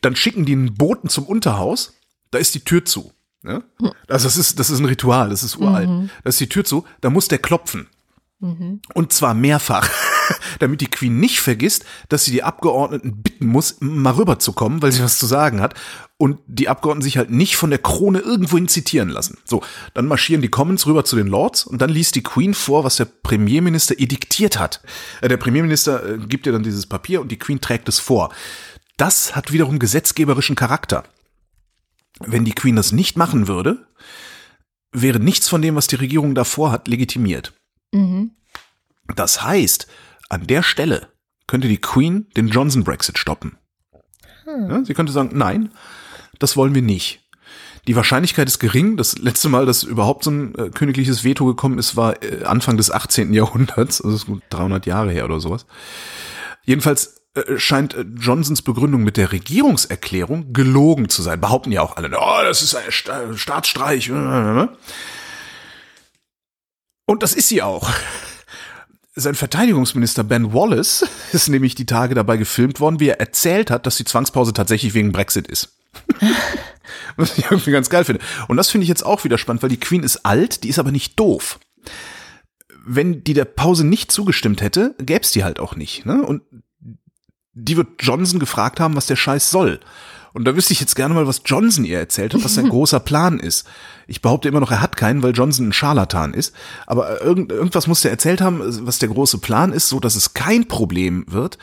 [0.00, 1.94] dann schicken die einen Boten zum Unterhaus,
[2.30, 3.12] da ist die Tür zu.
[3.46, 3.62] Ne?
[4.08, 5.88] Also das ist, das ist ein Ritual, das ist uralt.
[5.88, 6.10] Mhm.
[6.24, 7.88] Da ist die Tür zu, da muss der klopfen.
[8.40, 8.80] Mhm.
[8.92, 9.88] Und zwar mehrfach,
[10.58, 15.02] damit die Queen nicht vergisst, dass sie die Abgeordneten bitten muss, mal rüberzukommen, weil sie
[15.02, 15.74] was zu sagen hat.
[16.18, 19.38] Und die Abgeordneten sich halt nicht von der Krone irgendwohin zitieren lassen.
[19.44, 19.62] So,
[19.94, 22.96] dann marschieren die Commons rüber zu den Lords und dann liest die Queen vor, was
[22.96, 24.82] der Premierminister ediktiert hat.
[25.20, 28.32] Äh, der Premierminister äh, gibt ihr dann dieses Papier und die Queen trägt es vor.
[28.96, 31.04] Das hat wiederum gesetzgeberischen Charakter.
[32.20, 33.86] Wenn die Queen das nicht machen würde,
[34.92, 37.52] wäre nichts von dem, was die Regierung davor hat, legitimiert.
[37.92, 38.32] Mhm.
[39.14, 39.86] Das heißt,
[40.28, 41.08] an der Stelle
[41.46, 43.58] könnte die Queen den Johnson-Brexit stoppen.
[44.44, 44.70] Hm.
[44.70, 45.70] Ja, sie könnte sagen, nein,
[46.38, 47.22] das wollen wir nicht.
[47.86, 48.96] Die Wahrscheinlichkeit ist gering.
[48.96, 52.76] Das letzte Mal, dass überhaupt so ein äh, königliches Veto gekommen ist, war äh, Anfang
[52.76, 53.32] des 18.
[53.32, 54.00] Jahrhunderts.
[54.00, 55.66] Also das ist gut 300 Jahre her oder sowas.
[56.64, 57.15] Jedenfalls
[57.56, 61.40] scheint äh, Johnsons Begründung mit der Regierungserklärung gelogen zu sein.
[61.40, 64.10] Behaupten ja auch alle, oh, das ist ein Staatsstreich.
[64.10, 64.76] Und
[67.22, 67.90] das ist sie auch.
[69.14, 73.86] Sein Verteidigungsminister Ben Wallace ist nämlich die Tage dabei gefilmt worden, wie er erzählt hat,
[73.86, 75.76] dass die Zwangspause tatsächlich wegen Brexit ist.
[77.16, 78.22] Was ich irgendwie ganz geil finde.
[78.48, 80.78] Und das finde ich jetzt auch wieder spannend, weil die Queen ist alt, die ist
[80.78, 81.58] aber nicht doof.
[82.84, 86.04] Wenn die der Pause nicht zugestimmt hätte, gäb's die halt auch nicht.
[86.04, 86.22] Ne?
[86.22, 86.42] Und
[87.56, 89.80] die wird Johnson gefragt haben, was der Scheiß soll.
[90.34, 93.00] Und da wüsste ich jetzt gerne mal, was Johnson ihr erzählt hat, was sein großer
[93.00, 93.66] Plan ist.
[94.06, 96.54] Ich behaupte immer noch, er hat keinen, weil Johnson ein Scharlatan ist.
[96.86, 100.34] Aber irgend, irgendwas muss er erzählt haben, was der große Plan ist, so dass es
[100.34, 101.56] kein Problem wird,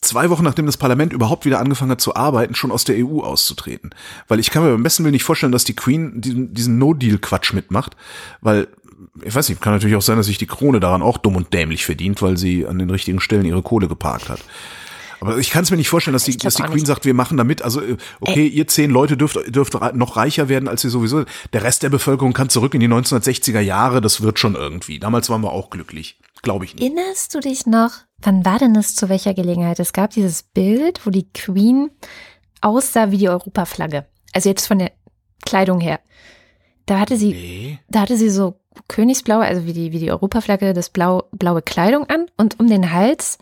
[0.00, 3.22] zwei Wochen nachdem das Parlament überhaupt wieder angefangen hat zu arbeiten, schon aus der EU
[3.22, 3.90] auszutreten.
[4.28, 7.52] Weil ich kann mir beim besten Willen nicht vorstellen, dass die Queen diesen, diesen No-Deal-Quatsch
[7.52, 7.96] mitmacht,
[8.40, 8.68] weil
[9.22, 11.52] ich weiß nicht, kann natürlich auch sein, dass sich die Krone daran auch dumm und
[11.52, 14.40] dämlich verdient, weil sie an den richtigen Stellen ihre Kohle geparkt hat.
[15.20, 16.86] Aber ich kann es mir nicht vorstellen, dass die, dass die Queen nicht.
[16.86, 18.48] sagt, wir machen damit, also äh, okay, Ey.
[18.48, 21.24] ihr zehn Leute dürft, dürft noch reicher werden, als ihr sowieso.
[21.52, 24.98] Der Rest der Bevölkerung kann zurück in die 1960er Jahre, das wird schon irgendwie.
[24.98, 26.18] Damals waren wir auch glücklich.
[26.42, 26.82] Glaube ich nicht.
[26.82, 29.80] Erinnerst du dich noch, wann war denn das zu welcher Gelegenheit?
[29.80, 31.90] Es gab dieses Bild, wo die Queen
[32.60, 34.06] aussah wie die Europaflagge.
[34.32, 34.92] Also jetzt von der
[35.44, 36.00] Kleidung her.
[36.84, 37.78] Da hatte sie, nee.
[37.88, 42.08] da hatte sie so Königsblaue, also wie die, wie die Europaflagge, das blau, blaue Kleidung
[42.08, 43.38] an und um den Hals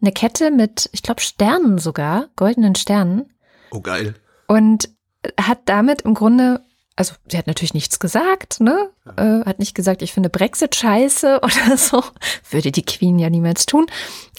[0.00, 3.32] eine Kette mit, ich glaube, Sternen sogar, goldenen Sternen.
[3.70, 4.14] Oh, geil.
[4.46, 4.90] Und
[5.40, 6.60] hat damit im Grunde,
[6.96, 8.90] also sie hat natürlich nichts gesagt, ne?
[9.04, 9.40] Ja.
[9.40, 12.02] Äh, hat nicht gesagt, ich finde Brexit scheiße oder so.
[12.50, 13.86] Würde die Queen ja niemals tun.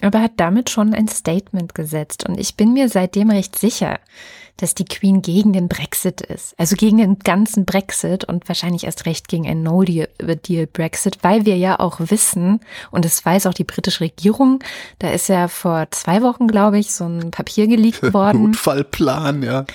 [0.02, 2.28] Aber hat damit schon ein Statement gesetzt.
[2.28, 4.00] Und ich bin mir seitdem recht sicher,
[4.60, 6.54] dass die Queen gegen den Brexit ist.
[6.58, 11.80] Also gegen den ganzen Brexit und wahrscheinlich erst recht gegen ein No-Deal-Brexit, weil wir ja
[11.80, 12.60] auch wissen,
[12.92, 14.62] und das weiß auch die britische Regierung,
[15.00, 18.44] da ist ja vor zwei Wochen, glaube ich, so ein Papier geleakt worden.
[18.44, 19.66] Notfallplan, ja.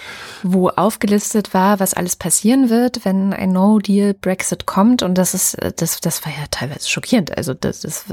[0.42, 5.02] Wo aufgelistet war, was alles passieren wird, wenn ein No-Deal-Brexit kommt.
[5.02, 7.36] Und das ist, das, das war ja teilweise schockierend.
[7.36, 8.04] Also das, das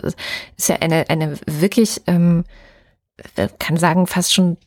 [0.56, 2.46] ist ja eine, eine wirklich, ähm,
[3.60, 4.58] kann sagen, fast schon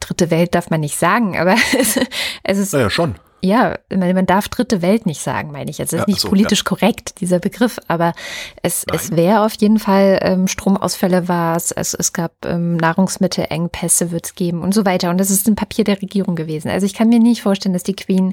[0.00, 1.98] dritte Welt darf man nicht sagen, aber es,
[2.42, 2.72] es ist.
[2.72, 3.16] Naja, schon.
[3.44, 5.78] Ja, man darf dritte Welt nicht sagen, meine ich.
[5.78, 6.64] Es ist ja, nicht so, politisch ja.
[6.64, 8.14] korrekt, dieser Begriff, aber
[8.62, 14.10] es, es wäre auf jeden Fall, ähm, Stromausfälle war es, es, es gab ähm, Nahrungsmittelengpässe
[14.12, 15.10] wird es geben und so weiter.
[15.10, 16.70] Und das ist ein Papier der Regierung gewesen.
[16.70, 18.32] Also ich kann mir nicht vorstellen, dass die Queen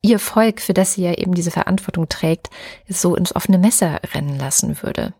[0.00, 2.48] ihr Volk, für das sie ja eben diese Verantwortung trägt,
[2.88, 5.12] so ins offene Messer rennen lassen würde.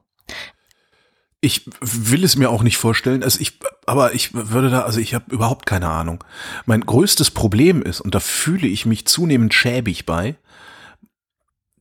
[1.46, 3.22] Ich will es mir auch nicht vorstellen.
[3.22, 6.24] Also ich, aber ich würde da, also ich habe überhaupt keine Ahnung.
[6.64, 10.36] Mein größtes Problem ist, und da fühle ich mich zunehmend schäbig bei,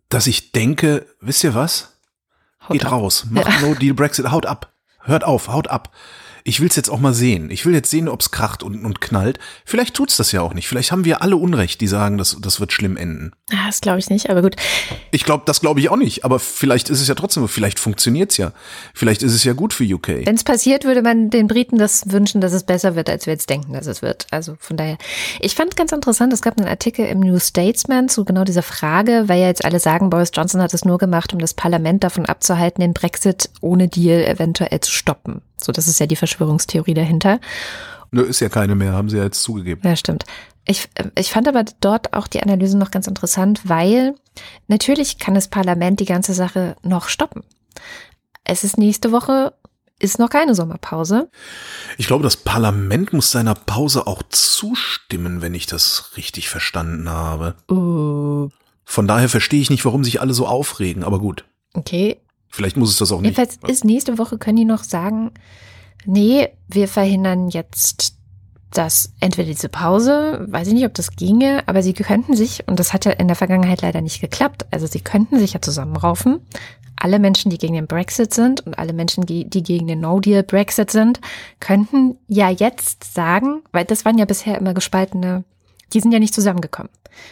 [0.09, 1.97] dass ich denke, wisst ihr was?
[2.61, 2.91] Haut Geht ab.
[2.91, 3.25] raus.
[3.31, 3.67] Macht ja.
[3.67, 4.29] No Deal Brexit.
[4.29, 4.71] Haut ab.
[4.99, 5.47] Hört auf.
[5.47, 5.91] Haut ab
[6.47, 7.49] ich will es jetzt auch mal sehen.
[7.49, 9.39] Ich will jetzt sehen, ob es kracht und, und knallt.
[9.65, 10.67] Vielleicht tut's das ja auch nicht.
[10.67, 13.31] Vielleicht haben wir alle Unrecht, die sagen, das, das wird schlimm enden.
[13.51, 14.55] Ah, das glaube ich nicht, aber gut.
[15.09, 16.23] Ich glaube, das glaube ich auch nicht.
[16.23, 18.51] Aber vielleicht ist es ja trotzdem, vielleicht funktioniert's ja.
[18.93, 20.07] Vielleicht ist es ja gut für UK.
[20.25, 23.33] Wenn es passiert, würde man den Briten das wünschen, dass es besser wird, als wir
[23.33, 24.27] jetzt denken, dass es wird.
[24.29, 24.99] Also von daher.
[25.41, 29.23] Ich fand ganz interessant, es gab einen Artikel im New Statesman zu genau dieser Frage,
[29.25, 32.27] weil ja jetzt alle sagen, Boris Johnson hat es nur gemacht, um das Parlament davon
[32.27, 35.41] abzuhalten, den Brexit ohne Deal eventuell zu stoppen.
[35.65, 37.39] So, das ist ja die Verschwörungstheorie dahinter.
[38.11, 39.81] Nö, ist ja keine mehr, haben sie ja jetzt zugegeben.
[39.83, 40.25] Ja, stimmt.
[40.67, 40.87] Ich,
[41.17, 44.15] ich fand aber dort auch die Analyse noch ganz interessant, weil
[44.67, 47.43] natürlich kann das Parlament die ganze Sache noch stoppen.
[48.43, 49.53] Es ist nächste Woche,
[49.99, 51.29] ist noch keine Sommerpause.
[51.97, 57.55] Ich glaube, das Parlament muss seiner Pause auch zustimmen, wenn ich das richtig verstanden habe.
[57.71, 58.49] Uh.
[58.83, 61.45] Von daher verstehe ich nicht, warum sich alle so aufregen, aber gut.
[61.73, 62.21] Okay,
[62.55, 63.37] Vielleicht muss es das auch nicht.
[63.37, 65.31] Jedenfalls ist nächste Woche, können die noch sagen,
[66.05, 68.15] nee, wir verhindern jetzt
[68.71, 72.79] das entweder diese Pause, weiß ich nicht, ob das ginge, aber sie könnten sich, und
[72.79, 76.39] das hat ja in der Vergangenheit leider nicht geklappt, also sie könnten sich ja zusammenraufen.
[76.95, 80.91] Alle Menschen, die gegen den Brexit sind und alle Menschen, die, die gegen den No-Deal-Brexit
[80.91, 81.19] sind,
[81.59, 85.43] könnten ja jetzt sagen, weil das waren ja bisher immer gespaltene,
[85.91, 86.91] die sind ja nicht zusammengekommen.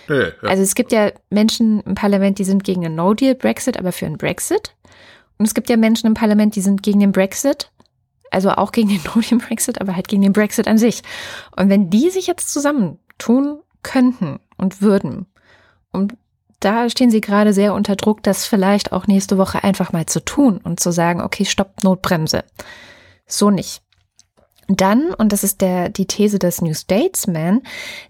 [0.10, 0.32] Ja, ja.
[0.44, 4.18] Also es gibt ja Menschen im Parlament, die sind gegen einen No-Deal-Brexit, aber für einen
[4.18, 4.76] Brexit.
[5.38, 7.72] Und es gibt ja Menschen im Parlament, die sind gegen den Brexit,
[8.32, 11.02] also auch gegen den No-Deal-Brexit, aber halt gegen den Brexit an sich.
[11.56, 15.26] Und wenn die sich jetzt zusammentun könnten und würden,
[15.92, 16.16] und
[16.60, 20.24] da stehen sie gerade sehr unter Druck, das vielleicht auch nächste Woche einfach mal zu
[20.24, 22.44] tun und zu sagen, okay, stopp, Notbremse.
[23.28, 23.82] So nicht.
[24.68, 27.62] Dann, und das ist der, die These des New Statesman,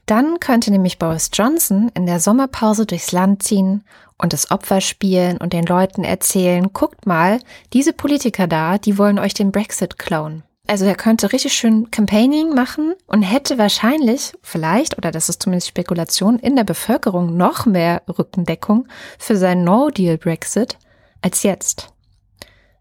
[0.06, 3.84] dann könnte nämlich Boris Johnson in der Sommerpause durchs Land ziehen
[4.24, 7.42] und das Opfer spielen und den Leuten erzählen, guckt mal,
[7.74, 10.44] diese Politiker da, die wollen euch den Brexit klauen.
[10.66, 15.68] Also er könnte richtig schön Campaigning machen und hätte wahrscheinlich, vielleicht, oder das ist zumindest
[15.68, 18.88] Spekulation, in der Bevölkerung noch mehr Rückendeckung
[19.20, 20.78] für seinen No-Deal-Brexit
[21.22, 21.90] als jetzt.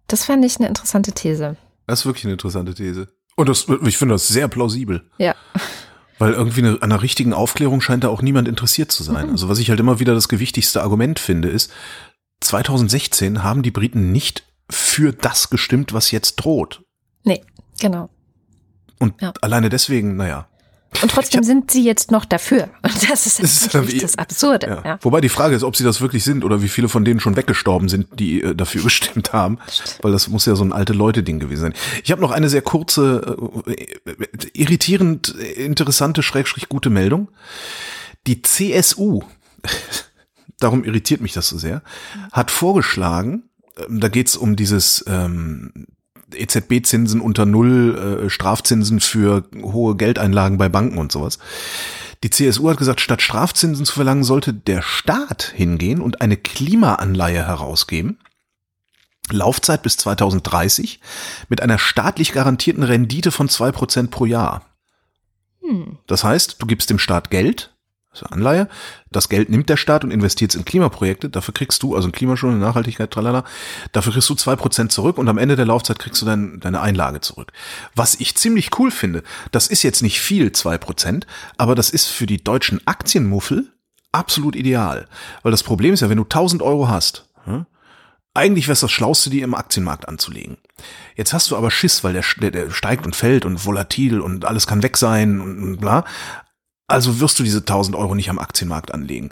[0.06, 1.56] Das fand ich eine interessante These.
[1.88, 3.08] Das ist wirklich eine interessante These.
[3.34, 5.10] Und das, ich finde das sehr plausibel.
[5.18, 5.34] Ja.
[6.22, 9.26] Weil irgendwie eine, an einer richtigen Aufklärung scheint da auch niemand interessiert zu sein.
[9.26, 9.32] Mhm.
[9.32, 11.72] Also was ich halt immer wieder das gewichtigste Argument finde, ist,
[12.42, 16.84] 2016 haben die Briten nicht für das gestimmt, was jetzt droht.
[17.24, 17.42] Nee,
[17.80, 18.08] genau.
[19.00, 19.32] Und ja.
[19.40, 20.46] alleine deswegen, naja.
[21.00, 22.68] Und trotzdem hab, sind sie jetzt noch dafür.
[22.82, 24.66] Und das ist, ist das, das Absurde.
[24.66, 24.82] Ja.
[24.84, 24.98] Ja.
[25.00, 27.36] Wobei die Frage ist, ob sie das wirklich sind oder wie viele von denen schon
[27.36, 29.58] weggestorben sind, die äh, dafür gestimmt haben.
[30.02, 31.74] Weil das muss ja so ein alte Leute-Ding gewesen sein.
[32.04, 33.86] Ich habe noch eine sehr kurze, äh,
[34.52, 37.30] irritierend interessante, schrägstrich gute Meldung.
[38.26, 39.22] Die CSU,
[40.58, 41.82] darum irritiert mich das so sehr,
[42.32, 43.44] hat vorgeschlagen,
[43.76, 45.86] ähm, da geht's um dieses ähm,
[46.34, 51.38] EZB-Zinsen unter Null, äh, Strafzinsen für hohe Geldeinlagen bei Banken und sowas.
[52.22, 57.46] Die CSU hat gesagt, statt Strafzinsen zu verlangen, sollte der Staat hingehen und eine Klimaanleihe
[57.46, 58.18] herausgeben.
[59.30, 61.00] Laufzeit bis 2030
[61.48, 64.66] mit einer staatlich garantierten Rendite von zwei Prozent pro Jahr.
[65.62, 65.98] Hm.
[66.06, 67.71] Das heißt, du gibst dem Staat Geld,
[68.12, 68.68] also Anleihe.
[69.10, 71.30] Das Geld nimmt der Staat und investiert es in Klimaprojekte.
[71.30, 73.44] Dafür kriegst du, also in Klimaschule, Nachhaltigkeit, tralala,
[73.92, 76.80] dafür kriegst du zwei Prozent zurück und am Ende der Laufzeit kriegst du dein, deine
[76.80, 77.52] Einlage zurück.
[77.94, 81.26] Was ich ziemlich cool finde, das ist jetzt nicht viel, zwei Prozent,
[81.56, 83.72] aber das ist für die deutschen Aktienmuffel
[84.12, 85.08] absolut ideal.
[85.42, 87.66] Weil das Problem ist ja, wenn du 1000 Euro hast, hm,
[88.34, 90.56] eigentlich wäre es das Schlauste, die im Aktienmarkt anzulegen.
[91.16, 94.46] Jetzt hast du aber Schiss, weil der, der, der steigt und fällt und volatil und
[94.46, 96.04] alles kann weg sein und, und bla.
[96.92, 99.30] Also wirst du diese 1000 Euro nicht am Aktienmarkt anlegen.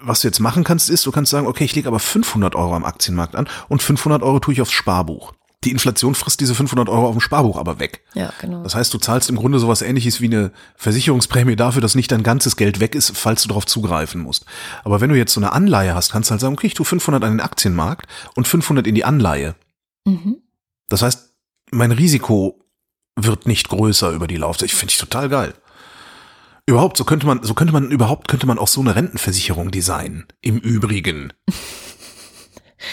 [0.00, 2.74] Was du jetzt machen kannst, ist, du kannst sagen, okay, ich lege aber 500 Euro
[2.74, 5.32] am Aktienmarkt an und 500 Euro tue ich aufs Sparbuch.
[5.64, 8.04] Die Inflation frisst diese 500 Euro auf dem Sparbuch aber weg.
[8.14, 8.62] Ja, genau.
[8.62, 12.22] Das heißt, du zahlst im Grunde sowas ähnliches wie eine Versicherungsprämie dafür, dass nicht dein
[12.22, 14.44] ganzes Geld weg ist, falls du darauf zugreifen musst.
[14.84, 16.86] Aber wenn du jetzt so eine Anleihe hast, kannst du halt sagen, okay, ich tue
[16.86, 18.06] 500 an den Aktienmarkt
[18.36, 19.56] und 500 in die Anleihe.
[20.04, 20.36] Mhm.
[20.88, 21.34] Das heißt,
[21.72, 22.64] mein Risiko
[23.16, 24.68] wird nicht größer über die Laufzeit.
[24.68, 25.54] Ich finde ich total geil.
[26.68, 30.26] Überhaupt, so könnte man, so könnte man, überhaupt könnte man auch so eine Rentenversicherung designen.
[30.42, 31.32] Im Übrigen.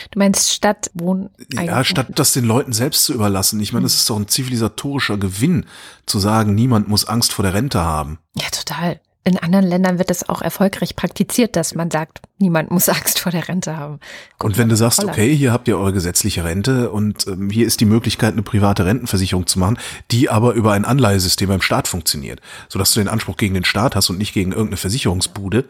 [0.10, 3.60] Du meinst statt Wohn Ja, statt das den Leuten selbst zu überlassen.
[3.60, 5.68] Ich meine, das ist doch ein zivilisatorischer Gewinn,
[6.08, 8.18] zu sagen, niemand muss Angst vor der Rente haben.
[8.36, 12.88] Ja, total in anderen Ländern wird es auch erfolgreich praktiziert, dass man sagt, niemand muss
[12.90, 14.00] Angst vor der Rente haben.
[14.38, 17.66] Guck und wenn du sagst, okay, hier habt ihr eure gesetzliche Rente und ähm, hier
[17.66, 19.80] ist die Möglichkeit, eine private Rentenversicherung zu machen,
[20.12, 22.40] die aber über ein Anleihesystem beim Staat funktioniert,
[22.70, 25.66] sodass du den Anspruch gegen den Staat hast und nicht gegen irgendeine Versicherungsbude,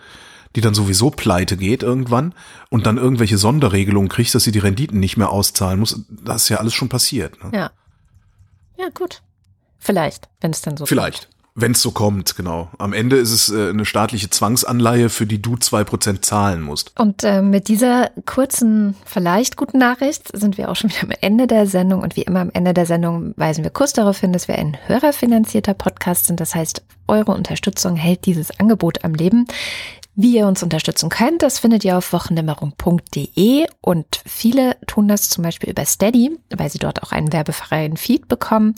[0.58, 2.34] die dann sowieso pleite geht irgendwann
[2.70, 6.02] und dann irgendwelche Sonderregelungen kriegt, dass sie die Renditen nicht mehr auszahlen muss.
[6.10, 7.42] Das ist ja alles schon passiert.
[7.42, 7.52] Ne?
[7.54, 7.72] Ja.
[8.78, 9.22] Ja, gut.
[9.80, 11.30] Vielleicht, wenn es dann so Vielleicht.
[11.58, 12.68] Wenn es so kommt, genau.
[12.80, 16.92] Am Ende ist es äh, eine staatliche Zwangsanleihe, für die du zwei Prozent zahlen musst.
[17.00, 21.48] Und äh, mit dieser kurzen, vielleicht guten Nachricht sind wir auch schon wieder am Ende
[21.48, 22.02] der Sendung.
[22.02, 24.78] Und wie immer am Ende der Sendung weisen wir kurz darauf hin, dass wir ein
[24.88, 26.42] hörerfinanzierter Podcast sind.
[26.42, 29.48] Das heißt, eure Unterstützung hält dieses Angebot am Leben.
[30.18, 35.44] Wie ihr uns unterstützen könnt, das findet ihr auf wochendämmerung.de und viele tun das zum
[35.44, 38.76] Beispiel über Steady, weil sie dort auch einen werbefreien Feed bekommen.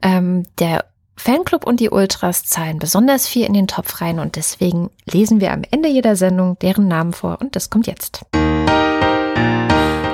[0.00, 0.84] Ähm, der
[1.16, 5.52] Fanclub und die Ultras zahlen besonders viel in den Topf rein und deswegen lesen wir
[5.52, 8.20] am Ende jeder Sendung deren Namen vor und das kommt jetzt.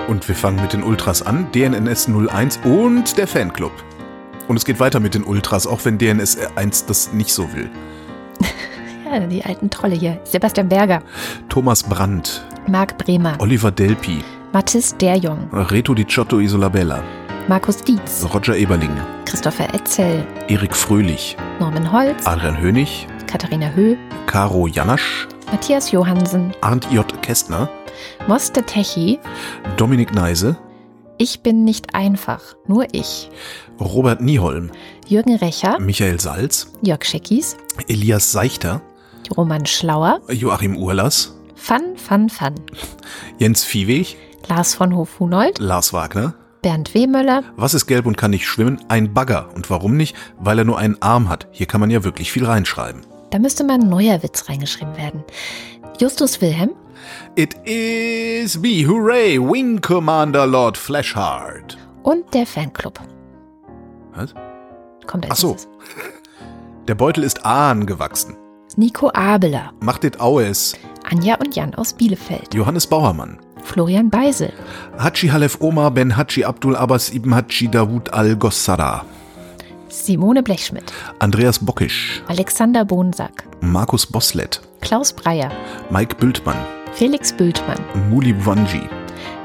[0.09, 3.73] Und wir fangen mit den Ultras an, DNS 01 und der Fanclub.
[4.49, 7.71] Und es geht weiter mit den Ultras, auch wenn DNS 1 das nicht so will.
[9.05, 10.21] ja, die alten Trolle hier.
[10.25, 11.03] Sebastian Berger.
[11.49, 12.45] Thomas Brandt.
[12.69, 13.37] Marc Bremer.
[13.39, 14.23] Oliver Delpi.
[14.53, 15.49] Mathis Derjong.
[15.53, 17.03] Reto Di Ciotto Isolabella.
[17.49, 18.25] Markus Dietz.
[18.33, 18.97] Roger Eberling.
[19.25, 20.25] Christopher Etzel.
[20.49, 21.37] Erik Fröhlich.
[21.59, 22.25] Norman Holz.
[22.25, 23.07] Adrian Hönig.
[23.27, 23.97] Katharina Höh.
[24.27, 25.27] Caro Janasch.
[25.51, 26.55] Matthias Johansen.
[26.61, 27.21] Arndt J.
[27.21, 27.69] Kästner.
[28.29, 29.19] Moste Techi.
[29.77, 30.57] Dominik Neise.
[31.19, 33.31] Ich bin nicht einfach, nur ich.
[33.81, 34.71] Robert Nieholm.
[35.07, 35.79] Jürgen Recher.
[35.81, 36.73] Michael Salz.
[36.81, 37.57] Jörg Scheckis.
[37.89, 38.81] Elias Seichter.
[39.37, 40.21] Roman Schlauer.
[40.31, 41.37] Joachim Urlas.
[41.57, 42.55] Fun, fun, fun.
[43.39, 44.17] Jens Viehweg.
[44.49, 45.59] Lars von Hof-Hunold.
[45.59, 46.35] Lars Wagner.
[46.63, 47.43] Bernd Wehmöller.
[47.57, 48.81] Was ist gelb und kann nicht schwimmen?
[48.89, 49.49] Ein Bagger.
[49.55, 50.17] Und warum nicht?
[50.39, 51.49] Weil er nur einen Arm hat.
[51.51, 53.03] Hier kann man ja wirklich viel reinschreiben.
[53.31, 55.25] Da müsste mal ein neuer Witz reingeschrieben werden.
[56.01, 56.71] Justus Wilhelm.
[57.35, 61.77] It is me, hooray, Wing Commander Lord Flashheart.
[62.05, 63.01] Und der Fanclub.
[64.15, 64.33] Was?
[65.07, 65.57] Kommt als Ach so.
[66.89, 68.37] Der Beutel ist Ahn gewachsen.
[68.77, 69.73] Nico Abeler.
[69.81, 70.75] Macht it Aues.
[71.09, 72.55] Anja und Jan aus Bielefeld.
[72.55, 73.39] Johannes Bauermann.
[73.63, 74.53] Florian Beisel.
[74.99, 79.05] Haji Halef Omar Ben Haji Abdul Abbas Ibn Haji Dawud Al-Gossara.
[79.89, 80.93] Simone Blechschmidt.
[81.19, 82.23] Andreas Bockisch.
[82.27, 83.45] Alexander Bonsack.
[83.61, 84.61] Markus Boslett.
[84.81, 85.51] Klaus Breyer.
[85.91, 86.57] Mike Bültmann.
[86.93, 87.79] Felix Bültmann.
[88.11, 88.83] Muli Bwanji.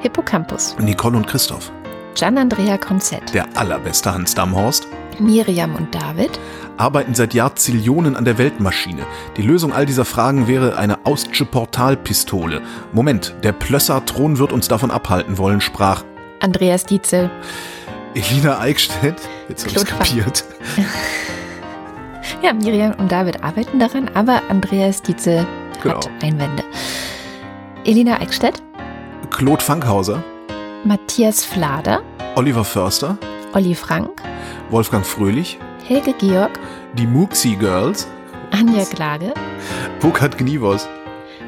[0.02, 0.76] Hippocampus.
[0.80, 1.72] Nicole und Christoph.
[2.16, 3.34] Gian Andrea Konzett.
[3.34, 4.88] Der allerbeste Hans Damhorst.
[5.20, 6.40] Miriam und David.
[6.78, 9.04] Arbeiten seit Jahrzillionen an der Weltmaschine.
[9.36, 12.62] Die Lösung all dieser Fragen wäre eine Austsche Portalpistole.
[12.94, 16.04] Moment, der Plösser-Thron wird uns davon abhalten wollen, sprach
[16.40, 17.32] Andreas Dietzel.
[18.14, 19.16] Elina Eickstedt.
[19.50, 20.44] Jetzt hab ich's Claude Van- kapiert.
[22.42, 26.00] Ja, Miriam und David arbeiten daran, aber Andreas Dietzel hat Genau.
[26.22, 26.64] Einwände.
[27.86, 28.62] Elina Eickstedt.
[29.32, 30.24] Claude Fankhauser.
[30.84, 32.02] Matthias Flader.
[32.36, 33.18] Oliver Förster.
[33.54, 34.10] Olli Frank.
[34.70, 35.58] Wolfgang Fröhlich.
[35.88, 36.60] Helge Georg.
[36.94, 38.08] Die Muxi Girls.
[38.52, 39.34] Anja Klage.
[40.00, 40.88] Burkhard Gnivos.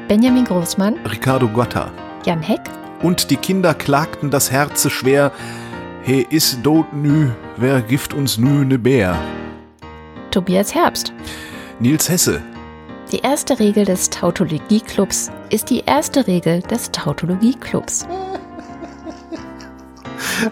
[0.08, 0.98] Benjamin Großmann.
[1.10, 1.90] Ricardo Guatta.
[2.24, 2.62] Jan Heck.
[3.02, 5.32] Und die Kinder klagten das Herze schwer.
[6.02, 9.16] He is dot nü, wer gift uns nü ne Bär?
[10.30, 11.12] Tobias Herbst.
[11.78, 12.42] Nils Hesse.
[13.12, 18.06] Die erste Regel des Tautologie-Clubs ist die erste Regel des Tautologie-Clubs.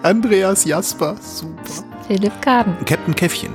[0.02, 1.16] Andreas Jasper.
[1.20, 1.62] Super.
[2.06, 2.74] Philipp Kaden.
[2.84, 3.54] Captain Käffchen.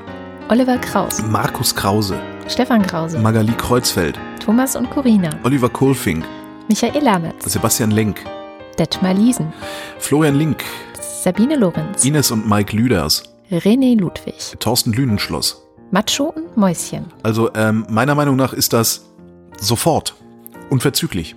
[0.49, 1.21] Oliver Kraus.
[1.23, 2.19] Markus Krause.
[2.47, 3.17] Stefan Krause.
[3.19, 4.19] Magali Kreuzfeld.
[4.43, 5.29] Thomas und Corina.
[5.43, 6.25] Oliver Kohlfink.
[6.67, 7.51] Michael Lametz.
[7.51, 8.23] Sebastian Lenk.
[8.77, 9.53] Detmar Liesen.
[9.99, 10.63] Florian Link.
[10.99, 12.03] Sabine Lorenz.
[12.03, 13.23] Ines und Mike Lüders.
[13.51, 14.55] René Ludwig.
[14.59, 15.63] Thorsten Lünenschloss.
[15.91, 17.05] Macho und Mäuschen.
[17.21, 19.05] Also ähm, meiner Meinung nach ist das
[19.59, 20.15] sofort.
[20.69, 21.35] Unverzüglich.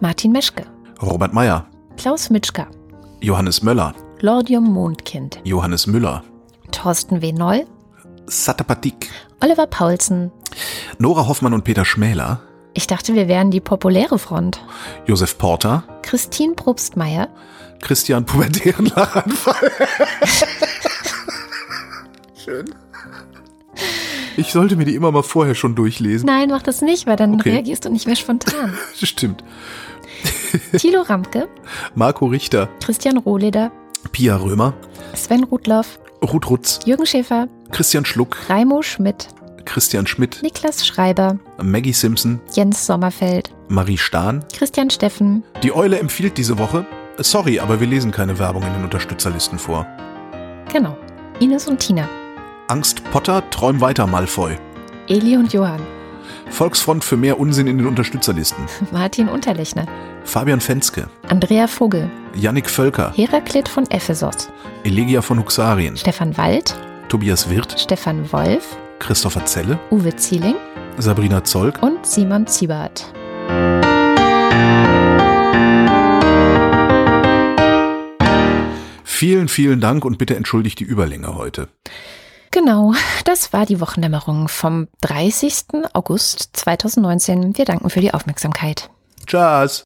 [0.00, 0.64] Martin Meschke.
[1.00, 1.66] Robert Meyer.
[1.96, 2.66] Klaus Mitschka.
[3.20, 3.94] Johannes Möller.
[4.20, 5.40] Lordium Mondkind.
[5.44, 6.22] Johannes Müller.
[6.72, 7.32] Thorsten W.
[7.32, 7.66] Noll.
[8.26, 9.10] Satapatik.
[9.40, 10.32] Oliver Paulsen.
[10.98, 12.40] Nora Hoffmann und Peter Schmäler.
[12.74, 14.60] Ich dachte, wir wären die populäre Front.
[15.06, 15.84] Josef Porter.
[16.02, 17.28] Christine Probstmeier.
[17.80, 19.70] Christian pubertären Lachanfall.
[22.44, 22.74] Schön.
[24.36, 26.26] Ich sollte mir die immer mal vorher schon durchlesen.
[26.26, 27.50] Nein, mach das nicht, weil dann Okay.
[27.50, 28.76] reagierst du nicht mehr spontan.
[28.94, 29.42] Stimmt.
[30.76, 31.48] Thilo Ramke.
[31.94, 33.70] Marco Richter, Christian Rohleder.
[34.12, 34.74] Pia Römer,
[35.14, 35.98] Sven Rudloff.
[36.22, 37.48] Ruth Rutz, Jürgen Schäfer.
[37.70, 39.28] Christian Schluck, Raimo Schmidt.
[39.64, 41.38] Christian Schmidt, Niklas Schreiber.
[41.62, 43.52] Maggie Simpson, Jens Sommerfeld.
[43.68, 44.44] Marie Stahn.
[44.52, 45.44] Christian Steffen.
[45.62, 46.86] Die Eule empfiehlt diese Woche.
[47.18, 49.86] Sorry, aber wir lesen keine Werbung in den Unterstützerlisten vor.
[50.72, 50.96] Genau.
[51.40, 52.08] Ines und Tina.
[52.68, 54.56] Angst Potter, träum weiter, Malfoy.
[55.08, 55.80] Eli und Johann.
[56.50, 58.64] Volksfront für mehr Unsinn in den Unterstützerlisten.
[58.90, 59.86] Martin Unterlechner.
[60.24, 61.08] Fabian Fenske.
[61.28, 62.10] Andrea Vogel.
[62.34, 63.12] Jannik Völker.
[63.14, 64.48] Heraklit von Ephesos.
[64.84, 65.96] Elegia von Huxarien.
[65.96, 66.76] Stefan Wald.
[67.08, 67.78] Tobias Wirth.
[67.78, 68.76] Stefan Wolf.
[68.98, 69.78] Christopher Zelle.
[69.90, 70.56] Uwe Zieling.
[70.98, 71.82] Sabrina Zolk.
[71.82, 73.12] Und Simon Ziebert.
[79.04, 81.68] Vielen, vielen Dank und bitte entschuldigt die Überlänge heute.
[82.50, 82.94] Genau,
[83.24, 85.84] das war die Wochendämmerung vom 30.
[85.92, 87.56] August 2019.
[87.56, 88.90] Wir danken für die Aufmerksamkeit.
[89.26, 89.84] Tschüss.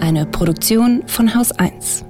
[0.00, 2.04] Eine Produktion von Haus 1.